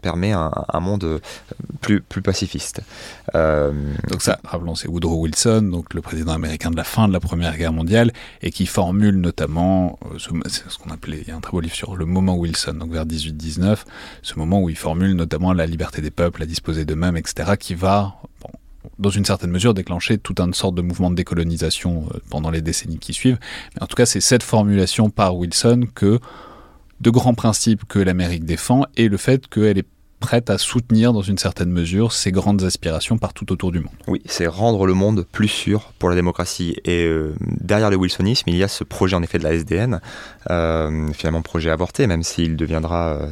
permet 0.00 0.30
un, 0.30 0.80
monde 0.80 1.20
plus, 1.80 2.00
plus 2.00 2.22
pacifiste. 2.22 2.80
donc 3.34 4.22
ça, 4.22 4.38
rappelons, 4.44 4.76
c'est 4.76 4.86
Woodrow 4.86 5.16
Wilson, 5.22 5.62
donc 5.62 5.94
le 5.94 6.00
président 6.00 6.32
américain 6.32 6.70
de 6.70 6.76
la 6.76 6.84
fin 6.84 7.08
de 7.08 7.12
la 7.12 7.18
Première 7.18 7.56
Guerre 7.56 7.72
mondiale, 7.72 8.12
et 8.40 8.52
qui 8.52 8.66
formule 8.66 9.16
notamment 9.16 9.98
ce, 10.16 10.30
ce 10.46 10.78
qu'on 10.78 10.90
appelait, 10.90 11.18
il 11.22 11.28
y 11.28 11.32
a 11.32 11.36
un 11.36 11.40
très 11.40 11.50
beau 11.50 11.60
livre 11.60 11.74
sur 11.74 11.96
le 11.96 12.06
moment 12.06 12.36
Wilson, 12.36 12.74
donc 12.74 12.92
vers 12.92 13.04
18-19, 13.04 13.78
ce 14.22 14.38
moment 14.38 14.62
où 14.62 14.70
il 14.70 14.76
formule 14.76 15.14
notamment 15.14 15.52
la 15.52 15.66
liberté 15.66 16.02
des 16.02 16.12
peuples 16.12 16.44
à 16.44 16.46
disposer 16.46 16.84
d'eux-mêmes, 16.84 17.16
etc., 17.16 17.52
qui 17.58 17.74
va 17.74 18.14
dans 18.98 19.10
une 19.10 19.24
certaine 19.24 19.50
mesure, 19.50 19.74
déclencher 19.74 20.18
toute 20.18 20.40
une 20.40 20.54
sorte 20.54 20.74
de 20.74 20.82
mouvement 20.82 21.10
de 21.10 21.16
décolonisation 21.16 22.08
euh, 22.14 22.18
pendant 22.30 22.50
les 22.50 22.62
décennies 22.62 22.98
qui 22.98 23.12
suivent. 23.12 23.38
Mais 23.74 23.82
en 23.82 23.86
tout 23.86 23.96
cas, 23.96 24.06
c'est 24.06 24.20
cette 24.20 24.42
formulation 24.42 25.10
par 25.10 25.36
Wilson 25.36 25.86
que 25.94 26.18
de 27.00 27.10
grands 27.10 27.34
principes 27.34 27.84
que 27.86 27.98
l'Amérique 27.98 28.44
défend 28.44 28.84
et 28.96 29.08
le 29.08 29.16
fait 29.16 29.46
qu'elle 29.48 29.78
est 29.78 29.86
prête 30.26 30.50
à 30.50 30.58
soutenir 30.58 31.12
dans 31.12 31.22
une 31.22 31.38
certaine 31.38 31.70
mesure 31.70 32.10
ces 32.10 32.32
grandes 32.32 32.64
aspirations 32.64 33.16
partout 33.16 33.52
autour 33.52 33.70
du 33.70 33.78
monde. 33.78 33.92
Oui, 34.08 34.20
c'est 34.26 34.48
rendre 34.48 34.84
le 34.84 34.92
monde 34.92 35.24
plus 35.30 35.46
sûr 35.46 35.92
pour 36.00 36.08
la 36.08 36.16
démocratie. 36.16 36.74
Et 36.84 37.04
euh, 37.04 37.32
derrière 37.40 37.90
le 37.90 37.96
wilsonisme, 37.96 38.50
il 38.50 38.56
y 38.56 38.64
a 38.64 38.66
ce 38.66 38.82
projet 38.82 39.14
en 39.14 39.22
effet 39.22 39.38
de 39.38 39.44
la 39.44 39.54
SDN, 39.54 40.00
euh, 40.50 41.12
finalement 41.12 41.42
projet 41.42 41.70
avorté, 41.70 42.08
même 42.08 42.24
s'il 42.24 42.56
deviendra, 42.56 43.10
euh, 43.10 43.28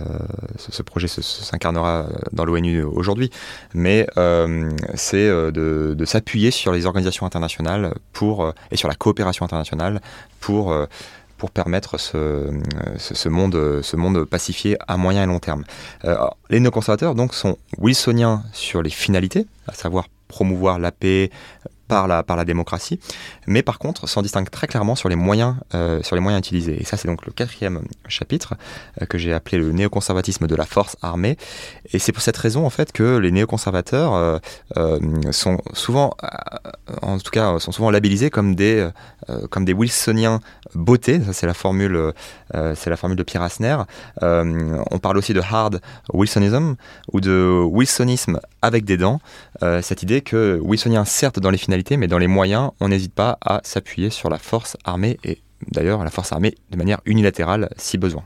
ce, 0.57 0.85
projet 0.85 1.09
s'incarnera 1.09 2.07
dans 2.31 2.45
l'ONU 2.45 2.85
aujourd'hui. 2.85 3.31
Mais 3.75 4.07
c'est 4.95 5.27
de, 5.27 5.97
de 5.99 6.05
s'appuyer 6.05 6.53
sur 6.53 6.71
les 6.71 6.87
organisations 6.87 7.27
internationales 7.27 7.93
pour, 8.13 8.53
et 8.71 8.77
sur 8.77 8.87
la 8.87 8.95
coopération 8.95 9.45
internationale 9.45 10.01
pour 10.39 10.73
permettre 11.51 11.99
ce, 11.99 12.51
ce, 12.99 13.29
monde, 13.29 13.81
ce 13.83 13.97
monde 13.97 14.25
pacifié 14.25 14.77
à 14.87 14.97
moyen 14.97 15.25
et 15.25 15.27
long 15.27 15.39
terme. 15.39 15.65
Euh, 16.05 16.17
les 16.51 16.61
néoconservateurs 16.61 17.15
donc 17.15 17.35
sont 17.35 17.57
wilsoniens 17.79 18.43
sur 18.53 18.83
les 18.83 18.91
finalités, 18.91 19.47
à 19.67 19.75
savoir 19.75 20.07
promouvoir 20.29 20.79
la 20.79 20.91
paix, 20.91 21.31
par 21.89 22.09
la, 22.09 22.23
par 22.23 22.37
la 22.37 22.45
démocratie, 22.45 22.99
mais 23.47 23.63
par 23.63 23.79
contre 23.79 24.09
s'en 24.09 24.23
distingue 24.23 24.51
très 24.51 24.67
clairement 24.67 24.95
sur 24.95 25.09
les 25.09 25.17
moyens, 25.17 25.57
euh, 25.75 26.03
sur 26.03 26.17
les 26.17 26.21
moyens 26.21 26.45
utilisés. 26.45 26.81
Et 26.81 26.85
ça, 26.85 26.97
c'est 26.97 27.09
donc 27.09 27.27
le 27.27 27.33
quatrième 27.33 27.83
chapitre 28.09 28.55
euh, 29.01 29.07
que 29.07 29.19
j'ai 29.19 29.33
appelé 29.33 29.59
le 29.59 29.73
néoconservatisme 29.73 30.47
de 30.47 30.55
la 30.55 30.65
force 30.65 30.97
armée. 31.03 31.37
Et 31.93 31.99
c'est 31.99 32.13
pour 32.13 32.23
cette 32.23 32.37
raison, 32.37 32.65
en 32.65 32.71
fait, 32.71 32.93
que 32.93 33.19
les 33.19 33.31
néoconservateurs 33.31 34.41
euh, 34.77 34.99
sont 35.31 35.59
souvent, 35.73 36.17
en 37.03 37.19
tout 37.19 37.31
cas, 37.31 37.59
sont 37.59 37.73
souvent 37.73 37.91
labellisés 37.91 38.31
comme 38.31 38.55
des, 38.55 38.89
comme 39.51 39.65
des 39.65 39.73
Wilsoniens 39.73 40.41
beauté. 40.75 41.21
Ça, 41.25 41.33
c'est 41.33 41.47
la 41.47 41.55
formule, 41.55 42.13
c'est 42.75 42.91
la 42.91 42.97
formule 42.97 43.17
de 43.17 43.23
Pierre 43.23 43.43
Asner. 43.43 43.77
on 44.21 44.99
parle 45.01 45.19
aussi 45.19 45.33
de 45.33 45.41
hard 45.41 45.81
Wilsonism 46.13 46.75
ou 47.13 47.21
de 47.21 47.63
Wilsonisme 47.71 48.41
avec 48.63 48.85
des 48.85 48.97
dents. 48.97 49.21
cette 49.83 50.03
idée 50.03 50.21
que 50.21 50.61
Wilsonien, 50.63 51.05
certes, 51.05 51.39
dans 51.39 51.51
les 51.51 51.59
mais 51.97 52.09
dans 52.09 52.19
les 52.19 52.27
moyens, 52.27 52.71
on 52.81 52.89
n'hésite 52.89 53.15
pas 53.15 53.39
à 53.41 53.61
s'appuyer 53.65 54.11
sur 54.11 54.29
la 54.31 54.39
force 54.39 54.77
armée 54.85 55.19
et 55.25 55.39
d'ailleurs 55.71 56.05
la 56.05 56.11
force 56.11 56.33
armée 56.33 56.55
de 56.71 56.77
manière 56.77 57.01
unilatérale 57.05 57.69
si 57.77 57.99
besoin. 57.99 58.25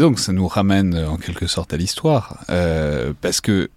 Donc, 0.00 0.18
ça 0.18 0.32
nous 0.32 0.48
ramène 0.48 0.94
euh, 0.94 1.08
en 1.08 1.16
quelque 1.16 1.46
sorte 1.46 1.72
à 1.72 1.76
l'histoire, 1.76 2.44
euh, 2.50 3.12
parce 3.20 3.40
que, 3.40 3.70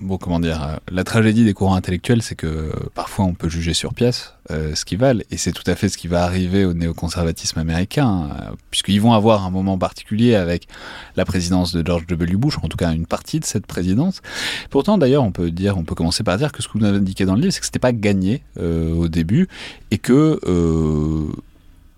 bon, 0.00 0.18
comment 0.18 0.38
dire, 0.38 0.62
euh, 0.62 0.76
la 0.90 1.04
tragédie 1.04 1.44
des 1.44 1.54
courants 1.54 1.74
intellectuels, 1.74 2.22
c'est 2.22 2.34
que 2.34 2.70
parfois 2.94 3.24
on 3.24 3.34
peut 3.34 3.48
juger 3.48 3.74
sur 3.74 3.94
pièce 3.94 4.34
ce 4.50 4.84
qu'ils 4.84 4.98
valent, 4.98 5.22
et 5.30 5.38
c'est 5.38 5.52
tout 5.52 5.62
à 5.66 5.74
fait 5.74 5.88
ce 5.88 5.96
qui 5.96 6.06
va 6.06 6.22
arriver 6.22 6.66
au 6.66 6.74
néoconservatisme 6.74 7.58
américain, 7.58 8.28
puisqu'ils 8.70 9.00
vont 9.00 9.14
avoir 9.14 9.42
un 9.46 9.50
moment 9.50 9.78
particulier 9.78 10.34
avec 10.34 10.68
la 11.16 11.24
présidence 11.24 11.72
de 11.72 11.84
George 11.84 12.06
W. 12.06 12.36
Bush, 12.36 12.58
en 12.62 12.68
tout 12.68 12.76
cas 12.76 12.92
une 12.92 13.06
partie 13.06 13.40
de 13.40 13.46
cette 13.46 13.66
présidence. 13.66 14.20
Pourtant, 14.68 14.98
d'ailleurs, 14.98 15.24
on 15.24 15.32
peut 15.32 15.50
dire, 15.50 15.78
on 15.78 15.84
peut 15.84 15.94
commencer 15.94 16.24
par 16.24 16.36
dire 16.36 16.52
que 16.52 16.62
ce 16.62 16.68
que 16.68 16.76
vous 16.76 16.84
indiqué 16.84 17.24
dans 17.24 17.36
le 17.36 17.40
livre, 17.40 17.54
c'est 17.54 17.60
que 17.60 17.66
c'était 17.66 17.78
pas 17.78 17.92
gagné 17.92 18.42
au 18.60 19.08
début, 19.08 19.48
et 19.90 19.96
que 19.96 20.38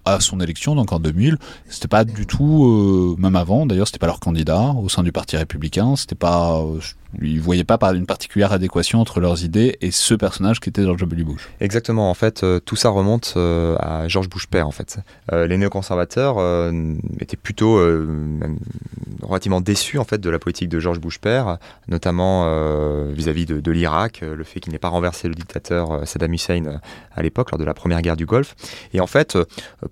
à 0.07 0.21
son 0.21 0.41
élection, 0.41 0.75
donc 0.75 0.93
en 0.93 1.01
2000, 1.01 1.37
c'était 1.69 1.89
pas 1.89 2.05
du 2.05 2.27
tout, 2.27 2.65
euh, 2.65 3.17
même 3.19 3.37
avant. 3.37 3.67
D'ailleurs, 3.67 3.87
c'était 3.87 3.99
pas 3.99 4.07
leur 4.07 4.21
candidat 4.21 4.75
au 4.83 4.89
sein 4.89 5.03
du 5.03 5.13
Parti 5.13 5.37
républicain, 5.37 5.97
c'était 5.97 6.15
pas, 6.15 6.63
euh, 7.15 7.27
ils 7.27 7.41
voyaient 7.41 7.65
pas 7.65 7.79
une 7.95 8.07
particulière 8.07 8.53
adéquation 8.53 9.01
entre 9.01 9.21
leurs 9.21 9.45
idées 9.45 9.77
et 9.81 9.91
ce 9.91 10.15
personnage 10.15 10.61
qui 10.61 10.69
était 10.69 10.83
George 10.83 11.01
W. 11.01 11.25
Bush. 11.25 11.49
Exactement, 11.61 12.11
en 12.11 12.15
fait, 12.15 12.43
euh, 12.43 12.61
tout 12.61 12.77
ça 12.77 12.89
remonte 12.89 13.35
à 13.37 14.09
George 14.09 14.29
Bush 14.29 14.47
père, 14.47 14.67
en 14.67 14.71
fait. 14.71 14.99
les 15.33 15.57
néoconservateurs 15.59 16.37
étaient 17.21 17.37
plutôt 17.37 17.81
relativement 19.23 19.61
déçus 19.61 19.99
en 19.99 20.05
fait 20.05 20.21
de 20.21 20.31
la 20.31 20.39
politique 20.39 20.69
de 20.69 20.79
George 20.79 21.01
Bush 21.01 21.19
père, 21.19 21.59
notamment 21.89 22.47
vis-à-vis 23.11 23.47
de, 23.47 23.61
de 23.61 23.71
l'Irak, 23.71 24.21
le 24.23 24.45
fait 24.45 24.61
qu'il 24.61 24.73
n'ait 24.73 24.79
pas 24.79 24.89
renversé 24.89 25.29
le 25.29 25.35
dictateur 25.35 26.07
Saddam 26.07 26.33
Hussein 26.33 26.81
à 27.15 27.23
l'époque 27.23 27.51
lors 27.51 27.59
de 27.59 27.65
la 27.65 27.75
première 27.75 28.03
guerre 28.03 28.17
du 28.17 28.27
Golfe. 28.27 28.55
Et 28.93 29.01
en 29.01 29.07
fait, 29.07 29.37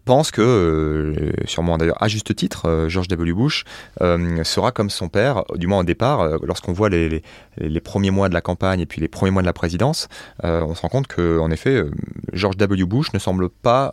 pense 0.05 0.31
que, 0.31 1.33
sûrement 1.47 1.79
d'ailleurs 1.79 2.03
à 2.03 2.09
juste 2.09 2.35
titre, 2.35 2.87
George 2.89 3.09
W. 3.09 3.33
Bush 3.33 3.65
sera 4.01 4.73
comme 4.73 4.91
son 4.91 5.09
père, 5.09 5.45
du 5.57 5.67
moins 5.67 5.81
au 5.81 5.85
départ, 5.85 6.39
lorsqu'on 6.43 6.73
voit 6.73 6.89
les, 6.89 7.04
les, 7.09 7.81
premiers 7.81 8.11
mois 8.11 8.29
de 8.29 8.35
la 8.35 8.41
campagne 8.41 8.81
et 8.81 8.87
puis 8.87 9.01
les 9.01 9.09
premiers 9.09 9.31
mois 9.31 9.43
de 9.43 9.47
la 9.47 9.53
présidence, 9.53 10.09
on 10.43 10.75
se 10.75 10.81
rend 10.81 10.89
compte 10.89 11.07
qu'en 11.07 11.51
effet, 11.51 11.83
George 12.33 12.57
W. 12.57 12.85
Bush 12.85 13.13
ne 13.13 13.19
semble 13.19 13.49
pas 13.49 13.93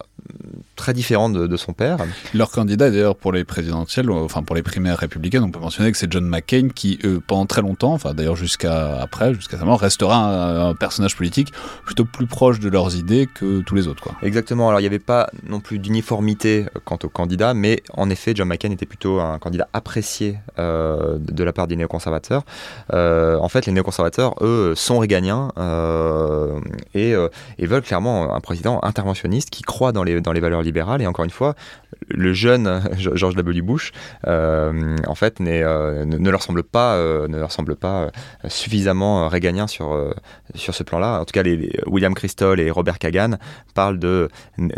très 0.75 0.93
différent 0.93 1.29
de, 1.29 1.57
son 1.57 1.73
père. 1.73 1.97
Leur 2.34 2.49
candidat, 2.49 2.89
d'ailleurs, 2.89 3.15
pour 3.15 3.31
les 3.31 3.43
présidentielles, 3.43 4.10
enfin 4.10 4.41
pour 4.41 4.55
les 4.55 4.63
primaires 4.63 4.97
républicaines, 4.97 5.43
on 5.43 5.51
peut 5.51 5.60
mentionner 5.60 5.91
que 5.91 5.97
c'est 5.97 6.12
John 6.12 6.25
McCain 6.25 6.69
qui, 6.73 6.99
pendant 7.27 7.45
très 7.45 7.62
longtemps, 7.62 7.93
enfin 7.93 8.13
d'ailleurs 8.13 8.36
jusqu'à 8.36 8.99
après, 8.99 9.34
jusqu'à 9.34 9.57
sa 9.57 9.65
mort, 9.65 9.79
restera 9.79 10.69
un, 10.69 10.75
personnage 10.75 11.15
politique 11.15 11.51
plutôt 11.86 12.05
plus 12.05 12.25
proche 12.25 12.60
de 12.60 12.69
leurs 12.69 12.95
idées 12.95 13.27
que 13.27 13.62
tous 13.62 13.75
les 13.75 13.88
autres. 13.88 14.01
Quoi. 14.01 14.15
Exactement. 14.23 14.69
Alors 14.69 14.79
il 14.79 14.84
n'y 14.84 14.88
avait 14.88 14.99
pas 14.99 15.29
non 15.47 15.60
plus 15.60 15.79
d'uniformité 15.79 16.65
euh, 16.75 16.79
quant 16.84 16.97
au 17.03 17.10
candidat, 17.10 17.53
mais 17.53 17.84
en 17.93 18.10
effet, 18.10 18.34
John 18.36 18.47
McCain 18.47 18.71
était 18.71 18.86
plutôt 18.86 19.19
un 19.19 19.39
candidat 19.39 19.67
apprécié 19.73 20.37
euh, 20.60 21.17
de 21.19 21.43
la 21.43 21.54
part 21.54 21.67
des 21.67 21.75
néoconservateurs. 21.75 22.43
Euh, 22.93 23.37
en 23.37 23.50
fait, 23.50 23.65
les 23.65 23.71
néoconservateurs, 23.71 24.35
eux, 24.41 24.73
sont 24.75 25.00
réganiens 25.00 25.50
et, 26.93 27.13
et, 27.58 27.65
veulent 27.65 27.81
clairement 27.81 28.33
un 28.33 28.39
président 28.39 28.79
interventionniste 28.83 29.50
qui 29.50 29.63
croit 29.63 29.91
dans 29.91 30.04
les, 30.04 30.10
dans 30.19 30.33
les 30.33 30.39
valeurs 30.39 30.62
libérales. 30.62 31.01
Et 31.01 31.07
encore 31.07 31.25
une 31.25 31.31
fois, 31.31 31.55
le 32.07 32.33
jeune 32.33 32.81
George 32.97 33.35
W. 33.35 33.62
Bush, 33.62 33.91
en 34.25 35.15
fait, 35.15 35.39
ne, 35.39 36.03
ne, 36.03 36.29
leur 36.29 36.43
semble 36.43 36.63
pas, 36.63 36.97
ne 36.97 37.37
leur 37.37 37.51
semble 37.51 37.75
pas 37.75 38.12
suffisamment 38.47 39.27
réganien 39.27 39.67
sur, 39.67 40.13
sur 40.55 40.75
ce 40.75 40.83
plan-là. 40.83 41.21
En 41.21 41.25
tout 41.25 41.33
cas, 41.33 41.43
les, 41.43 41.71
William 41.85 42.13
Crystal 42.13 42.59
et 42.59 42.71
Robert 42.71 42.99
Kagan 42.99 43.37
parlent 43.73 43.99
de, 43.99 44.29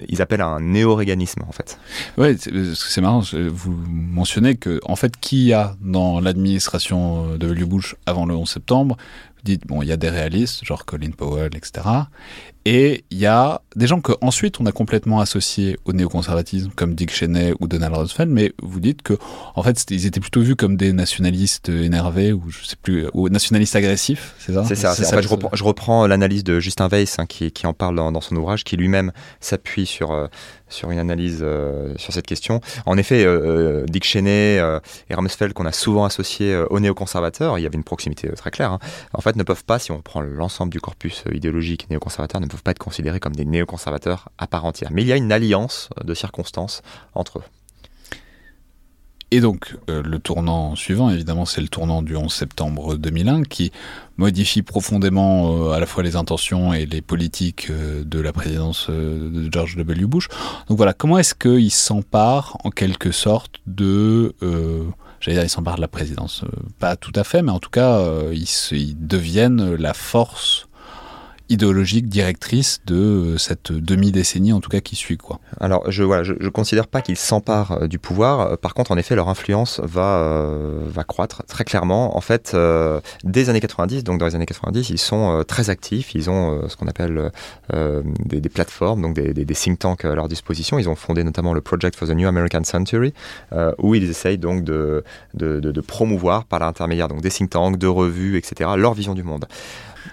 ils 0.07 0.21
appellent 0.21 0.41
un 0.41 0.59
néo-réganisme 0.59 1.43
en 1.47 1.51
fait. 1.51 1.79
Oui, 2.17 2.38
c'est 2.38 3.01
marrant. 3.01 3.21
Vous 3.49 3.75
mentionnez 3.88 4.55
que 4.55 4.79
en 4.86 4.95
fait, 4.95 5.17
qui 5.17 5.45
y 5.45 5.53
a 5.53 5.75
dans 5.81 6.19
l'administration 6.19 7.34
de 7.34 7.38
W. 7.38 7.65
Bush 7.65 7.95
avant 8.05 8.25
le 8.25 8.36
11 8.36 8.49
septembre 8.49 8.97
Vous 9.38 9.41
dites 9.43 9.67
bon, 9.67 9.81
il 9.81 9.88
y 9.88 9.91
a 9.91 9.97
des 9.97 10.09
réalistes, 10.09 10.63
genre 10.63 10.86
Colin 10.86 11.11
Powell, 11.11 11.55
etc. 11.55 11.81
Et 12.66 13.03
il 13.11 13.18
y 13.18 13.26
a 13.26 13.61
des 13.76 13.88
gens 13.88 13.99
qu'ensuite 13.99 14.61
on 14.61 14.66
a 14.66 14.72
complètement 14.72 15.20
associés 15.20 15.78
au 15.84 15.91
néoconservatisme, 15.91 16.72
comme 16.76 16.95
Dick 16.95 17.11
Cheney 17.11 17.53
ou 17.59 17.68
Donald 17.68 17.93
Rumsfeld, 17.93 18.32
mais 18.32 18.53
vous 18.61 18.80
dites 18.80 19.01
que 19.01 19.18
en 19.55 19.64
fait 19.64 19.84
ils 19.89 20.05
étaient 20.05 20.22
plutôt 20.22 20.41
vus 20.41 20.55
comme 20.55 20.78
des 20.78 20.93
nationalistes 20.93 21.68
énervés 21.68 22.32
ou 22.32 22.49
je 22.49 22.64
sais 22.64 22.78
plus, 22.82 23.07
ou 23.14 23.28
nationalistes 23.28 23.76
agressifs, 23.76 24.36
c'est 24.39 24.53
ça? 24.53 24.64
C'est 24.64 24.76
ça. 24.76 24.91
En 24.91 24.95
fait, 24.95 25.22
je 25.22 25.28
reprends, 25.28 25.49
je 25.51 25.64
reprends 25.64 26.07
l'analyse 26.07 26.43
de 26.43 26.59
Justin 26.61 26.88
Weiss 26.88 27.20
hein, 27.20 27.26
qui, 27.26 27.51
qui, 27.51 27.68
en 27.68 27.74
parle 27.74 27.95
dans, 27.95 28.11
dans, 28.11 28.22
son 28.22 28.36
ouvrage, 28.38 28.64
qui 28.64 28.78
lui-même 28.78 29.11
s'appuie 29.41 29.86
sur 29.86 30.11
euh, 30.11 30.28
sur 30.70 30.89
une 30.89 30.99
analyse 30.99 31.39
euh, 31.41 31.93
sur 31.97 32.14
cette 32.14 32.26
question. 32.26 32.61
En 32.86 32.97
effet, 32.97 33.26
euh, 33.26 33.86
Dick 33.88 34.05
Cheney 34.05 34.57
et 35.09 35.14
Rumsfeld 35.14 35.53
qu'on 35.53 35.66
a 35.66 35.72
souvent 35.72 36.05
associés 36.05 36.55
aux 36.70 36.80
néoconservateurs, 36.80 37.59
il 37.59 37.64
y 37.64 37.66
avait 37.66 37.76
une 37.76 37.84
proximité 37.84 38.30
très 38.30 38.51
claire. 38.51 38.72
Hein, 38.72 38.80
en 39.14 39.22
fait, 39.22 39.36
ne 39.36 39.43
peuvent 39.43 39.66
pas, 39.66 39.80
si 39.80 39.91
on 39.91 40.01
prend 40.01 40.22
l'ensemble 40.22 40.72
du 40.72 40.80
corpus 40.80 41.24
idéologique 41.32 41.89
néoconservateur, 41.89 42.39
ne 42.41 42.47
peuvent 42.54 42.64
pas 42.64 42.72
être 42.72 42.80
considérés 42.80 43.20
comme 43.20 43.36
des 43.36 43.45
néoconservateurs 43.45 44.30
à 44.38 44.47
part 44.47 44.66
entière. 44.66 44.91
Mais 44.91 45.01
il 45.01 45.08
y 45.08 45.14
a 45.14 45.18
une 45.18 45.32
alliance 45.32 45.89
de 46.04 46.14
circonstances 46.14 46.82
entre 47.14 47.39
eux. 47.39 47.43
Et 49.34 49.41
donc, 49.41 49.76
euh, 49.89 50.04
le 50.04 50.20
tournant 50.20 50.76
suivant, 50.76 51.10
évidemment, 51.10 51.45
c'est 51.45 51.60
le 51.60 51.68
tournant 51.68 52.04
du 52.04 52.16
11 52.16 52.32
septembre 52.32 52.97
2001 52.97 53.41
qui 53.41 53.72
modifie 54.18 54.62
profondément 54.62 55.70
euh, 55.70 55.72
à 55.72 55.80
la 55.80 55.88
fois 55.88 56.04
les 56.04 56.16
intentions 56.16 56.72
et 56.72 56.86
les 56.86 57.01
politiques 57.01 57.72
euh, 57.72 58.04
de 58.04 58.20
la 58.20 58.32
présidence 58.32 58.91
de 58.91 59.51
George 59.51 59.76
W. 59.76 60.06
Bush. 60.06 60.28
Donc 60.68 60.78
voilà, 60.78 60.93
comment 60.93 61.18
est-ce 61.18 61.34
qu'il 61.34 61.72
s'empare 61.72 62.58
en 62.64 62.70
quelque 62.70 63.12
sorte 63.12 63.56
de... 63.66 64.36
J'allais 65.20 65.38
dire, 65.38 65.45
il 65.45 65.49
s'empare 65.49 65.78
de 65.78 65.82
la 65.82 65.88
présidence. 65.88 66.45
pas 66.78 66.95
tout 66.95 67.14
à 67.16 67.24
fait, 67.24 67.41
mais 67.41 67.51
en 67.51 67.60
tout 67.60 67.72
cas, 67.72 68.06
ils, 68.32 68.47
ils 68.72 69.08
deviennent 69.08 69.74
la 69.74 69.95
force 69.95 70.68
idéologique 71.50 72.08
directrice 72.08 72.82
de 72.86 72.96
euh, 72.96 73.38
cette 73.38 73.72
demi-décennie 73.72 74.54
en 74.54 74.62
tout 74.62 74.70
cas 74.70 74.80
qui 74.80 74.96
suit 74.96 75.18
quoi. 75.18 75.39
Alors 75.60 75.89
je 75.91 76.04
voilà, 76.04 76.24
je, 76.24 76.50
considère 76.50 76.88
pas 76.88 77.02
qu'ils 77.02 77.18
s'emparent 77.18 77.84
euh, 77.84 77.88
du 77.88 78.00
pouvoir. 78.00 78.39
Euh, 78.39 78.56
par 78.56 78.74
contre, 78.74 78.91
en 78.91 78.98
effet, 78.98 79.16
leur 79.16 79.30
influence 79.30 79.80
va 79.84 80.50
va 80.86 81.04
croître 81.04 81.44
très 81.46 81.64
clairement. 81.64 82.18
En 82.18 82.22
fait, 82.22 82.56
des 83.24 83.50
années 83.50 83.60
90, 83.60 84.04
donc 84.04 84.20
dans 84.20 84.26
les 84.26 84.36
années 84.36 84.46
90, 84.46 84.89
ils 84.89 84.98
sont 84.98 85.44
très 85.48 85.70
actifs. 85.70 86.16
Ils 86.16 86.30
ont 86.30 86.68
ce 86.68 86.76
qu'on 86.76 86.88
appelle 86.88 87.32
des, 87.72 88.50
plateformes, 88.50 89.02
donc 89.02 89.16
des, 89.16 89.46
think 89.46 89.80
tanks 89.80 90.06
à 90.06 90.16
leur 90.16 90.28
disposition. 90.28 90.80
Ils 90.80 90.89
ont 90.89 90.96
fondé 90.96 91.24
notamment 91.24 91.54
le 91.54 91.62
Project 91.62 91.96
for 91.96 92.08
the 92.08 92.12
New 92.12 92.28
American 92.28 92.64
Century, 92.64 93.14
où 93.78 93.96
ils 93.96 94.10
essayent 94.10 94.38
donc 94.38 94.64
de, 94.64 95.04
de, 95.34 95.60
de, 95.60 95.72
de 95.72 95.82
promouvoir 95.82 96.46
par 96.46 96.60
l'intermédiaire 96.60 97.08
donc 97.08 97.22
des 97.22 97.30
think 97.30 97.50
tanks, 97.50 97.78
de 97.78 97.88
revues, 97.88 98.38
etc. 98.38 98.72
leur 98.78 98.94
vision 98.94 99.14
du 99.14 99.24
monde. 99.24 99.46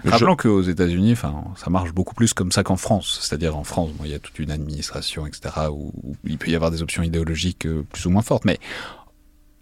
Rappelons 0.05 0.37
qu'aux 0.37 0.63
États-Unis, 0.63 1.17
ça 1.17 1.71
marche 1.71 1.93
beaucoup 1.93 2.15
plus 2.15 2.35
comme 2.35 2.53
ça 2.53 2.63
qu'en 2.63 2.77
France. 2.77 3.19
C'est-à-dire 3.23 3.57
en 3.57 3.65
France, 3.65 3.91
il 4.05 4.11
y 4.11 4.15
a 4.15 4.19
toute 4.19 4.39
une 4.39 4.51
administration, 4.51 5.27
etc., 5.27 5.67
où, 5.71 5.93
il 6.25 6.39
peut 6.39 6.51
y 6.51 6.55
avoir 6.55 6.71
des 6.71 6.83
options 6.83 7.03
idéologiques 7.03 7.67
euh, 7.67 7.85
plus 7.93 8.07
ou 8.07 8.11
moins 8.11 8.23
fortes. 8.23 8.45
Mais 8.45 8.59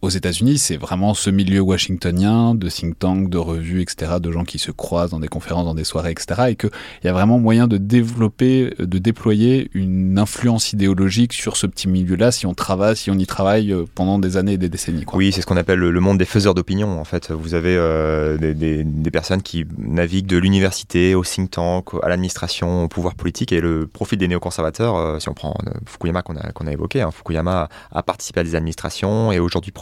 aux 0.00 0.10
États-Unis, 0.10 0.58
c'est 0.58 0.76
vraiment 0.76 1.12
ce 1.12 1.28
milieu 1.28 1.60
washingtonien 1.60 2.54
de 2.54 2.68
think 2.68 2.98
tank, 2.98 3.30
de 3.30 3.38
revues, 3.38 3.82
etc., 3.82 4.12
de 4.20 4.30
gens 4.30 4.44
qui 4.44 4.58
se 4.58 4.70
croisent 4.70 5.10
dans 5.10 5.18
des 5.18 5.26
conférences, 5.28 5.64
dans 5.64 5.74
des 5.74 5.82
soirées, 5.82 6.12
etc., 6.12 6.42
et 6.50 6.56
qu'il 6.56 6.70
y 7.02 7.08
a 7.08 7.12
vraiment 7.12 7.40
moyen 7.40 7.66
de 7.66 7.78
développer, 7.78 8.72
de 8.78 8.98
déployer 8.98 9.70
une 9.74 10.18
influence 10.18 10.72
idéologique 10.72 11.32
sur 11.32 11.56
ce 11.56 11.66
petit 11.66 11.88
milieu-là 11.88 12.30
si 12.30 12.46
on 12.46 12.54
travaille, 12.54 12.96
si 12.96 13.10
on 13.10 13.14
y 13.14 13.26
travaille 13.26 13.72
euh, 13.72 13.86
pendant 13.94 14.20
des 14.20 14.36
années 14.36 14.52
et 14.52 14.58
des 14.58 14.68
décennies. 14.68 15.04
Oui, 15.14 15.32
c'est 15.32 15.40
ce 15.40 15.46
qu'on 15.46 15.56
appelle 15.56 15.80
le 15.80 16.00
monde 16.00 16.18
des 16.18 16.24
faiseurs 16.24 16.54
d'opinion. 16.54 17.00
En 17.00 17.04
fait, 17.04 17.32
vous 17.32 17.54
avez 17.54 17.76
euh, 17.76 18.36
des, 18.38 19.10
personnes 19.10 19.42
qui 19.42 19.64
naviguent 19.78 20.26
de 20.26 20.36
l'université 20.36 21.16
au 21.16 21.24
think 21.24 21.50
tank, 21.50 21.86
à 22.02 22.08
l'administration, 22.08 22.84
au 22.84 22.88
pouvoir 22.88 23.16
politique, 23.16 23.50
et 23.50 23.60
le 23.60 23.88
profil 23.88 24.18
des 24.18 24.28
néoconservateurs, 24.28 24.96
euh, 24.96 25.18
si 25.18 25.28
on 25.28 25.34
prend 25.34 25.56
Fukuyama 25.86 26.22
qu'on 26.22 26.36
a, 26.36 26.52
qu'on 26.52 26.68
a 26.68 26.72
évoqué, 26.72 27.02
hein, 27.02 27.10
Fukuyama 27.10 27.68
a 27.90 28.02
participé 28.04 28.40
à 28.40 28.44
des 28.44 28.54
administrations 28.54 29.32
et 29.32 29.40
aujourd'hui 29.40 29.72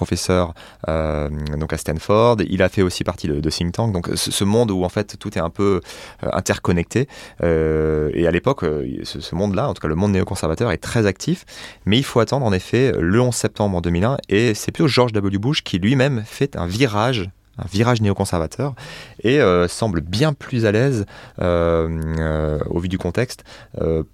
euh, 0.89 1.29
donc 1.57 1.73
à 1.73 1.79
Stanford. 1.79 2.39
Il 2.49 2.63
a 2.63 2.69
fait 2.69 2.83
aussi 2.83 3.05
partie 3.05 3.29
de, 3.29 3.51
think 3.51 3.73
tank. 3.73 3.93
Donc 3.93 4.11
ce, 4.15 4.45
monde 4.45 4.71
où 4.71 4.85
en 4.85 4.89
fait 4.89 5.19
tout 5.19 5.37
est 5.37 5.41
un 5.41 5.51
peu 5.51 5.81
euh, 6.23 6.29
interconnecté. 6.33 7.09
Euh, 7.43 8.11
et 8.15 8.27
à 8.27 8.31
l'époque, 8.31 8.65
ce, 9.05 9.35
monde-là, 9.35 9.69
en 9.69 9.75
tout 9.75 9.81
cas 9.81 9.89
le 9.89 9.95
monde 9.95 10.13
néoconservateur, 10.13 10.71
est 10.71 10.79
très 10.79 11.07
actif. 11.07 11.45
Mais 11.85 11.99
il 11.99 12.05
faut 12.05 12.21
attendre 12.21 12.47
en 12.47 12.53
effet 12.53 12.93
le 12.99 13.21
11 13.21 13.35
septembre 13.35 13.81
2001. 13.81 14.19
Et 14.29 14.55
c'est 14.55 14.73
plutôt 14.73 14.89
George 14.89 15.13
W. 15.13 15.39
Bush 15.39 15.63
qui 15.63 15.79
lui-même 15.79 16.23
fait 16.27 16.57
un 16.57 16.67
virage 16.67 17.31
un 17.59 17.65
virage 17.73 18.03
néoconservateur 18.03 18.75
et 19.25 19.41
semble 19.67 20.03
bien 20.03 20.35
plus 20.35 20.67
à 20.67 20.73
l'aise 20.73 21.07
au 21.39 22.79
vu 22.79 22.89
du 22.89 22.99
contexte 22.99 23.45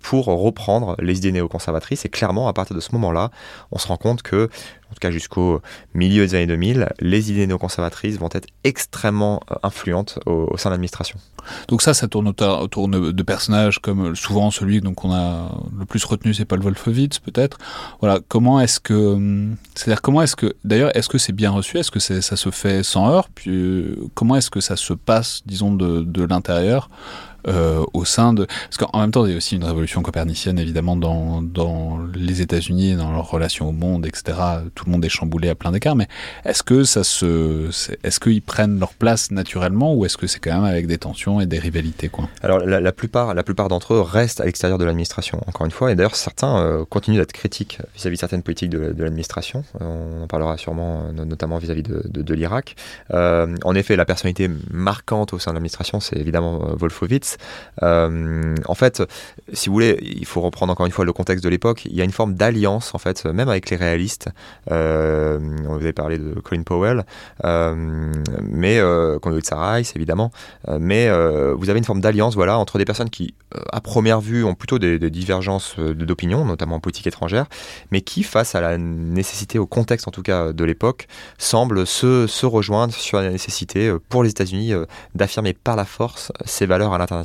pour 0.00 0.26
reprendre 0.26 0.94
les 1.00 1.18
idées 1.18 1.32
néoconservatrices 1.32 2.04
et 2.04 2.08
clairement 2.08 2.46
à 2.46 2.52
partir 2.52 2.76
de 2.76 2.80
ce 2.80 2.92
moment-là 2.92 3.32
on 3.72 3.78
se 3.78 3.88
rend 3.88 3.96
compte 3.96 4.22
que 4.22 4.48
en 4.92 4.94
tout 4.94 5.00
cas 5.00 5.10
jusqu'au 5.10 5.62
milieu 5.94 6.26
des 6.26 6.34
années 6.34 6.46
2000, 6.46 6.90
les 7.00 7.32
idées 7.32 7.46
néoconservatrices 7.46 8.18
vont 8.18 8.28
être 8.34 8.46
extrêmement 8.62 9.40
euh, 9.50 9.54
influentes 9.62 10.18
au, 10.26 10.54
sein 10.58 10.68
de 10.68 10.74
l'administration. 10.74 11.18
Donc 11.68 11.80
ça, 11.80 11.94
ça 11.94 12.08
tourne 12.08 12.28
autour 12.28 12.88
de 12.88 13.22
personnages 13.22 13.78
comme 13.78 14.10
euh, 14.10 14.14
souvent 14.14 14.50
celui 14.50 14.82
qu'on 14.82 15.14
a 15.14 15.50
le 15.78 15.86
plus 15.86 16.04
retenu, 16.04 16.34
c'est 16.34 16.44
Paul 16.44 16.60
Wolfowitz 16.60 17.20
peut-être. 17.20 17.56
Voilà, 18.00 18.20
comment 18.28 18.60
est-ce 18.60 18.80
que, 18.80 18.92
hum, 18.92 19.56
c'est-à-dire 19.74 20.02
comment 20.02 20.20
est-ce 20.20 20.36
que, 20.36 20.54
d'ailleurs, 20.62 20.94
est-ce 20.94 21.08
que 21.08 21.16
c'est 21.16 21.32
bien 21.32 21.50
reçu, 21.50 21.78
est-ce 21.78 21.90
que 21.90 22.00
ça 22.00 22.36
se 22.36 22.50
fait 22.50 22.82
sans 22.82 23.08
heurts, 23.08 23.30
puis 23.34 23.50
euh, 23.50 23.96
comment 24.14 24.36
est-ce 24.36 24.50
que 24.50 24.60
ça 24.60 24.76
se 24.76 24.92
passe, 24.92 25.40
disons, 25.46 25.72
de 25.72 26.22
l'intérieur? 26.22 26.90
Euh, 27.48 27.84
au 27.92 28.04
sein 28.04 28.32
de... 28.32 28.46
Parce 28.46 28.76
qu'en 28.78 29.00
même 29.00 29.10
temps, 29.10 29.26
il 29.26 29.32
y 29.32 29.34
a 29.34 29.36
aussi 29.36 29.56
une 29.56 29.64
révolution 29.64 30.02
copernicienne, 30.02 30.58
évidemment, 30.58 30.96
dans, 30.96 31.42
dans 31.42 31.98
les 32.14 32.40
États-Unis, 32.40 32.94
dans 32.94 33.10
leur 33.10 33.30
relation 33.30 33.68
au 33.68 33.72
monde, 33.72 34.06
etc. 34.06 34.38
Tout 34.74 34.84
le 34.86 34.92
monde 34.92 35.04
est 35.04 35.08
chamboulé 35.08 35.48
à 35.48 35.54
plein 35.54 35.72
d'écarts, 35.72 35.96
mais 35.96 36.08
est-ce 36.44 36.62
que 36.62 36.84
ça 36.84 37.04
se... 37.04 37.68
Est-ce 38.02 38.20
qu'ils 38.20 38.42
prennent 38.42 38.78
leur 38.78 38.94
place 38.94 39.30
naturellement 39.30 39.94
ou 39.94 40.04
est-ce 40.04 40.16
que 40.16 40.26
c'est 40.26 40.38
quand 40.38 40.54
même 40.54 40.64
avec 40.64 40.86
des 40.86 40.98
tensions 40.98 41.40
et 41.40 41.46
des 41.46 41.58
rivalités 41.58 42.08
quoi? 42.08 42.28
Alors, 42.42 42.60
la, 42.60 42.92
plupart, 42.92 43.34
la 43.34 43.42
plupart 43.42 43.68
d'entre 43.68 43.94
eux 43.94 44.00
restent 44.00 44.40
à 44.40 44.44
l'extérieur 44.44 44.78
de 44.78 44.84
l'administration, 44.84 45.40
encore 45.46 45.64
une 45.64 45.72
fois, 45.72 45.90
et 45.90 45.94
d'ailleurs, 45.94 46.16
certains 46.16 46.58
euh, 46.58 46.84
continuent 46.84 47.18
d'être 47.18 47.32
critiques 47.32 47.78
vis-à-vis 47.96 48.16
de 48.16 48.20
certaines 48.20 48.42
politiques 48.42 48.70
de, 48.70 49.02
l'administration. 49.02 49.64
On 49.80 50.22
en 50.22 50.26
parlera 50.26 50.56
sûrement, 50.56 51.06
euh, 51.06 51.24
notamment 51.24 51.58
vis-à-vis 51.58 51.82
de, 51.82 52.02
de, 52.06 52.34
l'Irak. 52.34 52.76
en 53.10 53.74
effet, 53.74 53.96
la 53.96 54.04
personnalité 54.04 54.48
marquante 54.70 55.32
au 55.32 55.38
sein 55.38 55.50
de 55.50 55.56
l'administration, 55.56 56.00
c'est 56.00 56.16
évidemment 56.16 56.60
Wolfowitz 56.76 57.31
States. 57.32 57.38
en 57.82 58.74
fait, 58.74 59.02
si 59.52 59.68
vous 59.68 59.74
voulez, 59.74 59.98
il 60.02 60.26
faut 60.26 60.40
reprendre 60.40 60.72
encore 60.72 60.86
une 60.86 60.92
fois 60.92 61.04
le 61.04 61.12
contexte 61.12 61.44
de 61.44 61.48
l'époque. 61.48 61.84
Il 61.86 61.94
y 61.94 62.00
a 62.00 62.04
une 62.04 62.12
forme 62.12 62.34
d'alliance, 62.34 62.94
en 62.94 62.98
fait, 62.98 63.24
même 63.24 63.48
avec 63.48 63.70
les 63.70 63.76
réalistes. 63.76 64.28
on 64.70 65.38
vous 65.68 65.76
avez 65.76 65.92
parlé 65.92 66.18
de 66.18 66.34
Colin 66.40 66.62
Powell, 66.62 67.04
mais 68.42 68.80
Condoleezza 69.20 69.72
Rice, 69.72 69.94
évidemment. 69.96 70.30
mais 70.78 71.10
vous 71.10 71.70
avez 71.70 71.78
une 71.78 71.84
forme 71.84 72.00
d'alliance, 72.00 72.34
voilà, 72.34 72.58
entre 72.58 72.78
des 72.78 72.84
personnes 72.84 73.10
qui, 73.10 73.34
à 73.72 73.80
première 73.80 74.20
vue, 74.20 74.44
ont 74.44 74.54
plutôt 74.54 74.78
des, 74.78 74.98
divergences 75.10 75.76
d'opinion, 75.78 76.44
notamment 76.44 76.76
en 76.76 76.80
politique 76.80 77.06
étrangère, 77.06 77.46
mais 77.90 78.00
qui, 78.00 78.22
face 78.22 78.54
à 78.54 78.60
la 78.60 78.78
nécessité, 78.78 79.58
au 79.58 79.66
contexte 79.66 80.08
en 80.08 80.10
tout 80.10 80.22
cas 80.22 80.52
de 80.52 80.64
l'époque, 80.64 81.06
semblent 81.38 81.86
se, 81.86 82.26
se 82.26 82.46
rejoindre 82.46 82.94
sur 82.94 83.20
la 83.20 83.30
nécessité 83.30 83.88
euh, 83.88 83.98
pour 84.08 84.22
les 84.22 84.30
États-Unis 84.30 84.72
euh, 84.72 84.86
d'affirmer 85.14 85.52
par 85.52 85.76
la 85.76 85.84
force 85.84 86.32
ces 86.44 86.66
valeurs 86.66 86.92
à 86.92 86.98
l'international. 86.98 87.21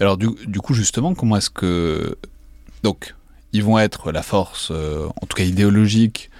Alors 0.00 0.16
du, 0.16 0.60
coup 0.60 0.74
justement, 0.74 1.14
comment 1.14 1.36
est-ce 1.36 1.50
que... 1.50 2.16
Donc, 2.82 3.14
ils 3.52 3.62
vont 3.62 3.78
être 3.78 4.10
la 4.10 4.22
force, 4.22 4.70
euh, 4.70 5.06
en 5.20 5.26
tout 5.26 5.36
cas 5.36 5.44
idéologique, 5.44 6.30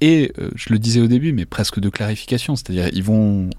et 0.00 0.32
je 0.54 0.72
le 0.72 0.78
disais 0.78 1.02
au 1.02 1.08
début, 1.08 1.34
mais 1.34 1.44
presque 1.44 1.78
de 1.78 1.90
clarification, 1.90 2.56
c'est-à-dire 2.56 2.88
ils 2.94 3.02
vont 3.02 3.50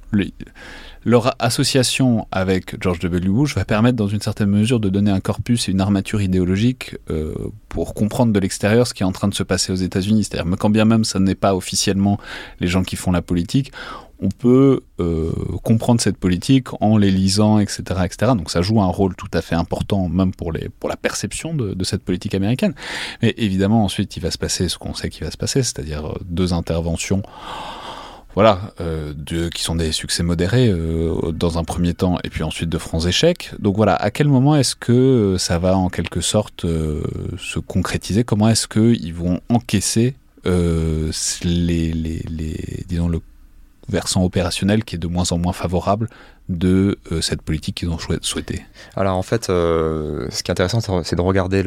leur 1.06 1.36
association 1.40 2.28
avec 2.32 2.82
George 2.82 3.00
W. 3.00 3.30
Bush 3.30 3.56
va 3.56 3.64
permettre 3.64 3.96
dans 3.96 4.08
une 4.08 4.22
certaine 4.22 4.50
mesure 4.50 4.80
de 4.80 4.90
donner 4.90 5.12
un 5.12 5.20
corpus 5.20 5.70
et 5.70 5.72
une 5.72 5.80
armature 5.80 6.20
idéologique 6.20 6.98
euh, 7.12 7.34
pour 7.70 7.94
comprendre 7.94 8.34
de 8.34 8.40
l'extérieur 8.40 8.88
ce 8.88 8.94
qui 8.96 9.04
est 9.04 9.06
en 9.06 9.12
train 9.12 9.28
de 9.28 9.36
se 9.36 9.44
passer 9.44 9.72
aux 9.72 9.76
États-Unis. 9.76 10.24
C'est-à-dire, 10.24 10.52
quand 10.58 10.72
bien 10.72 10.86
même 10.86 11.04
ça 11.04 11.20
n'est 11.20 11.36
pas 11.36 11.56
officiellement 11.56 12.20
les 12.60 12.68
gens 12.68 12.84
qui 12.84 12.96
font 12.96 13.12
la 13.12 13.22
politique, 13.22 13.72
on 14.20 14.30
peut 14.30 14.82
euh, 15.00 15.32
comprendre 15.64 16.02
cette 16.02 16.18
politique 16.18 16.70
en 16.82 16.98
les 16.98 17.12
lisant, 17.12 17.60
etc., 17.60 17.84
etc. 18.04 18.32
Donc 18.36 18.50
ça 18.50 18.62
joue 18.62 18.82
un 18.82 18.88
rôle 18.88 19.16
tout 19.16 19.30
à 19.34 19.42
fait 19.42 19.56
important, 19.56 20.10
même 20.10 20.34
pour, 20.34 20.52
les, 20.52 20.70
pour 20.70 20.90
la 20.90 20.96
perception 20.96 21.54
de, 21.54 21.74
de 21.74 21.84
cette 21.84 22.02
politique 22.02 22.34
américaine. 22.34 22.74
Mais 23.22 23.36
évidemment, 23.38 23.84
ensuite, 23.84 24.18
il 24.18 24.22
va 24.22 24.32
se 24.32 24.38
passer 24.40 24.70
ce 24.70 24.80
qu'on 24.80 24.96
sait 24.96 25.10
qu'il 25.10 25.24
va 25.24 25.32
se 25.32 25.38
passer, 25.38 25.62
c'est-à-dire 25.62 26.08
euh, 26.08 26.18
deux 26.26 26.54
interventions 26.54 27.22
voilà, 28.36 28.74
euh, 28.82 29.14
qui 29.50 29.64
sont 29.64 29.76
des 29.76 29.94
succès 29.94 30.22
modérés 30.22 30.68
euh, 30.70 31.32
dans 31.32 31.58
un 31.58 31.64
premier 31.64 31.94
temps, 31.94 32.18
et 32.26 32.30
puis 32.30 32.44
ensuite 32.44 32.70
de 32.70 32.78
francs 32.78 33.06
échecs. 33.06 33.52
Donc 33.60 33.78
voilà, 33.78 33.96
à 33.96 34.12
quel 34.12 34.28
moment 34.28 34.58
est-ce 34.58 34.76
que 34.76 34.92
euh, 34.92 35.38
ça 35.38 35.58
va 35.58 35.78
en 35.78 35.88
quelque 35.88 36.20
sorte 36.20 36.66
se 36.66 37.60
concrétiser? 37.60 38.26
Comment 38.26 38.50
est-ce 38.50 38.68
qu'ils 38.68 39.14
vont 39.14 39.40
encaisser 39.48 40.16
les, 40.44 41.94
le 41.94 43.22
versant 43.88 44.24
opérationnel 44.24 44.84
qui 44.84 44.96
est 44.96 45.00
de 45.00 45.08
moins 45.08 45.32
en 45.32 45.38
moins 45.38 45.54
favorable 45.54 46.10
de 46.50 47.00
euh, 47.12 47.22
cette 47.22 47.42
politique 47.42 47.76
qu'ils 47.76 47.90
ont 47.90 47.98
souhaité 48.22 48.66
Alors 48.96 49.18
en 49.18 49.24
fait, 49.24 49.50
euh, 49.50 50.28
ce 50.30 50.44
qui 50.44 50.52
est 50.52 50.54
intéressant, 50.54 50.80
c'est 51.04 51.16
de 51.16 51.22
regarder 51.22 51.64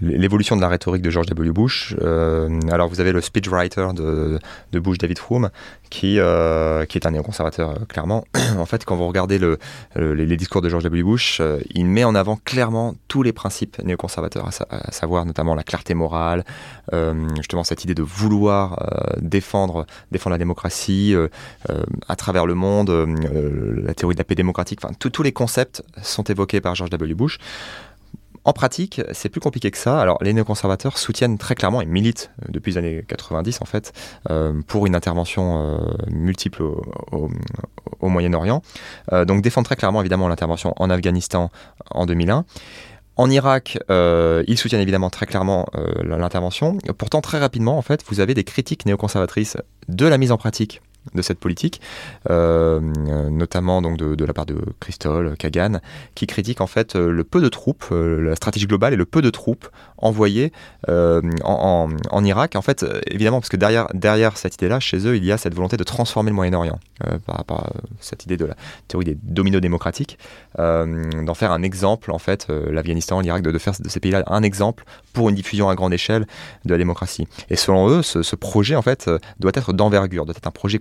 l'évolution 0.00 0.56
de 0.56 0.60
la 0.60 0.68
rhétorique 0.68 1.02
de 1.02 1.10
George 1.10 1.26
W. 1.26 1.50
Bush. 1.50 1.96
Euh, 2.00 2.48
alors 2.70 2.88
vous 2.88 3.00
avez 3.00 3.12
le 3.12 3.20
speechwriter 3.20 3.88
de, 3.94 4.38
Bush, 4.78 4.98
David 4.98 5.18
Froome, 5.18 5.50
qui, 5.90 6.18
qui 6.18 6.18
est 6.18 7.06
un 7.06 7.10
néoconservateur 7.10 7.86
clairement. 7.88 8.24
en 8.58 8.66
fait, 8.66 8.84
quand 8.84 8.94
vous 8.94 9.08
regardez 9.08 9.38
le, 9.38 9.58
les, 9.96 10.36
discours 10.36 10.62
de 10.62 10.68
George 10.68 10.84
W. 10.84 11.02
Bush, 11.02 11.42
il 11.74 11.86
met 11.86 12.04
en 12.04 12.14
avant 12.14 12.36
clairement 12.36 12.94
tous 13.08 13.22
les 13.22 13.32
principes 13.32 13.82
néoconservateurs, 13.82 14.48
à, 14.48 14.76
à 14.76 14.92
savoir 14.92 15.24
notamment 15.24 15.56
la 15.56 15.64
clarté 15.64 15.94
morale, 15.94 16.44
justement 17.36 17.64
cette 17.64 17.82
idée 17.82 17.94
de 17.94 18.02
vouloir 18.02 19.16
défendre, 19.20 19.86
défendre 20.12 20.34
la 20.34 20.38
démocratie 20.38 21.14
à 22.08 22.16
travers 22.16 22.46
le 22.46 22.54
monde, 22.54 22.90
la 23.84 23.94
théorie 23.94 24.14
la 24.20 24.24
paix 24.24 24.34
démocratique, 24.34 24.80
enfin 24.82 24.94
tous 24.94 25.22
les 25.22 25.32
concepts 25.32 25.82
sont 26.02 26.24
évoqués 26.24 26.60
par 26.60 26.74
George 26.74 26.90
W. 26.90 27.14
Bush. 27.14 27.38
En 28.44 28.52
pratique, 28.54 29.02
c'est 29.12 29.28
plus 29.28 29.40
compliqué 29.40 29.70
que 29.70 29.76
ça. 29.76 30.00
Alors, 30.00 30.18
les 30.22 30.32
néoconservateurs 30.32 30.96
soutiennent 30.96 31.36
très 31.36 31.54
clairement 31.54 31.82
et 31.82 31.86
militent 31.86 32.30
euh, 32.42 32.46
depuis 32.48 32.72
les 32.72 32.78
années 32.78 33.04
90 33.06 33.60
en 33.60 33.66
fait 33.66 33.92
euh, 34.30 34.62
pour 34.66 34.86
une 34.86 34.94
intervention 34.94 35.78
euh, 35.78 35.78
multiple 36.10 36.62
au, 36.62 37.28
Moyen-Orient. 38.02 38.62
Donc, 39.26 39.42
défendent 39.42 39.66
très 39.66 39.76
clairement 39.76 40.00
évidemment 40.00 40.26
l'intervention 40.26 40.72
en 40.78 40.88
Afghanistan 40.88 41.50
en 41.90 42.06
2001. 42.06 42.44
En 43.16 43.30
Irak, 43.30 43.78
ils 43.90 44.58
soutiennent 44.58 44.80
évidemment 44.80 45.10
très 45.10 45.26
clairement 45.26 45.66
l'intervention. 46.02 46.78
Pourtant, 46.96 47.20
très 47.20 47.38
rapidement, 47.38 47.76
en 47.76 47.82
fait, 47.82 48.02
vous 48.08 48.20
avez 48.20 48.32
des 48.32 48.42
critiques 48.42 48.86
néoconservatrices 48.86 49.58
de 49.88 50.06
la 50.06 50.16
mise 50.16 50.32
en 50.32 50.38
pratique 50.38 50.80
de 51.14 51.22
cette 51.22 51.38
politique, 51.38 51.80
euh, 52.28 52.80
notamment 53.30 53.82
donc 53.82 53.96
de, 53.96 54.24
la 54.24 54.32
part 54.32 54.46
de 54.46 54.58
Christol 54.80 55.36
Kagan, 55.36 55.80
qui 56.14 56.26
critique 56.26 56.60
en 56.60 56.66
fait 56.66 56.94
le 56.94 57.24
peu 57.24 57.40
de 57.40 57.48
troupes, 57.48 57.86
euh, 57.90 58.20
la 58.20 58.36
stratégie 58.36 58.66
globale 58.66 58.92
et 58.92 58.96
le 58.96 59.06
peu 59.06 59.22
de 59.22 59.30
troupes 59.30 59.68
envoyées 59.98 60.52
euh, 60.88 61.20
en, 61.42 62.24
Irak. 62.24 62.54
En 62.54 62.62
fait, 62.62 62.84
évidemment, 63.06 63.40
parce 63.40 63.48
que 63.48 63.56
derrière, 63.56 63.88
derrière 63.94 64.36
cette 64.36 64.54
idée-là, 64.54 64.78
chez 64.78 65.06
eux, 65.06 65.16
il 65.16 65.24
y 65.24 65.32
a 65.32 65.38
cette 65.38 65.54
volonté 65.54 65.76
de 65.76 65.84
transformer 65.84 66.30
le 66.30 66.36
Moyen-Orient, 66.36 66.78
par 67.46 67.72
cette 68.00 68.24
idée 68.24 68.36
de 68.36 68.44
la 68.44 68.54
théorie 68.88 69.06
des 69.06 69.18
dominos 69.22 69.60
démocratiques, 69.60 70.18
d'en 70.58 71.34
faire 71.34 71.52
un 71.52 71.62
exemple, 71.62 72.12
en 72.12 72.18
fait, 72.18 72.48
l'Afghanistan, 72.48 73.20
l'Irak, 73.20 73.42
de, 73.42 73.58
faire 73.58 73.74
de 73.78 73.88
ces 73.88 74.00
pays-là 74.00 74.22
un 74.26 74.42
exemple 74.42 74.84
pour 75.12 75.28
une 75.28 75.34
diffusion 75.34 75.68
à 75.68 75.74
grande 75.74 75.92
échelle 75.92 76.26
de 76.64 76.72
la 76.72 76.78
démocratie. 76.78 77.26
Et 77.48 77.56
selon 77.56 77.88
eux, 77.88 78.02
ce, 78.02 78.36
projet, 78.36 78.76
en 78.76 78.82
fait, 78.82 79.10
doit 79.38 79.52
être 79.54 79.72
d'envergure, 79.72 80.26
doit 80.26 80.34
être 80.36 80.46
un 80.46 80.50
projet. 80.50 80.78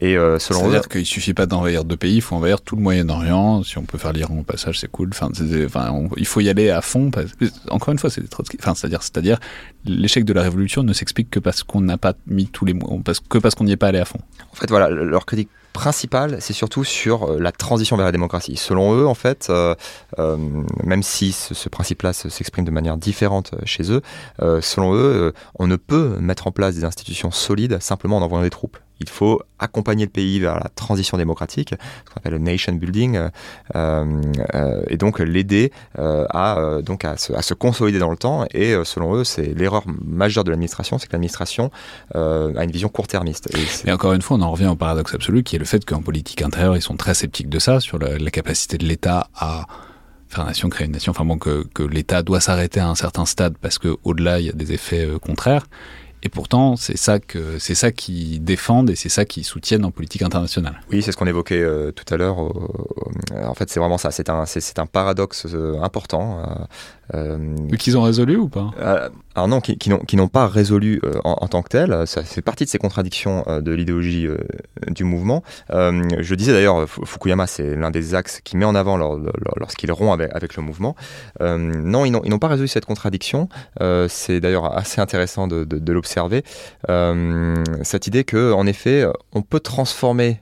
Et 0.00 0.16
euh, 0.16 0.38
selon 0.38 0.60
C'est-à-dire 0.60 0.88
qu'il 0.88 1.06
suffit 1.06 1.34
pas 1.34 1.46
d'envahir 1.46 1.84
deux 1.84 1.96
pays, 1.96 2.16
il 2.16 2.20
faut 2.20 2.36
envahir 2.36 2.60
tout 2.60 2.76
le 2.76 2.82
Moyen-Orient. 2.82 3.62
Si 3.62 3.78
on 3.78 3.82
peut 3.82 3.98
faire 3.98 4.12
l'Iran 4.12 4.38
au 4.38 4.42
passage, 4.42 4.78
c'est 4.78 4.90
cool. 4.90 5.10
Enfin, 5.12 5.30
c'est, 5.34 5.64
enfin 5.64 5.90
on, 5.90 6.08
il 6.16 6.26
faut 6.26 6.40
y 6.40 6.48
aller 6.48 6.70
à 6.70 6.80
fond. 6.80 7.10
Parce, 7.10 7.26
encore 7.70 7.92
une 7.92 7.98
fois, 7.98 8.10
c'est 8.10 8.22
enfin, 8.60 8.74
c'est-à-dire, 8.74 9.02
c'est-à-dire, 9.02 9.38
l'échec 9.84 10.24
de 10.24 10.32
la 10.32 10.42
révolution 10.42 10.82
ne 10.82 10.92
s'explique 10.92 11.30
que 11.30 11.40
parce 11.40 11.62
qu'on 11.62 11.80
n'a 11.80 11.98
pas 11.98 12.14
mis 12.26 12.46
tous 12.46 12.64
les 12.64 12.74
mots, 12.74 13.02
que 13.28 13.38
parce 13.38 13.54
qu'on 13.54 13.64
n'y 13.64 13.72
est 13.72 13.76
pas 13.76 13.88
allé 13.88 13.98
à 13.98 14.04
fond. 14.04 14.20
En 14.52 14.56
fait, 14.56 14.68
voilà, 14.70 14.88
leur 14.88 15.26
critique 15.26 15.48
principale, 15.74 16.36
c'est 16.40 16.52
surtout 16.52 16.84
sur 16.84 17.24
euh, 17.24 17.38
la 17.40 17.52
transition 17.52 17.96
vers 17.96 18.06
la 18.06 18.12
démocratie. 18.12 18.56
Selon 18.56 18.94
eux, 18.94 19.06
en 19.06 19.14
fait, 19.14 19.48
euh, 19.50 19.74
euh, 20.20 20.36
même 20.84 21.02
si 21.02 21.32
ce, 21.32 21.52
ce 21.52 21.68
principe-là 21.68 22.12
s'exprime 22.12 22.64
de 22.64 22.70
manière 22.70 22.96
différente 22.96 23.50
chez 23.64 23.90
eux, 23.90 24.00
euh, 24.40 24.60
selon 24.62 24.94
eux, 24.94 25.34
on 25.58 25.66
ne 25.66 25.76
peut 25.76 26.16
mettre 26.20 26.46
en 26.46 26.52
place 26.52 26.76
des 26.76 26.84
institutions 26.84 27.32
solides 27.32 27.78
simplement 27.80 28.18
en 28.18 28.22
envoyant 28.22 28.44
des 28.44 28.50
troupes. 28.50 28.78
Il 29.00 29.08
faut 29.08 29.42
accompagner 29.58 30.04
le 30.04 30.10
pays 30.10 30.38
vers 30.40 30.54
la 30.54 30.68
transition 30.74 31.18
démocratique, 31.18 31.70
ce 31.70 32.10
qu'on 32.10 32.16
appelle 32.16 32.32
le 32.32 32.38
nation 32.38 32.72
building, 32.72 33.18
euh, 33.74 34.22
euh, 34.54 34.82
et 34.88 34.96
donc 34.96 35.18
l'aider 35.18 35.72
euh, 35.98 36.26
à, 36.30 36.58
à 37.02 37.42
se, 37.42 37.54
consolider 37.54 37.98
dans 37.98 38.10
le 38.10 38.16
temps. 38.16 38.46
Et 38.52 38.74
selon 38.84 39.14
eux, 39.16 39.24
c'est 39.24 39.54
l'erreur 39.54 39.82
majeure 39.86 40.44
de 40.44 40.50
l'administration, 40.50 40.98
c'est 40.98 41.06
que 41.06 41.12
l'administration 41.12 41.70
a 42.14 42.64
une 42.64 42.70
vision 42.70 42.88
court-termiste. 42.88 43.50
Et, 43.54 43.88
et, 43.88 43.92
encore 43.92 44.12
une 44.12 44.22
fois, 44.22 44.36
on 44.36 44.42
en 44.42 44.50
revient 44.50 44.68
au 44.68 44.76
paradoxe 44.76 45.14
absolu, 45.14 45.42
qui 45.42 45.56
est 45.56 45.58
le 45.58 45.64
fait 45.64 45.84
qu'en 45.84 46.02
politique 46.02 46.42
intérieure, 46.42 46.76
ils 46.76 46.82
sont 46.82 46.96
très 46.96 47.14
sceptiques 47.14 47.48
de 47.48 47.58
ça, 47.58 47.80
sur 47.80 47.98
la, 47.98 48.18
capacité 48.30 48.78
de 48.78 48.84
l'État 48.84 49.28
à 49.36 49.66
faire 50.28 50.44
nation, 50.44 50.68
créer 50.68 50.86
une 50.86 50.92
nation, 50.92 51.10
enfin 51.10 51.24
bon, 51.24 51.38
que, 51.38 51.64
que 51.74 51.82
l'État 51.82 52.22
doit 52.22 52.40
s'arrêter 52.40 52.80
à 52.80 52.88
un 52.88 52.94
certain 52.94 53.24
stade 53.24 53.56
parce 53.60 53.78
qu'au-delà, 53.78 54.40
il 54.40 54.46
y 54.46 54.48
a 54.48 54.52
des 54.52 54.72
effets 54.72 55.06
euh, 55.06 55.18
contraires. 55.18 55.66
Et 56.26 56.30
pourtant, 56.30 56.76
c'est 56.76 56.96
ça 56.96 57.18
que 57.18 57.58
c'est 57.58 57.74
ça 57.74 57.92
qui 57.92 58.40
défendent 58.40 58.88
et 58.88 58.96
c'est 58.96 59.10
ça 59.10 59.26
qui 59.26 59.44
soutiennent 59.44 59.84
en 59.84 59.90
politique 59.90 60.22
internationale. 60.22 60.80
Oui, 60.90 61.02
c'est 61.02 61.12
ce 61.12 61.18
qu'on 61.18 61.26
évoquait 61.26 61.60
euh, 61.60 61.92
tout 61.92 62.12
à 62.12 62.16
l'heure. 62.16 62.40
Euh, 62.40 63.44
en 63.46 63.52
fait, 63.52 63.68
c'est 63.68 63.78
vraiment 63.78 63.98
ça. 63.98 64.10
C'est 64.10 64.30
un, 64.30 64.46
c'est, 64.46 64.78
un 64.78 64.86
paradoxe 64.86 65.46
euh, 65.52 65.78
important. 65.82 66.42
Qu'ils 67.78 67.98
ont 67.98 68.02
résolu 68.02 68.36
ou 68.36 68.48
pas? 68.48 68.70
Alors 69.34 69.48
non, 69.48 69.60
qui, 69.60 69.76
qui, 69.76 69.90
n'ont, 69.90 69.98
qui 69.98 70.16
n'ont 70.16 70.28
pas 70.28 70.46
résolu 70.46 71.02
en, 71.24 71.36
en, 71.42 71.48
tant 71.48 71.62
que 71.62 71.68
tel. 71.68 72.06
Ça 72.06 72.22
fait 72.22 72.40
partie 72.40 72.64
de 72.64 72.70
ces 72.70 72.78
contradictions 72.78 73.44
de 73.60 73.72
l'idéologie 73.72 74.26
du 74.88 75.04
mouvement. 75.04 75.42
Je 75.68 76.34
disais 76.34 76.52
d'ailleurs, 76.52 76.88
Fukuyama, 76.88 77.46
c'est 77.46 77.76
l'un 77.76 77.90
des 77.90 78.14
axes 78.14 78.40
qui 78.42 78.56
met 78.56 78.64
en 78.64 78.74
avant 78.74 78.96
lors, 78.96 79.18
lors, 79.18 79.58
lorsqu'il 79.58 79.92
rompt 79.92 80.14
avec, 80.14 80.34
avec, 80.34 80.56
le 80.56 80.62
mouvement. 80.62 80.96
non, 81.40 82.06
ils 82.06 82.10
n'ont, 82.10 82.22
ils 82.24 82.30
n'ont 82.30 82.38
pas 82.38 82.48
résolu 82.48 82.68
cette 82.68 82.86
contradiction. 82.86 83.50
c'est 84.08 84.40
d'ailleurs 84.40 84.74
assez 84.74 85.02
intéressant 85.02 85.46
de, 85.46 85.64
de, 85.64 85.78
de 85.78 85.92
l'observer. 85.92 86.13
Cette 87.82 88.06
idée 88.06 88.24
que, 88.24 88.52
en 88.52 88.66
effet, 88.66 89.06
on 89.32 89.42
peut 89.42 89.60
transformer 89.60 90.40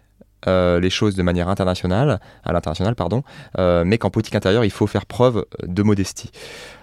euh, 0.49 0.81
les 0.81 0.91
choses 0.91 1.15
de 1.15 1.23
manière 1.23 1.49
internationale, 1.49 2.21
à 2.45 2.53
l'international, 2.53 2.95
pardon, 2.97 3.23
euh, 3.59 3.85
mais 3.87 3.99
qu'en 3.99 4.11
politique 4.11 4.35
intérieure, 4.35 4.65
il 4.65 4.73
faut 4.73 4.87
faire 4.87 5.07
preuve 5.07 5.45
de 5.63 5.83
modestie. 5.83 6.31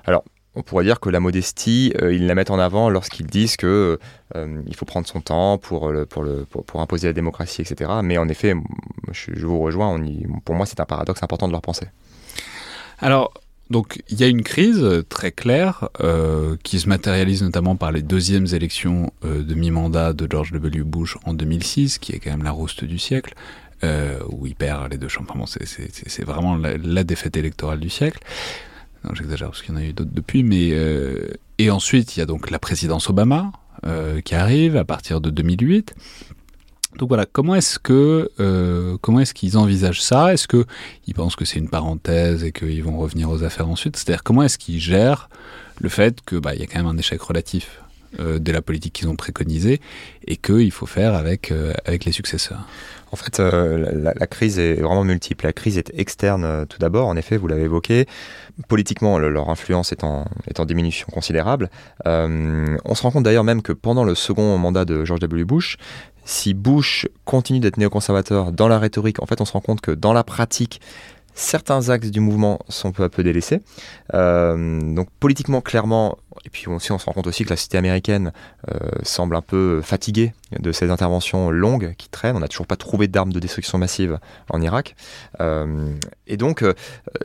Alors, 0.06 0.24
on 0.56 0.62
pourrait 0.62 0.84
dire 0.84 1.00
que 1.00 1.10
la 1.10 1.20
modestie, 1.20 1.94
euh, 2.02 2.14
ils 2.14 2.26
la 2.26 2.36
mettent 2.36 2.52
en 2.52 2.60
avant 2.60 2.90
lorsqu'ils 2.90 3.28
disent 3.28 3.58
que 3.58 4.00
euh, 4.36 4.62
il 4.66 4.76
faut 4.76 4.86
prendre 4.86 5.08
son 5.08 5.22
temps 5.22 5.58
pour, 5.58 5.90
le, 5.90 6.06
pour, 6.06 6.24
le, 6.24 6.46
pour, 6.46 6.82
imposer 6.82 7.08
la 7.08 7.14
démocratie, 7.14 7.62
etc. 7.62 7.92
Mais 8.04 8.18
en 8.18 8.28
effet, 8.30 8.56
je, 9.12 9.46
vous 9.46 9.60
rejoins, 9.60 9.88
on 9.88 10.04
y, 10.04 10.26
pour 10.46 10.56
moi, 10.56 10.66
c'est 10.66 10.80
un 10.80 10.86
paradoxe 10.86 11.22
important 11.22 11.48
de 11.48 11.52
leur 11.52 11.62
penser. 11.62 11.88
Alors, 13.00 13.34
donc 13.70 14.02
il 14.10 14.20
y 14.20 14.24
a 14.24 14.28
une 14.28 14.44
crise 14.44 14.86
très 15.10 15.32
claire 15.32 15.90
euh, 16.02 16.56
qui 16.64 16.80
se 16.80 16.90
matérialise 16.90 17.44
notamment 17.44 17.76
par 17.76 17.92
les 17.92 18.02
deuxièmes 18.02 18.48
élections 18.52 19.14
euh, 19.24 19.44
de 19.44 19.54
mi-mandat 19.54 20.14
de 20.14 20.28
George 20.30 20.52
W. 20.52 20.84
Bush 20.84 21.18
en 21.26 21.34
2006, 21.34 22.00
qui 22.00 22.14
est 22.14 22.20
quand 22.20 22.32
même 22.32 22.44
la 22.44 22.52
rouste 22.52 22.84
du 22.84 22.98
siècle. 22.98 23.36
où 24.30 24.46
il 24.46 24.56
perd 24.56 24.92
les 24.92 24.98
deux 24.98 25.08
chambres. 25.08 25.46
C'est 25.48 26.26
vraiment 26.26 26.58
la, 26.58 27.04
défaite 27.04 27.38
électorale 27.38 27.80
du 27.80 27.90
siècle. 27.90 28.20
J'exagère 29.14 29.50
parce 29.50 29.62
qu'il 29.62 29.74
y 29.74 29.78
en 29.78 29.80
a 29.80 29.86
eu 29.86 29.94
d'autres 29.94 30.12
depuis, 30.14 30.44
mais 30.44 30.74
et 31.58 31.72
ensuite 31.72 32.18
il 32.18 32.20
y 32.20 32.24
a 32.24 32.26
donc 32.26 32.50
la 32.50 32.60
présidence 32.60 33.10
Obama 33.10 33.54
qui 34.26 34.36
arrive 34.36 34.76
à 34.76 34.84
partir 34.84 35.22
de 35.22 35.30
2008. 35.30 35.96
Donc 37.00 37.08
voilà, 37.08 37.26
comment 37.26 37.56
est-ce 37.56 37.80
que 37.80 38.30
euh, 38.42 38.98
comment 39.02 39.22
est-ce 39.22 39.34
qu'ils 39.34 39.58
envisagent 39.58 40.02
ça? 40.02 40.34
Est-ce 40.34 40.50
que 40.50 40.66
ils 41.08 41.14
pensent 41.14 41.38
que 41.38 41.46
c'est 41.46 41.58
une 41.58 41.70
parenthèse 41.70 42.44
et 42.44 42.52
qu'ils 42.52 42.84
vont 42.84 42.98
revenir 42.98 43.30
aux 43.30 43.42
affaires 43.44 43.70
ensuite? 43.70 43.96
C'est-à-dire 43.96 44.22
comment 44.22 44.44
est-ce 44.44 44.58
qu'ils 44.58 44.82
gèrent 44.82 45.30
le 45.80 45.88
fait 45.88 46.20
que 46.26 46.36
bah 46.36 46.54
il 46.54 46.60
y 46.60 46.64
a 46.64 46.68
quand 46.68 46.78
même 46.78 46.94
un 46.94 46.98
échec 46.98 47.22
relatif 47.22 47.82
euh, 48.20 48.38
de 48.38 48.52
la 48.52 48.62
politique 48.62 48.92
qu'ils 48.92 49.08
ont 49.08 49.16
préconisée 49.16 49.80
et 50.28 50.36
qu'il 50.36 50.72
faut 50.74 50.88
faire 50.88 51.14
avec 51.14 51.52
euh, 51.52 51.72
avec 51.86 52.04
les 52.04 52.12
successeurs? 52.12 52.68
En 53.14 53.16
fait, 53.16 53.40
la, 53.40 54.28
crise 54.28 54.60
est 54.60 54.76
vraiment 54.76 55.04
multiple. 55.04 55.44
La 55.48 55.52
crise 55.52 55.80
est 55.80 55.92
externe 55.98 56.68
tout 56.68 56.78
d'abord, 56.78 57.08
en 57.08 57.16
effet, 57.16 57.38
vous 57.38 57.48
l'avez 57.48 57.64
évoqué. 57.64 58.06
Politiquement, 58.68 59.18
leur 59.18 59.50
influence 59.50 59.92
est 59.92 60.04
en, 60.04 60.28
est 60.48 60.60
en 60.60 60.66
diminution 60.66 61.08
considérable. 61.12 61.72
on 62.06 62.94
se 62.94 63.02
rend 63.02 63.10
compte 63.10 63.24
d'ailleurs 63.24 63.44
même 63.44 63.64
que 63.64 63.74
pendant 63.74 64.04
le 64.04 64.14
second 64.14 64.60
mandat 64.60 64.86
de 64.86 65.06
George 65.06 65.22
W. 65.22 65.44
Bush, 65.44 65.78
si 66.30 66.54
Bush 66.54 67.08
continue 67.26 67.60
d'être 67.60 67.78
néoconservateur 67.78 68.52
dans 68.52 68.68
la 68.68 68.78
rhétorique, 68.78 69.22
en 69.22 69.26
fait, 69.26 69.42
on 69.42 69.46
se 69.46 69.54
rend 69.54 69.62
compte 69.62 69.82
que 69.82 69.90
dans 69.90 70.14
la 70.14 70.24
pratique, 70.24 70.80
certains 71.34 71.90
axes 71.90 72.12
du 72.12 72.20
mouvement 72.20 72.60
sont 72.70 72.92
peu 72.92 73.04
à 73.04 73.10
peu 73.10 73.24
délaissés. 73.24 73.62
Euh, 74.14 74.80
donc 74.94 75.10
politiquement, 75.20 75.62
clairement, 75.62 76.20
et 76.46 76.50
puis 76.50 76.68
aussi 76.68 76.92
on 76.92 77.00
se 77.00 77.06
rend 77.06 77.14
compte 77.14 77.28
aussi 77.28 77.44
que 77.44 77.50
la 77.50 77.56
cité 77.56 77.78
américaine 77.78 78.32
euh, 78.70 78.78
semble 79.04 79.36
un 79.36 79.42
peu 79.42 79.82
fatiguée 79.82 80.34
de 80.58 80.72
ces 80.72 80.90
interventions 80.90 81.52
longues 81.52 81.94
qui 81.98 82.10
traînent. 82.10 82.36
On 82.36 82.40
n'a 82.40 82.48
toujours 82.48 82.68
pas 82.68 82.76
trouvé 82.76 83.08
d'armes 83.08 83.34
de 83.34 83.40
destruction 83.40 83.78
massive 83.78 84.20
en 84.50 84.62
Irak. 84.62 84.96
Euh, 85.42 85.94
et 86.28 86.38
donc 86.38 86.64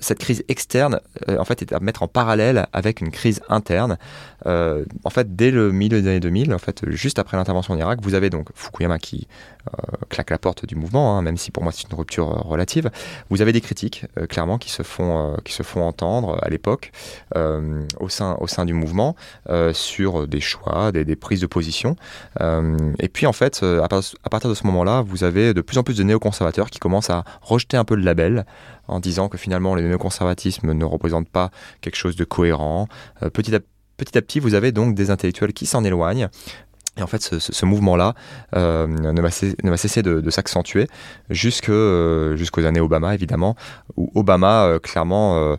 cette 0.01 0.19
crise 0.19 0.45
externe, 0.49 1.01
en 1.29 1.45
fait, 1.45 1.63
est 1.63 1.73
à 1.73 1.81
mettre 1.81 2.03
en 2.03 2.09
parallèle 2.09 2.67
avec 2.73 3.01
une 3.01 3.11
crise 3.11 3.41
interne. 3.49 3.97
en 4.45 5.11
fait, 5.11 5.37
dès 5.37 5.51
le 5.51 5.73
milieu 5.73 6.01
des 6.01 6.09
années 6.09 6.21
2000, 6.21 6.55
en 6.55 6.59
fait, 6.59 6.89
juste 6.91 7.19
après 7.19 7.37
l'intervention 7.37 7.75
en 7.75 7.79
Irak, 7.79 8.01
vous 8.03 8.15
avez 8.15 8.31
donc 8.31 8.49
Fukuyama 8.55 8.99
qui 8.99 9.27
claque 10.11 10.31
la 10.31 10.39
porte 10.39 10.67
du 10.67 10.75
mouvement, 10.75 11.17
hein, 11.17 11.23
même 11.23 11.39
si 11.39 11.51
pour 11.51 11.63
moi 11.63 11.73
c'est 11.73 11.89
une 11.91 11.97
rupture 11.97 12.27
relative. 12.27 12.91
Vous 13.31 13.41
avez 13.41 13.53
des 13.53 13.61
critiques 13.61 14.07
clairement 14.29 14.59
qui 14.59 14.71
se 14.71 14.83
font 14.83 15.37
qui 15.45 15.53
se 15.53 15.63
font 15.63 15.83
entendre 15.83 16.39
à 16.43 16.49
l'époque 16.51 16.93
au 17.35 18.09
sein 18.09 18.37
au 18.41 18.47
sein 18.47 18.65
du 18.65 18.75
mouvement 18.75 18.94
euh, 19.49 19.73
sur 19.73 20.27
des 20.27 20.41
choix, 20.41 20.93
des, 20.93 21.17
prises 21.17 21.41
de 21.41 21.47
position. 21.47 21.97
Euh, 22.41 22.77
et 22.99 23.09
puis 23.09 23.27
en 23.27 23.33
fait, 23.33 23.61
euh, 23.63 23.83
à, 23.83 23.89
partir 24.29 24.51
de 24.51 24.55
ce 24.55 24.67
moment-là, 24.67 25.03
vous 25.03 25.25
avez 25.25 25.55
de 25.55 25.61
plus 25.61 25.79
en 25.79 25.83
plus 25.83 25.97
de 25.97 26.03
néoconservateurs 26.03 26.71
qui 26.71 26.79
commencent 26.79 27.11
à 27.11 27.25
rejeter 27.43 27.77
un 27.77 27.85
peu 27.85 27.95
le 27.95 28.03
label 28.03 28.45
en 28.89 29.01
disant 29.01 29.29
que 29.29 29.39
finalement 29.39 29.75
le 29.75 29.83
néoconservatisme 29.83 30.73
ne 30.73 30.85
représente 30.85 31.29
pas 31.29 31.51
quelque 31.81 31.97
chose 31.97 32.17
de 32.17 32.25
cohérent. 32.25 32.89
petit 33.33 33.55
à 33.55 33.61
Petit 33.97 34.19
à 34.19 34.23
petit, 34.23 34.41
vous 34.41 34.55
avez 34.55 34.73
donc 34.73 34.97
des 34.97 35.11
intellectuels 35.11 35.53
qui 35.53 35.67
s'en 35.67 35.85
éloignent, 35.85 36.29
et 36.97 37.03
en 37.03 37.09
fait, 37.09 37.23
ce, 37.23 37.67
mouvement-là 37.67 38.15
euh, 38.55 38.87
ne, 38.87 39.21
va 39.21 39.31
cesser, 39.77 40.03
de, 40.03 40.31
s'accentuer 40.31 40.87
euh, 41.69 42.37
jusqu'aux 42.37 42.65
années 42.65 42.81
Obama, 42.81 43.15
évidemment, 43.15 43.57
où 43.97 44.13
Obama, 44.15 44.65
euh, 44.65 44.79
clairement, 44.79 45.57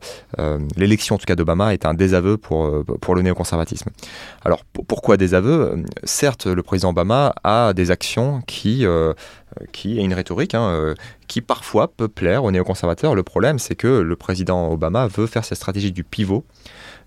l'élection 0.77 1.15
en 1.15 1.17
tout 1.17 1.25
cas 1.25 1.36
d'Obama 1.36 1.73
est 1.73 1.86
un 1.86 1.93
désaveu 1.93 2.38
pour, 2.38 2.86
pour 3.01 3.15
le 3.15 3.21
néoconservatisme. 3.21 3.89
Alors, 4.45 4.63
pourquoi 4.88 5.17
désaveu? 5.17 5.83
Certes, 6.03 6.45
le 6.47 6.63
président 6.63 6.89
Obama 6.89 7.33
a 7.43 7.73
des 7.73 7.91
actions 7.91 8.41
qui, 8.47 8.86
qui 9.72 9.95
une 9.95 10.14
rhétorique, 10.14 10.56
hein, 10.56 10.93
qui 11.28 11.41
parfois 11.41 11.88
peut 11.88 12.08
plaire 12.08 12.43
aux 12.43 12.51
néoconservateurs. 12.51 13.16
Le 13.16 13.24
problème, 13.24 13.60
c'est 13.60 13.76
que 13.76 13.88
le 13.88 14.16
président 14.16 14.72
Obama 14.72 15.08
veut 15.08 15.28
faire 15.28 15.45
cette 15.45 15.58
stratégie 15.58 15.91
du 15.91 16.03
pivot 16.03 16.45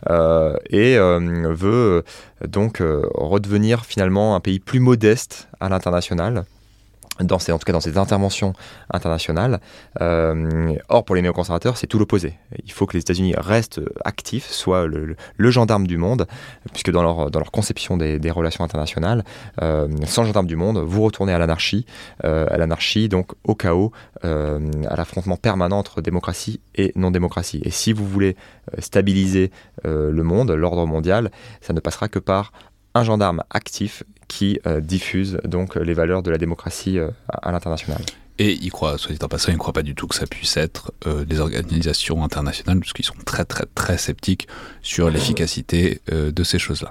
euh, 0.08 0.56
et 0.70 0.96
euh, 0.96 1.52
veut 1.52 2.04
euh, 2.42 2.46
donc 2.46 2.82
redevenir 3.14 3.84
finalement 3.84 4.36
un 4.36 4.40
pays 4.40 4.60
plus 4.60 4.80
modeste 4.80 5.48
à 5.60 5.68
l'international 5.68 6.44
dans 7.20 7.38
ces, 7.38 7.52
en 7.52 7.58
tout 7.58 7.64
cas 7.64 7.72
dans 7.72 7.80
ces 7.80 7.98
interventions 7.98 8.52
internationales. 8.90 9.60
Euh, 10.00 10.74
or, 10.88 11.04
pour 11.04 11.16
les 11.16 11.22
néoconservateurs, 11.22 11.76
c'est 11.76 11.86
tout 11.86 11.98
l'opposé. 11.98 12.34
Il 12.64 12.72
faut 12.72 12.86
que 12.86 12.94
les 12.94 13.00
États-Unis 13.00 13.34
restent 13.36 13.80
actifs, 14.04 14.50
soient 14.50 14.86
le, 14.86 15.16
gendarme 15.50 15.86
du 15.86 15.96
monde, 15.96 16.26
puisque 16.72 16.90
dans 16.90 17.02
leur, 17.02 17.30
dans 17.30 17.40
leur 17.40 17.50
conception 17.50 17.96
des, 17.96 18.30
relations 18.30 18.62
internationales, 18.64 19.24
euh, 19.62 19.88
sans 20.04 20.24
gendarme 20.24 20.46
du 20.46 20.56
monde, 20.56 20.78
vous 20.78 21.02
retournez 21.02 21.32
à 21.32 21.38
l'anarchie, 21.38 21.86
euh, 22.24 22.46
à 22.50 22.58
l'anarchie, 22.58 23.08
donc 23.08 23.32
au 23.44 23.54
chaos, 23.54 23.92
à 24.22 24.96
l'affrontement 24.96 25.36
permanent 25.36 25.78
entre 25.78 26.00
démocratie 26.00 26.60
et 26.74 26.92
non-démocratie. 26.96 27.60
Et 27.64 27.70
si 27.70 27.92
vous 27.92 28.06
voulez 28.06 28.36
stabiliser 28.78 29.52
le 29.84 30.22
monde, 30.22 30.50
l'ordre 30.50 30.86
mondial, 30.86 31.30
ça 31.60 31.72
ne 31.72 31.80
passera 31.80 32.08
que 32.08 32.18
par 32.18 32.52
un 32.94 33.04
gendarme 33.04 33.42
actif 33.50 34.02
qui 34.28 34.60
euh, 34.66 34.80
diffuse 34.80 35.38
donc 35.44 35.74
les 35.74 35.94
valeurs 35.94 36.22
de 36.22 36.30
la 36.30 36.38
démocratie 36.38 36.98
euh, 36.98 37.10
à, 37.28 37.50
l'international. 37.50 38.00
Et 38.38 38.52
ils 38.52 38.70
croient, 38.70 38.98
soit 38.98 39.12
dit 39.12 39.24
en 39.24 39.28
passant, 39.28 39.50
ils 39.50 39.54
ne 39.54 39.58
croient 39.58 39.72
pas 39.72 39.82
du 39.82 39.96
tout 39.96 40.06
que 40.06 40.14
ça 40.14 40.26
puisse 40.26 40.56
être 40.56 40.92
euh, 41.06 41.24
des 41.24 41.40
organisations 41.40 42.22
internationales, 42.22 42.78
puisqu'ils 42.78 43.04
sont 43.04 43.16
très 43.24 43.44
très 43.44 43.64
très 43.74 43.98
sceptiques 43.98 44.46
sur 44.80 45.10
l'efficacité 45.10 46.00
de 46.12 46.44
ces 46.44 46.58
choses-là. 46.60 46.90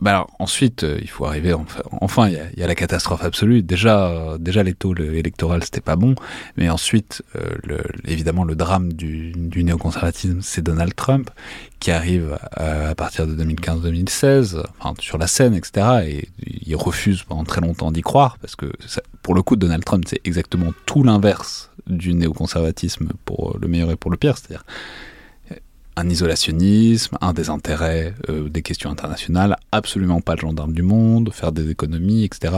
Bah 0.00 0.10
alors, 0.10 0.30
ensuite, 0.38 0.84
euh, 0.84 0.98
il 1.00 1.08
faut 1.08 1.24
arriver. 1.24 1.54
Enfin, 2.02 2.28
il 2.28 2.58
y, 2.58 2.62
a, 2.62 2.66
la 2.66 2.74
catastrophe 2.74 3.24
absolue. 3.24 3.62
Déjà, 3.62 4.08
euh, 4.08 4.38
déjà 4.38 4.62
les 4.62 4.74
taux 4.74 4.94
électoraux, 4.94 5.58
c'était 5.62 5.80
pas 5.80 5.96
bon. 5.96 6.14
Mais 6.58 6.68
ensuite, 6.68 7.22
euh, 7.34 7.80
évidemment, 8.04 8.44
le 8.44 8.54
drame 8.54 8.92
du, 8.92 9.32
néoconservatisme, 9.56 10.40
c'est 10.42 10.62
Donald 10.62 10.94
Trump 10.94 11.30
qui 11.80 11.90
arrive 11.90 12.38
à, 12.52 12.94
partir 12.94 13.26
de 13.26 13.42
2015-2016, 13.42 14.62
enfin, 14.80 14.94
sur 15.00 15.16
la 15.16 15.26
scène, 15.26 15.54
etc. 15.54 15.86
Et 16.06 16.28
il 16.66 16.76
refuse 16.76 17.22
pendant 17.22 17.44
très 17.44 17.60
longtemps 17.60 17.90
d'y 17.90 18.02
croire 18.02 18.38
parce 18.38 18.56
que, 18.56 18.70
pour 19.22 19.34
le 19.34 19.42
coup, 19.42 19.56
Donald 19.56 19.84
Trump, 19.84 20.04
c'est 20.06 20.20
exactement 20.24 20.72
tout 20.84 21.02
l'inverse 21.04 21.70
du 21.86 22.12
néoconservatisme 22.14 23.12
pour 23.24 23.56
le 23.58 23.68
meilleur 23.68 23.90
et 23.90 23.96
pour 23.96 24.10
le 24.10 24.16
pire. 24.18 24.36
C'est-à-dire 24.36 24.64
un 25.96 26.08
isolationnisme, 26.08 27.16
un 27.20 27.32
désintérêt 27.32 28.14
euh, 28.28 28.48
des 28.48 28.62
questions 28.62 28.90
internationales, 28.90 29.56
absolument 29.72 30.20
pas 30.20 30.34
le 30.34 30.40
gendarme 30.40 30.72
du 30.72 30.82
monde, 30.82 31.32
faire 31.32 31.52
des 31.52 31.70
économies, 31.70 32.24
etc. 32.24 32.56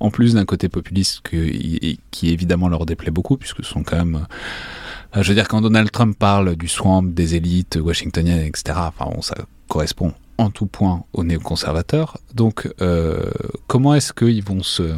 En 0.00 0.10
plus 0.10 0.34
d'un 0.34 0.44
côté 0.44 0.68
populiste 0.68 1.22
qui 1.22 2.28
évidemment 2.28 2.68
leur 2.68 2.86
déplaît 2.86 3.12
beaucoup, 3.12 3.36
puisque 3.36 3.64
ce 3.64 3.70
sont 3.70 3.84
quand 3.84 3.96
même... 3.96 4.26
Euh, 5.16 5.22
je 5.22 5.28
veux 5.28 5.34
dire, 5.34 5.48
quand 5.48 5.60
Donald 5.60 5.90
Trump 5.90 6.16
parle 6.18 6.56
du 6.56 6.68
swamp, 6.68 7.02
des 7.02 7.36
élites 7.36 7.78
washingtoniennes, 7.80 8.46
etc., 8.46 8.78
enfin 8.78 9.10
ça 9.22 9.36
correspond 9.68 10.12
en 10.38 10.50
tout 10.50 10.66
point 10.66 11.04
aux 11.12 11.22
néoconservateurs. 11.22 12.16
Donc, 12.34 12.68
euh, 12.80 13.30
comment 13.66 13.94
est-ce 13.94 14.12
qu'ils 14.12 14.42
vont 14.42 14.62
se 14.62 14.94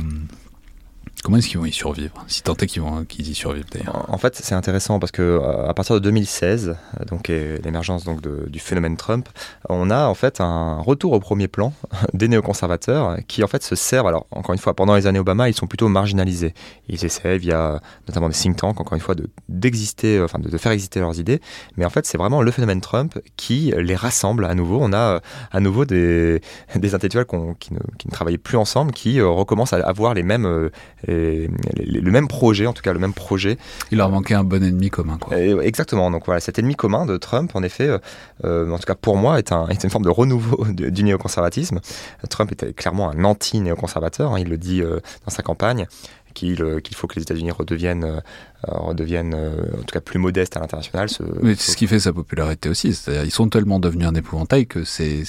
Comment 1.23 1.37
est-ce 1.37 1.49
qu'ils 1.49 1.61
vont 1.61 1.67
y 1.67 1.73
survivre 1.73 2.13
Si 2.27 2.43
tant 2.43 2.57
est 2.57 2.67
qu'ils 2.67 3.29
y 3.29 3.35
survivent 3.35 3.71
d'ailleurs. 3.71 4.07
En 4.09 4.19
fait, 4.19 4.35
c'est 4.35 4.57
intéressant 4.57 4.99
parce 4.99 5.13
que 5.13 5.23
euh, 5.23 5.69
à 5.69 5.73
partir 5.73 5.95
de 5.95 6.01
2016, 6.01 6.71
euh, 7.01 7.05
donc 7.05 7.29
l'émergence 7.29 8.05
du 8.05 8.59
phénomène 8.59 8.97
Trump, 8.97 9.29
on 9.69 9.89
a 9.91 10.07
en 10.07 10.15
fait 10.15 10.41
un 10.41 10.81
retour 10.81 11.13
au 11.13 11.21
premier 11.21 11.47
plan 11.47 11.73
des 12.13 12.27
néoconservateurs 12.27 13.19
qui 13.29 13.45
en 13.45 13.47
fait 13.47 13.63
se 13.63 13.77
servent. 13.77 14.09
Alors 14.09 14.27
encore 14.33 14.53
une 14.53 14.59
fois, 14.59 14.75
pendant 14.75 14.97
les 14.97 15.07
années 15.07 15.21
Obama, 15.21 15.49
ils 15.49 15.55
sont 15.55 15.69
plutôt 15.69 15.89
marginalisés. 15.89 16.55
Ils 16.89 17.05
essaient 17.05 17.39
via 17.39 17.81
notamment 18.09 18.29
des 18.29 18.35
think 18.35 18.57
tanks, 18.57 18.81
encore 18.81 18.95
une 18.95 19.01
fois, 19.01 19.15
de 19.15 19.31
d'exister, 19.49 20.21
enfin 20.21 20.41
de, 20.41 20.59
faire 20.59 20.73
exister 20.73 20.99
leurs 20.99 21.21
idées. 21.21 21.41
Mais 21.77 21.85
en 21.85 21.91
fait, 21.91 22.05
c'est 22.05 22.19
vraiment 22.19 22.43
le 22.43 22.51
phénomène 22.51 22.81
Trump 22.81 23.17
qui 23.37 23.73
les 23.77 23.95
rassemble 23.95 24.45
à 24.45 24.57
nouveau. 24.57 24.79
On 24.81 24.93
a 24.93 25.21
à 25.53 25.61
nouveau 25.61 25.85
des, 25.85 26.41
des 26.75 26.95
intellectuels 26.97 27.27
qui, 27.27 27.37
ne, 27.75 27.79
qui, 27.97 28.09
ne, 28.09 28.13
travaillaient 28.13 28.39
plus 28.39 28.59
ensemble, 28.59 28.91
qui 28.91 29.21
euh, 29.21 29.29
recommencent 29.29 29.73
à 29.73 29.87
avoir 29.87 30.15
les 30.15 30.25
mêmes 30.25 30.71
le 31.13 32.11
même 32.11 32.29
projet, 32.29 32.67
en 32.67 32.73
tout 32.73 32.83
cas 32.83 32.93
le 32.93 32.99
même 32.99 33.15
projet. 33.15 33.59
Il 33.91 33.99
leur 33.99 34.11
manquait 34.11 34.35
un 34.35 34.45
bon 34.45 34.63
ennemi 34.63 34.91
commun. 34.91 35.19
Quoi. 35.19 35.39
exactement. 35.39 36.11
Donc 36.11 36.27
voilà, 36.27 36.41
cet 36.41 36.59
ennemi 36.59 36.75
commun 36.75 37.07
de 37.07 37.17
Trump, 37.17 37.53
en 37.55 37.63
effet, 37.63 37.89
euh, 37.89 37.99
euh, 38.45 38.71
en 38.71 38.79
tout 38.79 38.87
cas 38.87 38.95
pour 38.95 39.17
moi, 39.17 39.39
est, 39.39 39.53
un, 39.53 39.69
est 39.69 39.83
une 39.85 39.91
forme 39.91 40.05
de 40.05 40.11
renouveau 40.11 40.65
du 40.71 41.05
néoconservatisme. 41.05 41.81
Trump 42.29 42.53
était 42.53 42.73
clairement 42.73 43.11
un 43.11 43.25
anti-néoconservateur. 43.25 44.33
Hein, 44.33 44.39
il 44.41 44.49
le 44.49 44.59
dit 44.59 44.83
euh, 44.83 45.01
dans 45.25 45.31
sa 45.31 45.43
campagne 45.43 45.87
qu'il 46.35 46.57
faut 46.95 47.07
que 47.07 47.17
les 47.17 47.23
États-Unis 47.23 47.51
redeviennent, 47.51 48.23
redeviennent 48.69 49.35
en 49.35 49.83
tout 49.83 49.93
cas 49.93 50.01
plus 50.01 50.19
modestes 50.19 50.57
à 50.57 50.61
l'international. 50.61 51.09
Mais 51.43 51.55
c'est 51.55 51.73
ce 51.73 51.77
qui 51.77 51.87
fait 51.87 52.01
sa 52.01 52.13
popularité 52.13 52.69
aussi. 52.69 52.95
C'est-à-dire 52.95 53.25
ils 53.25 53.31
sont 53.31 53.49
tellement 53.49 53.79
devenus 53.79 54.07
un 54.07 54.15
épouvantail 54.15 54.67
que 54.67 54.85
c'est 54.85 55.25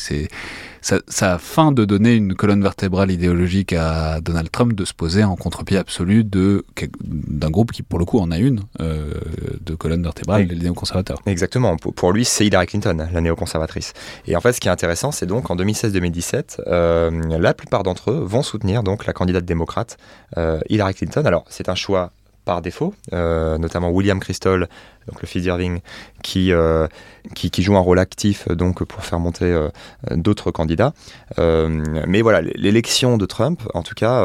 ça, 0.84 1.00
ça, 1.08 1.36
a 1.36 1.38
fin 1.38 1.72
de 1.72 1.86
donner 1.86 2.14
une 2.14 2.36
colonne 2.36 2.62
vertébrale 2.62 3.10
idéologique 3.10 3.72
à 3.72 4.20
Donald 4.20 4.52
Trump 4.52 4.74
de 4.74 4.84
se 4.84 4.94
poser 4.94 5.24
en 5.24 5.38
contre-pied 5.38 5.78
absolu 5.78 6.26
de 6.26 6.66
d'un 7.02 7.50
groupe 7.50 7.72
qui 7.72 7.84
pour 7.84 8.00
le 8.00 8.06
coup 8.06 8.20
en 8.20 8.32
a 8.32 8.38
une 8.38 8.62
euh, 8.82 9.14
de 9.62 9.76
colonne 9.76 10.04
vertébrale, 10.04 10.44
les 10.44 10.56
néoconservateurs. 10.56 11.22
Exactement. 11.26 11.78
Pour, 11.78 12.12
lui, 12.12 12.26
c'est 12.26 12.46
Hillary 12.46 12.68
Clinton, 12.68 13.08
la 13.12 13.22
néoconservatrice. 13.22 13.94
Et 14.28 14.36
en 14.36 14.42
fait, 14.42 14.52
ce 14.52 14.60
qui 14.60 14.68
est 14.68 14.72
intéressant, 14.72 15.12
c'est 15.12 15.26
donc 15.26 15.50
en 15.50 15.56
2016-2017, 15.56 16.62
euh, 16.68 17.12
la 17.40 17.54
plupart 17.54 17.84
d'entre 17.84 18.12
eux 18.12 18.24
vont 18.26 18.44
soutenir 18.44 18.84
donc 18.84 19.06
la 19.06 19.14
candidate 19.14 19.46
démocrate 19.46 19.98
euh, 20.38 20.60
Hillary 20.70 20.74
Hillary 20.84 20.94
Clinton. 20.96 21.26
Alors, 21.26 21.46
c'est 21.48 21.70
un 21.70 21.76
choix 21.76 22.12
par 22.46 22.62
défaut, 22.62 22.94
notamment 23.12 23.90
William 23.90 24.20
Crystal, 24.20 24.68
donc 25.08 25.22
le 25.22 25.28
fils 25.28 25.44
d'Irving, 25.44 25.80
qui, 26.22 26.52
euh, 26.52 26.88
qui, 27.36 27.52
qui, 27.52 27.62
joue 27.62 27.76
un 27.76 27.82
rôle 27.82 28.00
actif 28.00 28.48
donc 28.48 28.84
pour 28.84 29.04
faire 29.04 29.20
monter 29.20 29.46
euh, 29.46 29.70
d'autres 30.12 30.52
candidats. 30.52 30.94
Euh, 31.40 31.84
mais 32.08 32.22
voilà, 32.22 32.42
l'élection 32.42 33.18
de 33.18 33.26
Trump, 33.26 33.62
en 33.74 33.84
tout 33.84 33.96
cas, 33.96 34.22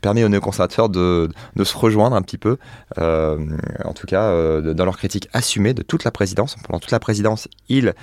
permet 0.00 0.24
aux 0.24 0.28
néoconservateurs 0.28 0.88
de, 0.88 1.30
de 1.56 1.64
se 1.64 1.76
rejoindre 1.76 2.16
un 2.16 2.22
petit 2.22 2.38
peu, 2.38 2.58
en 2.98 3.92
tout 3.94 4.06
cas, 4.06 4.60
dans 4.60 4.84
leur 4.84 4.96
critique 4.96 5.28
assumée 5.32 5.74
de 5.74 5.82
toute 5.82 6.04
la 6.04 6.10
présidence. 6.10 6.56
Pendant 6.66 6.80
toute 6.80 6.90
la 6.90 7.00
présidence, 7.00 7.48
il 7.68 7.94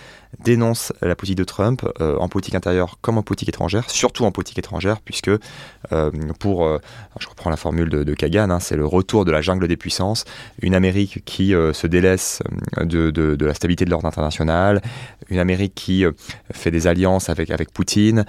dénonce 0.43 0.93
la 1.01 1.15
politique 1.15 1.37
de 1.37 1.43
Trump 1.43 1.85
en 1.99 2.27
politique 2.29 2.55
intérieure 2.55 2.97
comme 3.01 3.17
en 3.17 3.23
politique 3.23 3.49
étrangère, 3.49 3.89
surtout 3.89 4.25
en 4.25 4.31
politique 4.31 4.59
étrangère, 4.59 5.01
puisque 5.01 5.31
pour, 6.39 6.79
je 7.19 7.27
reprends 7.27 7.49
la 7.49 7.57
formule 7.57 7.89
de, 7.89 8.03
de 8.03 8.13
Kagan, 8.13 8.49
hein, 8.49 8.59
c'est 8.59 8.77
le 8.77 8.85
retour 8.85 9.25
de 9.25 9.31
la 9.31 9.41
jungle 9.41 9.67
des 9.67 9.77
puissances, 9.77 10.25
une 10.61 10.75
Amérique 10.75 11.23
qui 11.25 11.40
euh, 11.49 11.73
se 11.73 11.87
délaisse 11.87 12.41
euh, 12.77 12.85
de, 12.85 13.45
la 13.45 13.53
stabilité 13.53 13.85
de 13.85 13.89
l'ordre 13.89 14.07
international, 14.07 14.81
une 15.29 15.39
Amérique 15.39 15.73
qui 15.75 16.05
euh, 16.05 16.11
fait 16.51 16.71
des 16.71 16.87
alliances 16.87 17.29
avec, 17.29 17.49
avec 17.51 17.71
Poutine, 17.71 18.25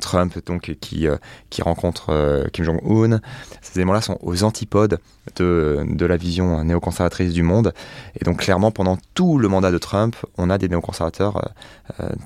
Trump 0.00 0.38
donc 0.46 0.76
qui, 0.80 1.06
qui 1.50 1.62
rencontre 1.62 2.48
Kim 2.52 2.64
Jong-un. 2.64 3.20
Ces 3.60 3.78
éléments-là 3.78 4.00
sont 4.00 4.18
aux 4.22 4.44
antipodes 4.44 4.98
de, 5.36 5.84
de 5.88 6.06
la 6.06 6.16
vision 6.16 6.64
néoconservatrice 6.64 7.32
du 7.32 7.42
monde. 7.42 7.72
Et 8.20 8.24
donc 8.24 8.38
clairement, 8.38 8.70
pendant 8.70 8.98
tout 9.14 9.38
le 9.38 9.48
mandat 9.48 9.70
de 9.70 9.78
Trump, 9.78 10.16
on 10.36 10.50
a 10.50 10.58
des 10.58 10.68
néoconservateurs 10.68 11.52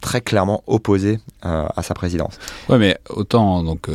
très 0.00 0.20
clairement 0.20 0.62
opposés 0.66 1.18
à 1.42 1.82
sa 1.82 1.94
présidence. 1.94 2.38
Ouais, 2.68 2.78
mais 2.78 2.98
autant 3.10 3.62
donc 3.62 3.88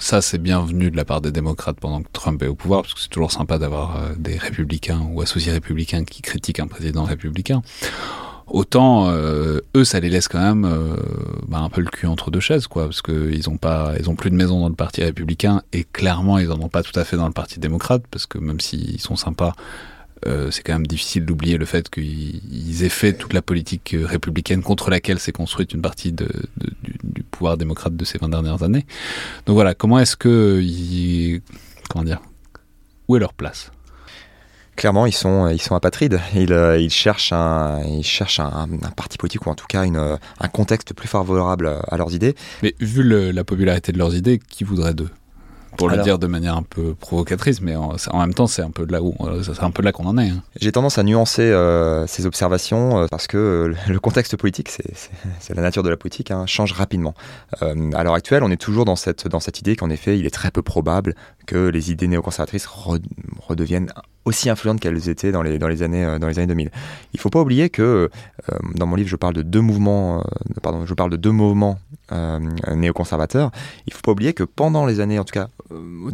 ça 0.00 0.20
c'est 0.20 0.38
bienvenu 0.38 0.90
de 0.90 0.96
la 0.96 1.04
part 1.04 1.20
des 1.20 1.32
démocrates 1.32 1.78
pendant 1.80 2.02
que 2.02 2.08
Trump 2.12 2.42
est 2.42 2.48
au 2.48 2.54
pouvoir, 2.54 2.82
parce 2.82 2.94
que 2.94 3.00
c'est 3.00 3.08
toujours 3.08 3.32
sympa 3.32 3.58
d'avoir 3.58 3.98
des 4.16 4.38
républicains 4.48 5.00
ou 5.10 5.20
associés 5.22 5.52
républicains 5.52 6.04
qui 6.04 6.22
critiquent 6.22 6.60
un 6.60 6.66
président 6.66 7.04
républicain, 7.04 7.62
autant 8.46 9.08
euh, 9.10 9.60
eux 9.76 9.84
ça 9.84 10.00
les 10.00 10.08
laisse 10.08 10.28
quand 10.28 10.40
même 10.40 10.64
euh, 10.64 10.96
bah, 11.46 11.58
un 11.58 11.68
peu 11.68 11.80
le 11.80 11.90
cul 11.90 12.06
entre 12.06 12.30
deux 12.30 12.40
chaises 12.40 12.66
quoi 12.66 12.84
parce 12.84 13.02
qu'ils 13.02 13.48
ont 13.50 13.58
pas 13.58 13.92
ils 13.98 14.08
ont 14.08 14.16
plus 14.16 14.30
de 14.30 14.36
maison 14.36 14.60
dans 14.60 14.68
le 14.68 14.74
parti 14.74 15.02
républicain 15.02 15.62
et 15.72 15.84
clairement 15.84 16.38
ils 16.38 16.50
en 16.50 16.60
ont 16.60 16.68
pas 16.68 16.82
tout 16.82 16.98
à 16.98 17.04
fait 17.04 17.16
dans 17.16 17.26
le 17.26 17.32
parti 17.32 17.60
démocrate 17.60 18.02
parce 18.10 18.26
que 18.26 18.38
même 18.38 18.60
s'ils 18.60 19.00
sont 19.00 19.16
sympas 19.16 19.52
euh, 20.26 20.50
c'est 20.50 20.62
quand 20.62 20.72
même 20.72 20.86
difficile 20.86 21.24
d'oublier 21.24 21.58
le 21.58 21.64
fait 21.64 21.88
qu'ils 21.88 22.82
aient 22.82 22.88
fait 22.88 23.12
toute 23.12 23.32
la 23.32 23.42
politique 23.42 23.94
républicaine 24.00 24.62
contre 24.62 24.90
laquelle 24.90 25.20
s'est 25.20 25.32
construite 25.32 25.72
une 25.72 25.82
partie 25.82 26.12
du, 26.12 26.26
du, 27.04 27.22
pouvoir 27.22 27.56
démocrate 27.56 27.94
de 27.94 28.04
ces 28.04 28.18
20 28.18 28.30
dernières 28.30 28.64
années. 28.64 28.84
Donc 29.46 29.54
voilà, 29.54 29.74
comment 29.74 29.96
est-ce 30.00 30.16
que... 30.16 30.60
Ils, 30.60 31.40
comment 31.88 32.04
dire 32.04 32.20
Où 33.06 33.14
est 33.14 33.20
leur 33.20 33.32
place? 33.32 33.70
Clairement, 34.78 35.04
ils 35.04 35.12
sont, 35.12 35.48
ils 35.48 35.60
sont 35.60 35.74
apatrides. 35.74 36.20
Ils, 36.34 36.52
euh, 36.52 36.78
ils 36.78 36.90
cherchent, 36.90 37.32
un, 37.32 37.82
ils 37.82 38.04
cherchent 38.04 38.40
un, 38.40 38.68
parti 38.96 39.18
politique 39.18 39.44
ou 39.46 39.50
en 39.50 39.54
tout 39.54 39.66
cas 39.66 39.84
une, 39.84 39.98
un 39.98 40.48
contexte 40.48 40.94
plus 40.94 41.08
favorable 41.08 41.70
à 41.88 41.96
leurs 41.98 42.14
idées. 42.14 42.34
Mais 42.62 42.74
vu 42.80 43.02
la 43.32 43.44
popularité 43.44 43.92
de 43.92 43.98
leurs 43.98 44.14
idées, 44.14 44.38
qui 44.38 44.64
voudrait 44.64 44.94
d'eux? 44.94 45.10
Pour 45.76 45.90
le 45.90 45.98
dire 45.98 46.18
de 46.18 46.26
manière 46.26 46.56
un 46.56 46.64
peu 46.64 46.94
provocatrice, 46.94 47.60
mais 47.60 47.76
en, 47.76 47.94
même 48.18 48.34
temps, 48.34 48.48
c'est 48.48 48.62
un 48.62 48.70
peu 48.70 48.84
de 48.84 48.90
là 48.90 49.00
où, 49.00 49.14
euh, 49.20 49.44
c'est 49.44 49.62
un 49.62 49.70
peu 49.70 49.80
là 49.80 49.92
qu'on 49.92 50.06
en 50.06 50.18
est. 50.18 50.30
Hein. 50.30 50.42
J'ai 50.60 50.72
tendance 50.72 50.98
à 50.98 51.04
nuancer 51.04 51.42
euh, 51.42 52.04
ces 52.08 52.26
observations 52.26 53.06
parce 53.08 53.28
que 53.28 53.72
le 53.86 54.00
contexte 54.00 54.36
politique, 54.36 54.70
c'est 54.70 55.54
la 55.54 55.62
nature 55.62 55.84
de 55.84 55.88
la 55.88 55.96
politique, 55.96 56.32
hein, 56.32 56.46
change 56.46 56.72
rapidement. 56.72 57.14
à 57.60 58.02
l'heure 58.02 58.14
actuelle, 58.14 58.42
on 58.42 58.50
est 58.50 58.60
toujours 58.60 58.86
dans 58.86 58.96
cette, 58.96 59.28
dans 59.28 59.38
cette 59.38 59.60
idée 59.60 59.76
qu'en 59.76 59.90
effet, 59.90 60.18
il 60.18 60.26
est 60.26 60.34
très 60.34 60.50
peu 60.50 60.62
probable 60.62 61.14
que 61.46 61.68
les 61.68 61.92
idées 61.92 62.08
néoconservatrices 62.08 62.66
redeviennent 62.66 63.92
aussi 64.28 64.50
influentes 64.50 64.78
qu'elles 64.78 65.08
étaient 65.08 65.32
dans 65.32 65.42
les, 65.42 65.58
dans 65.58 65.68
les, 65.68 65.82
années, 65.82 66.04
euh, 66.04 66.18
dans 66.18 66.28
les 66.28 66.38
années 66.38 66.46
2000. 66.46 66.70
Il 67.12 67.16
ne 67.16 67.20
faut 67.20 67.30
pas 67.30 67.40
oublier 67.40 67.70
que 67.70 67.82
euh, 67.82 68.58
dans 68.74 68.86
mon 68.86 68.94
livre, 68.94 69.08
je 69.08 69.16
parle 69.16 69.34
de 69.34 69.42
deux 69.42 69.60
mouvements, 69.60 70.20
euh, 70.20 70.22
pardon, 70.62 70.84
je 70.86 70.94
parle 70.94 71.10
de 71.10 71.16
deux 71.16 71.32
mouvements 71.32 71.78
néoconservateurs. 72.74 73.50
Il 73.86 73.90
ne 73.90 73.94
faut 73.94 74.02
pas 74.02 74.12
oublier 74.12 74.32
que 74.32 74.44
pendant 74.44 74.86
les 74.86 75.00
années, 75.00 75.18
en 75.18 75.24
tout 75.24 75.34
cas 75.34 75.48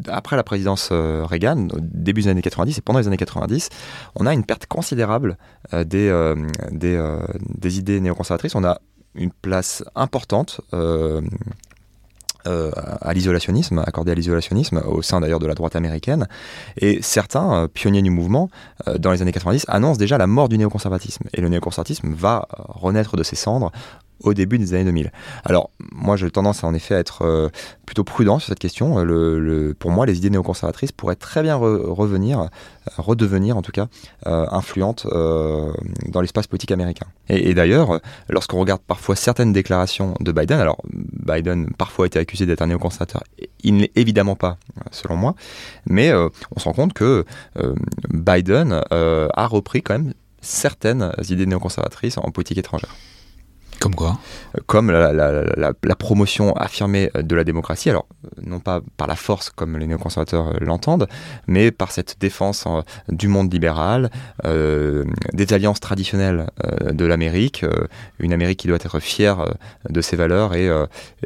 après 0.08 0.34
la 0.34 0.42
présidence 0.42 0.90
Reagan, 0.90 1.68
au 1.68 1.78
début 1.80 2.22
des 2.22 2.28
années 2.28 2.42
90 2.42 2.78
et 2.78 2.80
pendant 2.80 2.98
les 2.98 3.06
années 3.06 3.16
90, 3.16 3.68
on 4.16 4.26
a 4.26 4.34
une 4.34 4.44
perte 4.44 4.66
considérable 4.66 5.36
des, 5.72 6.34
des, 6.72 7.16
des 7.38 7.78
idées 7.78 8.00
néoconservatrices. 8.00 8.56
On 8.56 8.64
a 8.64 8.80
une 9.14 9.30
place 9.30 9.84
importante 9.94 10.60
à 12.47 13.12
l'isolationnisme, 13.12 13.82
accordé 13.86 14.12
à 14.12 14.14
l'isolationnisme, 14.14 14.82
au 14.86 15.03
sein 15.03 15.20
d'ailleurs 15.20 15.38
de 15.38 15.47
la 15.47 15.55
droite 15.55 15.76
américaine. 15.76 16.26
Et 16.76 17.01
certains 17.03 17.64
euh, 17.64 17.68
pionniers 17.68 18.03
du 18.03 18.11
mouvement, 18.11 18.51
euh, 18.88 18.99
dans 18.99 19.12
les 19.12 19.22
années 19.22 19.32
90, 19.32 19.64
annoncent 19.68 19.99
déjà 19.99 20.18
la 20.18 20.26
mort 20.26 20.49
du 20.49 20.59
néoconservatisme. 20.59 21.24
Et 21.32 21.40
le 21.40 21.49
néoconservatisme 21.49 22.12
va 22.12 22.49
renaître 22.51 23.16
de 23.16 23.22
ses 23.22 23.36
cendres 23.36 23.72
au 24.20 24.34
début 24.34 24.58
des 24.58 24.74
années 24.74 24.84
2000. 24.84 25.12
Alors, 25.44 25.70
moi, 25.92 26.16
j'ai 26.16 26.30
tendance 26.30 26.64
en 26.64 26.74
effet 26.74 26.94
à 26.94 26.98
être 26.98 27.22
euh, 27.22 27.48
plutôt 27.86 28.04
prudent 28.04 28.38
sur 28.38 28.48
cette 28.48 28.58
question. 28.58 28.98
Euh, 28.98 29.74
pour 29.78 29.90
moi, 29.90 30.06
les 30.06 30.16
idées 30.18 30.30
néoconservatrices 30.30 30.92
pourraient 30.92 31.16
très 31.16 31.42
bien 31.42 31.56
revenir, 31.56 32.40
euh, 32.40 32.46
redevenir 32.96 33.56
en 33.56 33.62
tout 33.62 33.72
cas, 33.72 33.88
influentes 34.24 35.06
dans 35.06 36.20
l'espace 36.20 36.46
politique 36.46 36.70
américain. 36.70 37.06
Et, 37.28 37.50
et 37.50 37.54
d'ailleurs, 37.54 38.00
lorsqu'on 38.28 38.58
regarde 38.58 38.80
parfois 38.86 39.16
certaines 39.16 39.52
déclarations 39.52 40.14
de 40.20 40.32
Biden, 40.32 40.60
alors 40.60 40.78
Biden 40.92 41.70
parfois 41.76 42.04
a 42.04 42.06
été 42.06 42.18
accusé 42.18 42.46
d'être 42.46 42.62
un 42.62 42.68
néoconservateur, 42.68 43.22
il 43.62 43.76
ne 43.76 43.80
l'est 43.82 43.92
évidemment 43.96 44.36
pas, 44.36 44.58
selon 44.90 45.16
moi, 45.16 45.34
mais 45.86 46.12
on 46.12 46.58
se 46.58 46.64
rend 46.64 46.72
compte 46.72 46.92
que 46.92 47.24
Biden 48.10 48.82
a 48.90 49.46
repris 49.46 49.82
quand 49.82 49.94
même 49.94 50.14
certaines 50.40 51.12
idées 51.28 51.46
néoconservatrices 51.46 52.18
en 52.18 52.30
politique 52.30 52.58
étrangère. 52.58 52.94
Comme 53.85 53.95
quoi 53.95 54.16
Comme 54.64 54.91
la, 54.91 55.95
promotion 55.99 56.55
affirmée 56.55 57.11
de 57.14 57.37
la 57.37 57.45
démocratie, 57.45 57.91
alors 57.91 58.07
non 58.43 58.59
pas 58.59 58.80
par 58.97 59.07
la 59.07 59.14
force 59.14 59.51
comme 59.51 59.76
les 59.76 59.87
néoconservateurs 59.87 60.55
l'entendent, 60.62 61.07
mais 61.49 61.70
par 61.70 61.93
cette 61.93 62.18
défense 62.18 62.66
du 63.11 63.28
monde 63.28 63.53
libéral, 63.53 64.11
euh, 64.47 65.05
des 65.35 65.53
alliances 65.53 65.80
traditionnelles 65.80 66.47
euh, 66.64 66.93
de 66.93 67.05
l'Amérique, 67.05 67.62
euh, 67.62 67.87
une 68.20 68.32
Amérique 68.32 68.61
qui 68.61 68.68
doit 68.68 68.76
être 68.76 69.01
fière 69.01 69.55
de 69.91 70.01
ses 70.01 70.16
valeurs 70.16 70.55
et, 70.55 70.70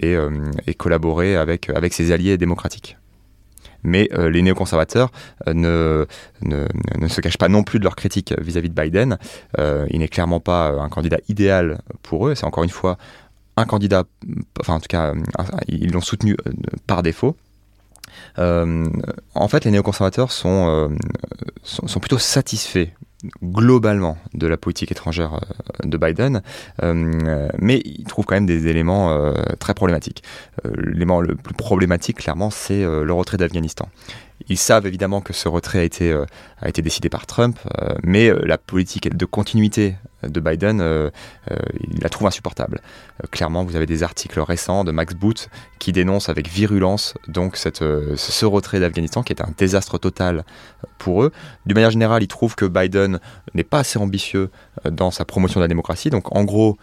et, 0.03 0.17
et 0.67 0.75
collaborer 0.75 1.37
avec 1.37 1.93
ses 1.93 2.11
alliés 2.11 2.39
démocratiques 2.39 2.97
mais 3.83 4.09
euh, 4.13 4.31
les 4.31 4.43
néoconservateurs 4.43 5.11
euh, 5.47 5.55
ne, 5.55 6.07
ne, 6.43 6.67
ne, 6.99 7.09
se 7.09 7.21
cachent 7.21 7.39
pas 7.39 7.49
non 7.49 7.63
plus 7.63 7.79
de 7.79 7.85
leur 7.85 7.97
critique 7.97 8.35
vis-à-vis 8.41 8.71
de 8.71 8.81
Biden. 8.81 9.19
Euh, 9.59 9.87
il 9.91 10.01
n'est 10.01 10.09
clairement 10.09 10.41
pas 10.41 10.69
un 10.71 10.89
candidat 10.89 11.19
idéal 11.29 11.81
pour 12.03 12.29
eux. 12.29 12.35
C'est 12.35 12.47
encore 12.47 12.65
une 12.65 12.71
fois 12.71 12.99
un 13.57 13.65
candidat, 13.65 14.05
enfin 14.61 14.75
en 14.75 14.81
tout 14.81 14.87
cas, 14.89 15.15
ils 15.67 15.91
l'ont 15.91 16.01
soutenu 16.01 16.37
par 16.87 17.03
défaut. 17.03 17.37
en 18.37 19.49
fait, 19.49 19.65
les 19.65 19.73
néoconservateurs 19.73 20.31
sont, 20.31 20.97
sont, 21.65 21.89
sont, 21.89 22.01
plutôt 22.01 22.19
satisfaits 22.19 22.91
globalement 23.43 24.17
de 24.35 24.47
la 24.47 24.57
politique 24.57 24.93
étrangère 24.93 25.35
euh, 25.35 25.87
de 25.87 25.97
Biden, 25.99 26.43
euh, 26.83 27.49
mais 27.59 27.83
il 27.85 28.05
trouve 28.05 28.25
quand 28.25 28.37
même 28.37 28.47
des 28.47 28.69
éléments 28.69 29.11
euh, 29.11 29.33
très 29.59 29.75
problématiques. 29.75 30.23
L'élément 30.77 31.21
le 31.21 31.35
plus 31.35 31.55
problématique, 31.55 32.19
clairement, 32.19 32.51
c'est 32.51 32.83
le 32.83 33.13
retrait 33.13 33.37
d'Afghanistan. 33.37 33.89
Ils 34.49 34.57
savent 34.57 34.87
évidemment 34.87 35.21
que 35.21 35.33
ce 35.33 35.49
retrait 35.49 35.81
a 35.81 35.83
été, 35.83 36.13
a 36.61 36.69
été 36.69 36.81
décidé 36.81 37.09
par 37.09 37.27
Trump, 37.27 37.59
mais 38.03 38.31
la 38.45 38.57
politique 38.57 39.15
de 39.15 39.25
continuité 39.25 39.97
de 40.23 40.41
Biden, 40.41 41.11
il 41.51 42.01
la 42.01 42.09
trouve 42.09 42.29
insupportable. 42.29 42.81
clairement, 43.31 43.65
vous 43.65 43.77
avez 43.77 43.87
des 43.87 44.03
articles 44.03 44.41
récents 44.41 44.85
de 44.85 44.93
Max 44.93 45.15
Boot 45.15 45.49
qui 45.81 45.93
dénoncent 45.93 46.29
avec 46.29 46.49
virulence 46.49 47.15
donc 47.27 47.57
cette, 47.57 47.79
ce 47.79 48.47
retrait 48.47 48.81
d'Afghanistan 48.81 49.23
qui 49.23 49.33
est 49.33 49.43
un 49.43 49.53
désastre 49.57 49.99
total 49.99 50.45
pour 50.99 51.23
eux. 51.23 51.33
D'une 51.67 51.75
manière 51.75 51.91
générale, 51.91 52.23
ils 52.23 52.29
trouvent 52.29 52.55
que 52.55 52.65
Biden 52.65 53.21
n'est 53.55 53.65
pas 53.65 53.81
assez 53.81 53.99
ambitieux 53.99 54.51
euh, 54.87 54.91
dans 54.91 55.11
sa 55.11 55.25
promotion 55.25 55.61
de 55.61 55.65
la 55.65 55.69
démocratie. 55.69 56.11
Donc 56.11 56.35
en 56.35 56.45
gros, 56.45 56.77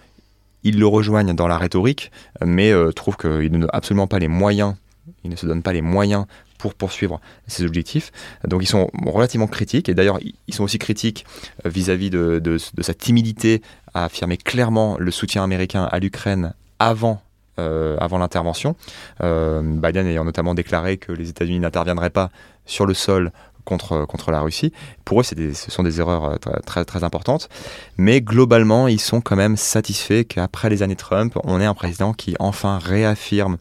ils 0.64 0.80
le 0.80 0.88
rejoignent 0.88 1.34
dans 1.34 1.48
la 1.48 1.58
rhétorique, 1.58 2.12
mais 2.44 2.72
euh, 2.72 2.92
trouvent 2.92 3.18
qu'il 3.18 3.58
n'a 3.58 3.68
absolument 3.72 4.08
pas 4.08 4.20
les 4.20 4.28
moyens, 4.28 4.76
il 5.24 5.30
ne 5.30 5.36
se 5.36 5.46
donne 5.46 5.62
pas 5.62 5.74
les 5.74 5.82
moyens 5.82 6.26
pour 6.58 6.74
poursuivre 6.74 7.20
ses 7.48 7.66
objectifs. 7.66 8.12
Donc 8.48 8.64
ils 8.64 8.68
sont 8.68 8.90
relativement 9.06 9.48
critiques, 9.48 9.90
et 9.90 9.94
d'ailleurs 9.94 10.20
ils 10.48 10.54
sont 10.54 10.64
aussi 10.64 10.80
critiques 10.80 11.26
euh, 11.66 11.70
vis-à-vis 11.70 12.10
de, 12.10 12.58
sa 12.80 12.94
timidité 12.94 13.62
à 13.94 14.06
affirmer 14.06 14.38
clairement 14.38 14.98
le 15.00 15.12
soutien 15.12 15.44
américain 15.44 15.88
à 15.92 16.00
l'Ukraine 16.00 16.54
avant 16.80 17.22
avant 17.58 18.18
l'intervention. 18.18 18.76
Biden 19.22 20.08
ayant 20.08 20.26
notamment 20.26 20.54
déclaré 20.54 20.98
que 20.98 21.14
les 21.14 21.30
États-Unis 21.30 21.62
n'interviendraient 21.62 22.10
pas 22.10 22.30
sur 22.66 22.86
le 22.86 22.94
sol 22.94 23.32
contre, 23.66 24.32
la 24.32 24.42
Russie. 24.42 24.72
Pour 25.04 25.20
eux, 25.20 25.24
ce 25.24 25.36
sont 25.54 25.84
des 25.84 26.00
erreurs 26.00 26.26
euh, 26.26 26.60
très, 26.66 26.86
très 26.86 27.04
importantes. 27.04 27.50
Mais 27.98 28.22
globalement, 28.22 28.88
ils 28.88 29.02
sont 29.02 29.22
quand 29.22 29.36
même 29.36 29.58
satisfaits 29.58 30.24
qu'après 30.24 30.70
les 30.70 30.84
années 30.84 30.96
Trump, 30.96 31.38
on 31.44 31.60
ait 31.60 31.66
un 31.66 31.74
président 31.74 32.14
qui 32.14 32.36
enfin 32.40 32.78
réaffirme 32.78 33.58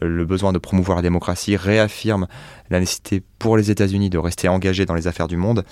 le 0.00 0.24
besoin 0.24 0.52
de 0.52 0.58
promouvoir 0.58 0.96
la 0.96 1.02
démocratie, 1.02 1.56
réaffirment 1.56 2.26
la 2.70 2.80
nécessité 2.80 3.22
pour 3.38 3.56
les 3.56 3.70
États-Unis 3.70 4.10
de 4.10 4.18
rester 4.18 4.48
engagés 4.48 4.86
dans 4.86 4.94
les 4.94 5.06
affaires 5.06 5.28
du 5.28 5.36
monde. 5.36 5.64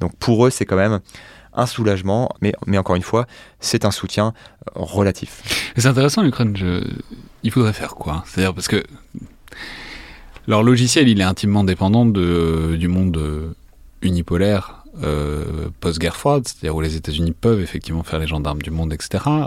Donc 0.00 0.16
pour 0.16 0.46
eux, 0.46 0.50
c'est 0.50 0.66
quand 0.66 0.76
même 0.76 1.00
un 1.52 1.66
soulagement, 1.66 2.30
mais, 2.40 2.52
mais 2.66 2.78
encore 2.78 2.96
une 2.96 3.02
fois, 3.02 3.26
c'est 3.58 3.84
un 3.84 3.90
soutien 3.90 4.32
relatif. 4.74 5.72
C'est 5.76 5.86
intéressant, 5.86 6.22
l'Ukraine. 6.22 6.56
Je... 6.56 6.84
Il 7.42 7.50
faudrait 7.50 7.72
faire 7.72 7.94
quoi? 7.94 8.22
C'est-à-dire 8.26 8.54
parce 8.54 8.68
que 8.68 8.84
leur 10.46 10.62
logiciel, 10.62 11.08
il 11.08 11.20
est 11.20 11.24
intimement 11.24 11.64
dépendant 11.64 12.06
de, 12.06 12.76
du 12.78 12.88
monde 12.88 13.54
unipolaire 14.02 14.79
euh, 15.02 15.68
post-guerre 15.78 16.16
froide, 16.16 16.42
c'est-à-dire 16.46 16.74
où 16.74 16.80
les 16.80 16.96
États-Unis 16.96 17.32
peuvent 17.32 17.60
effectivement 17.60 18.02
faire 18.02 18.18
les 18.18 18.26
gendarmes 18.26 18.60
du 18.60 18.70
monde, 18.70 18.92
etc. 18.92 19.24
Euh, 19.26 19.46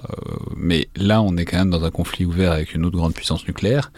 mais 0.56 0.88
là, 0.96 1.22
on 1.22 1.36
est 1.36 1.46
quand 1.46 1.58
même 1.58 1.70
dans 1.70 1.84
un 1.84 1.92
conflit 1.92 2.26
ouvert 2.26 2.54
avec 2.54 2.74
une 2.74 2.86
autre 2.86 2.96
grande 2.96 3.14
puissance 3.14 3.46
nucléaire. 3.46 3.92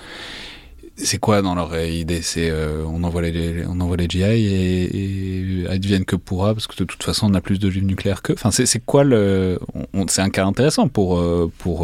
C'est 0.98 1.18
quoi 1.18 1.41
dans 1.41 1.56
leur 1.56 1.78
idée 1.78 2.22
C'est 2.22 2.50
euh, 2.50 2.84
on 2.88 3.04
envoie 3.04 3.22
les 3.22 3.66
on 3.68 3.82
envoie 3.82 3.98
les 3.98 4.08
GI 4.08 4.24
et, 4.24 5.64
et 5.64 5.68
adviennent 5.68 6.06
que 6.06 6.16
pourra 6.16 6.54
parce 6.54 6.68
que 6.68 6.76
de 6.78 6.86
toute 6.86 7.04
façon 7.04 7.30
on 7.30 7.34
a 7.34 7.41
plus 7.41 7.60
de 7.60 7.64
d'ogives 7.64 7.86
nucléaires 7.86 8.22
que. 8.22 8.32
Enfin 8.32 8.50
c'est 8.52 8.86
quoi 8.86 9.04
le 9.04 9.60
C'est 10.08 10.22
un 10.22 10.30
cas 10.30 10.46
intéressant 10.46 10.88
pour 10.88 11.22
pour 11.58 11.82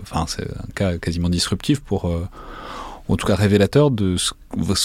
enfin 0.00 0.24
c'est 0.26 0.44
un 0.50 0.72
cas 0.74 0.96
quasiment 0.96 1.28
disruptif 1.28 1.80
pour 1.80 2.10
en 3.08 3.16
tout 3.16 3.26
cas 3.26 3.34
révélateur 3.34 3.90
de 3.90 4.16
ce, 4.16 4.32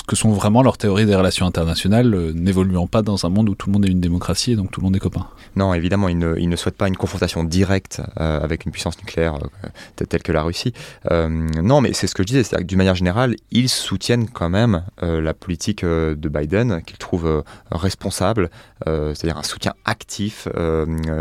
que 0.06 0.16
sont 0.16 0.32
vraiment 0.32 0.62
leurs 0.62 0.78
théories 0.78 1.06
des 1.06 1.16
relations 1.16 1.46
internationales, 1.46 2.14
euh, 2.14 2.34
n'évoluant 2.34 2.88
pas 2.88 3.02
dans 3.02 3.26
un 3.26 3.30
monde 3.30 3.50
où 3.50 3.56
tout 3.56 3.68
le 3.68 3.74
monde 3.74 3.86
est 3.86 3.90
une 3.90 4.02
démocratie 4.02 4.54
et 4.54 4.56
donc 4.56 4.72
tout 4.72 4.82
le 4.82 4.86
monde 4.86 4.96
est 4.96 5.00
copain. 5.00 5.28
Non, 5.56 5.74
évidemment, 5.74 6.10
ils 6.10 6.18
ne, 6.18 6.36
ils 6.38 6.50
ne 6.50 6.56
souhaitent 6.56 6.78
pas 6.78 6.88
une 6.88 6.98
confrontation 6.98 7.44
directe 7.44 8.02
euh, 8.20 8.42
avec 8.42 8.66
une 8.66 8.72
puissance 8.72 8.98
nucléaire 9.00 9.36
euh, 9.36 10.06
telle 10.06 10.24
que 10.24 10.32
la 10.32 10.44
Russie. 10.44 10.74
non, 11.10 11.82
mais 11.82 11.94
c'est 11.94 12.08
ce 12.08 12.16
que 12.16 12.24
je 12.24 12.28
disais, 12.28 12.44
c'est-à-dire 12.44 12.66
que 12.66 12.70
d'une 12.70 12.78
manière 12.78 12.96
générale, 12.96 13.36
ils 13.52 13.70
soutiennent 13.70 14.28
quand 14.30 14.50
même 14.50 14.84
la 15.02 15.34
politique 15.34 15.84
de 15.86 16.30
Biden, 16.30 16.82
qu'ils 16.86 16.98
trouvent 16.98 17.44
responsable, 17.72 18.50
c'est-à-dire 18.86 19.38
un 19.38 19.44
soutien 19.44 19.74
actif, 19.86 20.48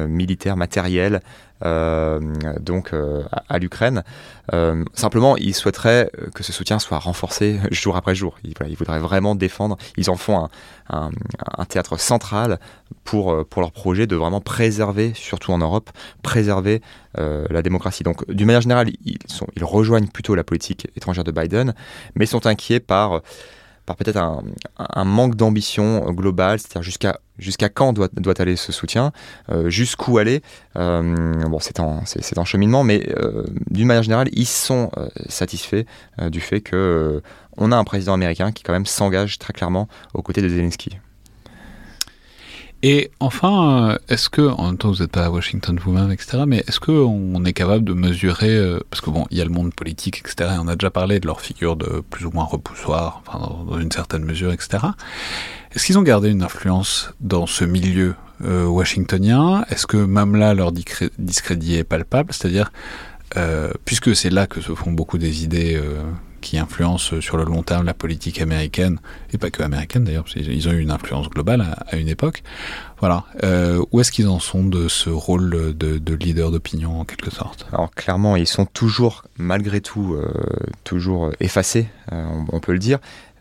militaire, 0.08 0.56
matériel, 0.56 1.20
donc 1.62 2.92
euh, 2.92 3.24
à, 3.48 3.58
l'Ukraine. 3.58 4.04
Euh, 4.52 4.84
simplement, 4.94 5.36
ils 5.36 5.54
souhaiteraient 5.54 6.10
que 6.34 6.42
ce 6.42 6.52
soutien 6.52 6.78
soit 6.78 6.98
renforcé 6.98 7.60
jour 7.70 7.96
après 7.96 8.14
jour. 8.14 8.38
Ils, 8.44 8.54
voudraient 8.76 9.00
vraiment 9.00 9.34
défendre. 9.34 9.76
Ils 9.96 10.10
en 10.10 10.16
font 10.16 10.48
un, 10.90 11.10
théâtre 11.68 11.98
central 11.98 12.58
pour, 13.04 13.34
leur 13.56 13.72
projet 13.72 14.06
de 14.06 14.16
vraiment 14.16 14.40
préserver, 14.40 15.12
surtout 15.14 15.52
en 15.52 15.58
Europe, 15.58 15.90
préserver 16.22 16.80
la 17.16 17.62
démocratie. 17.62 18.04
Donc, 18.04 18.30
d'une 18.30 18.46
manière 18.46 18.60
générale, 18.60 18.90
ils 19.04 19.64
rejoignent 19.64 20.06
plutôt 20.06 20.34
la 20.34 20.44
politique 20.44 20.86
étrangère 20.96 21.24
de 21.24 21.32
Biden, 21.32 21.74
mais 22.14 22.26
sont 22.26 22.46
inquiets 22.46 22.80
par 22.80 23.22
par 23.88 23.96
peut-être 23.96 24.18
un, 24.18 25.04
manque 25.04 25.34
d'ambition 25.34 26.12
globale, 26.12 26.58
c'est-à-dire 26.58 26.82
jusqu'à 26.82 27.20
jusqu'à 27.38 27.70
quand 27.70 27.94
doit, 27.94 28.10
aller 28.38 28.56
ce 28.56 28.70
soutien, 28.70 29.12
euh, 29.50 29.70
jusqu'où 29.70 30.18
aller. 30.18 30.42
Euh, 30.76 31.32
bon, 31.48 31.58
c'est 31.58 31.80
en, 31.80 32.44
cheminement, 32.44 32.84
mais 32.84 33.08
euh, 33.16 33.44
d'une 33.70 33.86
manière 33.86 34.02
générale, 34.02 34.28
ils 34.32 34.46
sont 34.46 34.90
satisfaits 35.28 35.84
du 36.28 36.40
fait 36.40 36.60
que 36.60 37.22
on 37.56 37.72
a 37.72 37.76
un 37.76 37.84
président 37.84 38.12
américain 38.12 38.52
qui 38.52 38.62
quand 38.62 38.74
même 38.74 38.86
s'engage 38.86 39.38
très 39.38 39.54
clairement 39.54 39.88
aux 40.12 40.20
côtés 40.20 40.42
de 40.42 40.48
Zelensky. 40.50 40.98
Et 42.84 43.10
enfin, 43.18 43.90
euh, 43.90 43.98
est-ce 44.08 44.28
que, 44.28 44.42
en 44.42 44.66
même 44.66 44.78
temps 44.78 44.92
vous 44.92 45.02
n'êtes 45.02 45.10
pas 45.10 45.24
à 45.24 45.30
Washington 45.30 45.78
vous-même, 45.82 46.12
etc., 46.12 46.44
mais 46.46 46.58
est-ce 46.68 46.78
qu'on 46.78 47.44
est 47.44 47.52
capable 47.52 47.84
de 47.84 47.92
mesurer, 47.92 48.56
euh, 48.56 48.78
parce 48.88 49.00
que 49.00 49.10
bon, 49.10 49.26
il 49.30 49.38
y 49.38 49.40
a 49.40 49.44
le 49.44 49.50
monde 49.50 49.74
politique, 49.74 50.18
etc., 50.20 50.50
et 50.54 50.58
on 50.60 50.68
a 50.68 50.76
déjà 50.76 50.90
parlé 50.90 51.18
de 51.18 51.26
leur 51.26 51.40
figure 51.40 51.74
de 51.74 52.02
plus 52.08 52.24
ou 52.24 52.30
moins 52.30 52.44
repoussoir, 52.44 53.22
enfin, 53.26 53.64
dans, 53.66 53.80
une 53.80 53.90
certaine 53.90 54.24
mesure, 54.24 54.52
etc., 54.52 54.78
est-ce 55.74 55.86
qu'ils 55.86 55.98
ont 55.98 56.02
gardé 56.02 56.30
une 56.30 56.42
influence 56.42 57.12
dans 57.20 57.46
ce 57.46 57.64
milieu 57.64 58.14
euh, 58.44 58.64
washingtonien? 58.66 59.64
Est-ce 59.70 59.86
que 59.86 59.96
même 59.96 60.36
là, 60.36 60.54
leur 60.54 60.72
discrédit 60.72 61.76
est 61.76 61.84
palpable? 61.84 62.32
C'est-à-dire, 62.32 62.72
puisque 63.84 64.16
c'est 64.16 64.30
là 64.30 64.46
que 64.46 64.60
se 64.60 64.74
font 64.74 64.90
beaucoup 64.90 65.18
des 65.18 65.44
idées 65.44 65.78
qui 66.40 66.58
influencent 66.58 67.20
sur 67.20 67.36
le 67.36 67.44
long 67.44 67.62
terme 67.62 67.86
la 67.86 67.94
politique 67.94 68.40
américaine, 68.40 68.98
et 69.32 69.38
pas 69.38 69.50
que 69.50 69.62
américaine 69.62 70.04
d'ailleurs, 70.04 70.24
parce 70.24 70.34
qu'ils 70.34 70.68
ont 70.68 70.72
eu 70.72 70.80
une 70.80 70.90
influence 70.90 71.28
globale 71.28 71.64
à, 71.86 71.96
une 71.96 72.08
époque. 72.08 72.42
Voilà. 73.00 73.24
Euh, 73.44 73.84
où 73.92 74.00
est-ce 74.00 74.10
qu'ils 74.10 74.28
en 74.28 74.40
sont 74.40 74.64
de 74.64 74.88
ce 74.88 75.10
rôle 75.10 75.76
de, 75.76 76.14
leader 76.14 76.50
d'opinion 76.50 77.00
en 77.00 77.04
quelque 77.04 77.30
sorte? 77.30 77.66
Alors 77.72 77.90
clairement, 77.90 78.36
ils 78.36 78.46
sont 78.46 78.66
toujours, 78.66 79.24
malgré 79.36 79.80
tout, 79.80 80.14
euh, 80.14 80.32
toujours 80.84 81.30
effacés, 81.40 81.88
euh, 82.12 82.24
on, 82.50 82.60
peut 82.60 82.72
le 82.72 82.78
dire. 82.78 82.98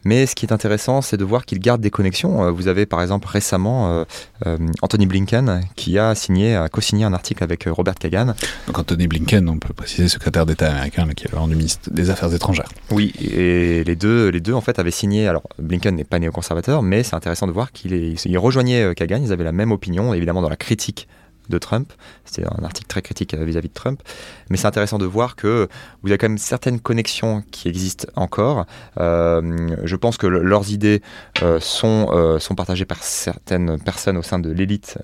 Mais 0.07 0.25
ce 0.25 0.35
qui 0.35 0.45
est 0.45 0.53
intéressant, 0.53 1.01
c'est 1.01 1.17
de 1.17 1.25
voir 1.25 1.45
qu'ils 1.45 1.59
gardent 1.59 1.81
des 1.81 1.89
connexions. 1.89 2.45
Euh, 2.45 2.49
vous 2.49 2.69
avez 2.69 2.85
par 2.85 3.01
exemple 3.01 3.27
récemment 3.27 3.91
euh, 3.91 4.05
euh, 4.45 4.57
Anthony 4.81 5.05
Blinken 5.05 5.65
qui 5.75 5.99
a 5.99 6.15
signé, 6.15 6.55
a 6.55 6.69
co-signé 6.69 7.03
un 7.03 7.11
article 7.11 7.43
avec 7.43 7.65
Robert 7.67 7.95
Kagan. 7.95 8.27
Donc 8.67 8.79
Anthony 8.79 9.07
Blinken, 9.09 9.49
on 9.49 9.59
peut 9.59 9.73
préciser 9.73 10.07
secrétaire 10.07 10.45
d'État 10.45 10.71
américain, 10.71 11.05
qui 11.13 11.25
est 11.25 11.31
le 11.33 11.55
ministre 11.55 11.89
des 11.91 12.09
Affaires 12.09 12.33
étrangères. 12.33 12.69
Oui, 12.89 13.11
et 13.19 13.83
les 13.83 13.97
deux, 13.97 14.29
les 14.29 14.39
deux 14.39 14.53
en 14.53 14.61
fait 14.61 14.79
avaient 14.79 14.91
signé. 14.91 15.27
Alors 15.27 15.43
Blinken 15.59 15.93
n'est 15.93 16.05
pas 16.05 16.19
néoconservateur, 16.19 16.83
mais 16.83 17.03
c'est 17.03 17.15
intéressant 17.15 17.45
de 17.45 17.51
voir 17.51 17.73
qu'il 17.73 18.15
il 18.23 18.37
rejoignait 18.37 18.95
Kagan. 18.95 19.19
Ils 19.21 19.33
avaient 19.33 19.43
la 19.43 19.51
même 19.51 19.73
opinion, 19.73 20.13
évidemment 20.13 20.41
dans 20.41 20.47
la 20.47 20.55
critique 20.55 21.09
de 21.49 21.57
Trump. 21.57 21.91
C'était 22.25 22.45
un 22.45 22.63
article 22.63 22.87
très 22.87 23.01
critique 23.01 23.33
euh, 23.33 23.43
vis-à-vis 23.43 23.69
de 23.69 23.73
Trump. 23.73 24.01
Mais 24.49 24.57
c'est 24.57 24.67
intéressant 24.67 24.97
de 24.97 25.05
voir 25.05 25.35
que 25.35 25.67
vous 26.03 26.09
avez 26.09 26.17
quand 26.17 26.29
même 26.29 26.37
certaines 26.37 26.79
connexions 26.79 27.43
qui 27.51 27.67
existent 27.67 28.07
encore. 28.15 28.65
Euh, 28.99 29.75
je 29.83 29.95
pense 29.95 30.17
que 30.17 30.27
leurs 30.27 30.71
idées 30.71 31.01
euh, 31.41 31.59
sont, 31.59 32.07
partagées 32.55 32.85
par 32.85 33.03
certaines 33.03 33.79
personnes 33.79 34.17
au 34.17 34.23
sein 34.23 34.39
de 34.39 34.51
l'élite 34.51 34.97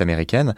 américaine. 0.00 0.54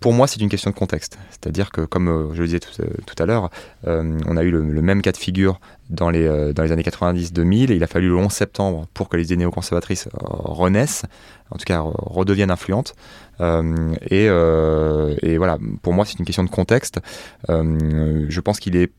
Pour 0.00 0.12
moi, 0.12 0.28
c'est 0.28 0.40
une 0.40 0.48
question 0.48 0.70
de 0.70 0.76
contexte. 0.76 1.18
C'est-à-dire 1.30 1.70
que, 1.70 1.80
comme 1.80 2.30
je 2.32 2.40
le 2.40 2.46
disais 2.46 2.60
tout, 2.60 3.22
à 3.22 3.26
l'heure, 3.26 3.50
on 3.84 4.36
a 4.36 4.42
eu 4.44 4.50
le, 4.50 4.62
même 4.80 5.02
cas 5.02 5.10
de 5.10 5.16
figure 5.16 5.60
dans 5.90 6.08
les, 6.08 6.28
années 6.28 6.82
90-2000 6.82 7.72
et 7.72 7.74
il 7.74 7.82
a 7.82 7.88
fallu 7.88 8.08
le 8.08 8.16
11 8.16 8.30
septembre 8.30 8.86
pour 8.94 9.08
que 9.08 9.16
les 9.16 9.24
idées 9.24 9.38
néoconservatrices 9.38 10.08
renaissent, 10.14 11.04
en 11.50 11.56
tout 11.56 11.64
cas 11.64 11.80
redeviennent 11.82 12.52
influentes. 12.52 12.94
Euh, 13.40 13.94
euh, 14.12 15.16
et, 15.22 15.38
voilà, 15.38 15.58
pour 15.82 15.92
moi, 15.92 16.04
c'est 16.04 16.18
une 16.18 16.24
question 16.24 16.44
de 16.44 16.50
contexte. 16.50 17.00
Euh, 17.48 18.26
je 18.28 18.40
pense 18.40 18.60
qu'il 18.60 18.76
est 18.76 18.92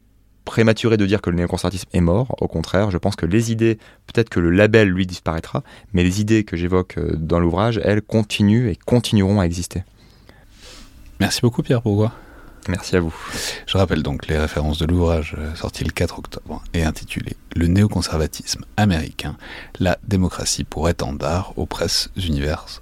prématuré 0.45 0.97
de 0.97 1.05
dire 1.05 1.21
que 1.21 1.29
le 1.29 1.35
néoconservatisme 1.35 1.89
est 1.93 2.01
mort. 2.01 2.35
Au 2.41 2.47
contraire, 2.47 2.89
je 2.91 2.97
pense 2.97 3.15
que 3.15 3.25
les 3.25 3.51
idées, 3.51 3.77
peut-être 4.07 4.29
que 4.29 4.39
le 4.39 4.49
label 4.49 4.89
lui 4.89 5.05
disparaîtra, 5.05 5.63
mais 5.93 6.03
les 6.03 6.21
idées 6.21 6.43
que 6.43 6.57
j'évoque 6.57 6.97
dans 6.99 7.39
l'ouvrage, 7.39 7.79
elles 7.83 8.01
continuent 8.01 8.69
et 8.69 8.75
continueront 8.75 9.39
à 9.39 9.43
exister. 9.43 9.83
Merci 11.19 11.41
beaucoup 11.41 11.61
Pierre 11.61 11.81
Pourquoi? 11.81 12.13
Merci 12.67 12.95
à 12.95 12.99
vous. 12.99 13.13
Je 13.67 13.77
rappelle 13.77 14.01
donc 14.01 14.27
les 14.27 14.37
références 14.37 14.79
de 14.79 14.85
l'ouvrage 14.85 15.35
sorti 15.55 15.83
le 15.83 15.91
4 15.91 16.19
octobre 16.19 16.63
et 16.73 16.83
intitulé 16.83 17.35
Le 17.55 17.67
néoconservatisme 17.67 18.65
américain, 18.75 19.37
la 19.79 19.97
démocratie 20.07 20.63
pour 20.63 20.89
étendard 20.89 21.53
aux 21.57 21.65
presses 21.65 22.09
universes 22.15 22.81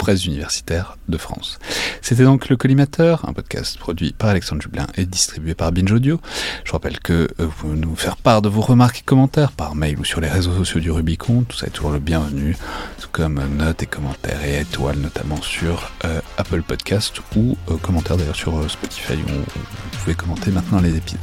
presse 0.00 0.24
universitaire 0.24 0.96
de 1.08 1.18
France. 1.18 1.58
C'était 2.00 2.24
donc 2.24 2.48
Le 2.48 2.56
Collimateur, 2.56 3.28
un 3.28 3.34
podcast 3.34 3.78
produit 3.78 4.14
par 4.16 4.30
Alexandre 4.30 4.62
Jublin 4.62 4.86
et 4.96 5.04
distribué 5.04 5.54
par 5.54 5.72
Binge 5.72 5.92
Audio. 5.92 6.18
Je 6.64 6.72
rappelle 6.72 6.98
que 7.00 7.12
euh, 7.12 7.28
vous 7.38 7.50
pouvez 7.50 7.76
nous 7.76 7.94
faire 7.94 8.16
part 8.16 8.40
de 8.40 8.48
vos 8.48 8.62
remarques 8.62 9.00
et 9.00 9.02
commentaires 9.02 9.52
par 9.52 9.74
mail 9.74 10.00
ou 10.00 10.04
sur 10.04 10.22
les 10.22 10.28
réseaux 10.28 10.54
sociaux 10.54 10.80
du 10.80 10.90
Rubicon. 10.90 11.44
Tout 11.46 11.58
ça 11.58 11.66
est 11.66 11.70
toujours 11.70 11.90
le 11.90 11.98
bienvenu, 11.98 12.56
tout 12.98 13.08
comme 13.12 13.42
notes 13.58 13.82
et 13.82 13.86
commentaires 13.86 14.42
et 14.42 14.60
étoiles, 14.60 14.96
notamment 14.96 15.42
sur 15.42 15.92
euh, 16.06 16.22
Apple 16.38 16.62
Podcast 16.62 17.20
ou 17.36 17.58
euh, 17.70 17.76
commentaires 17.76 18.16
d'ailleurs 18.16 18.36
sur 18.36 18.70
Spotify 18.70 19.16
où 19.16 19.28
vous 19.28 19.98
pouvez 20.02 20.14
commenter 20.14 20.50
maintenant 20.50 20.80
les 20.80 20.96
épisodes. 20.96 21.20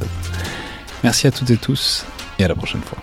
Merci 1.02 1.26
à 1.26 1.32
toutes 1.32 1.50
et 1.50 1.56
tous 1.56 2.06
et 2.38 2.44
à 2.44 2.48
la 2.48 2.54
prochaine 2.54 2.82
fois. 2.82 2.98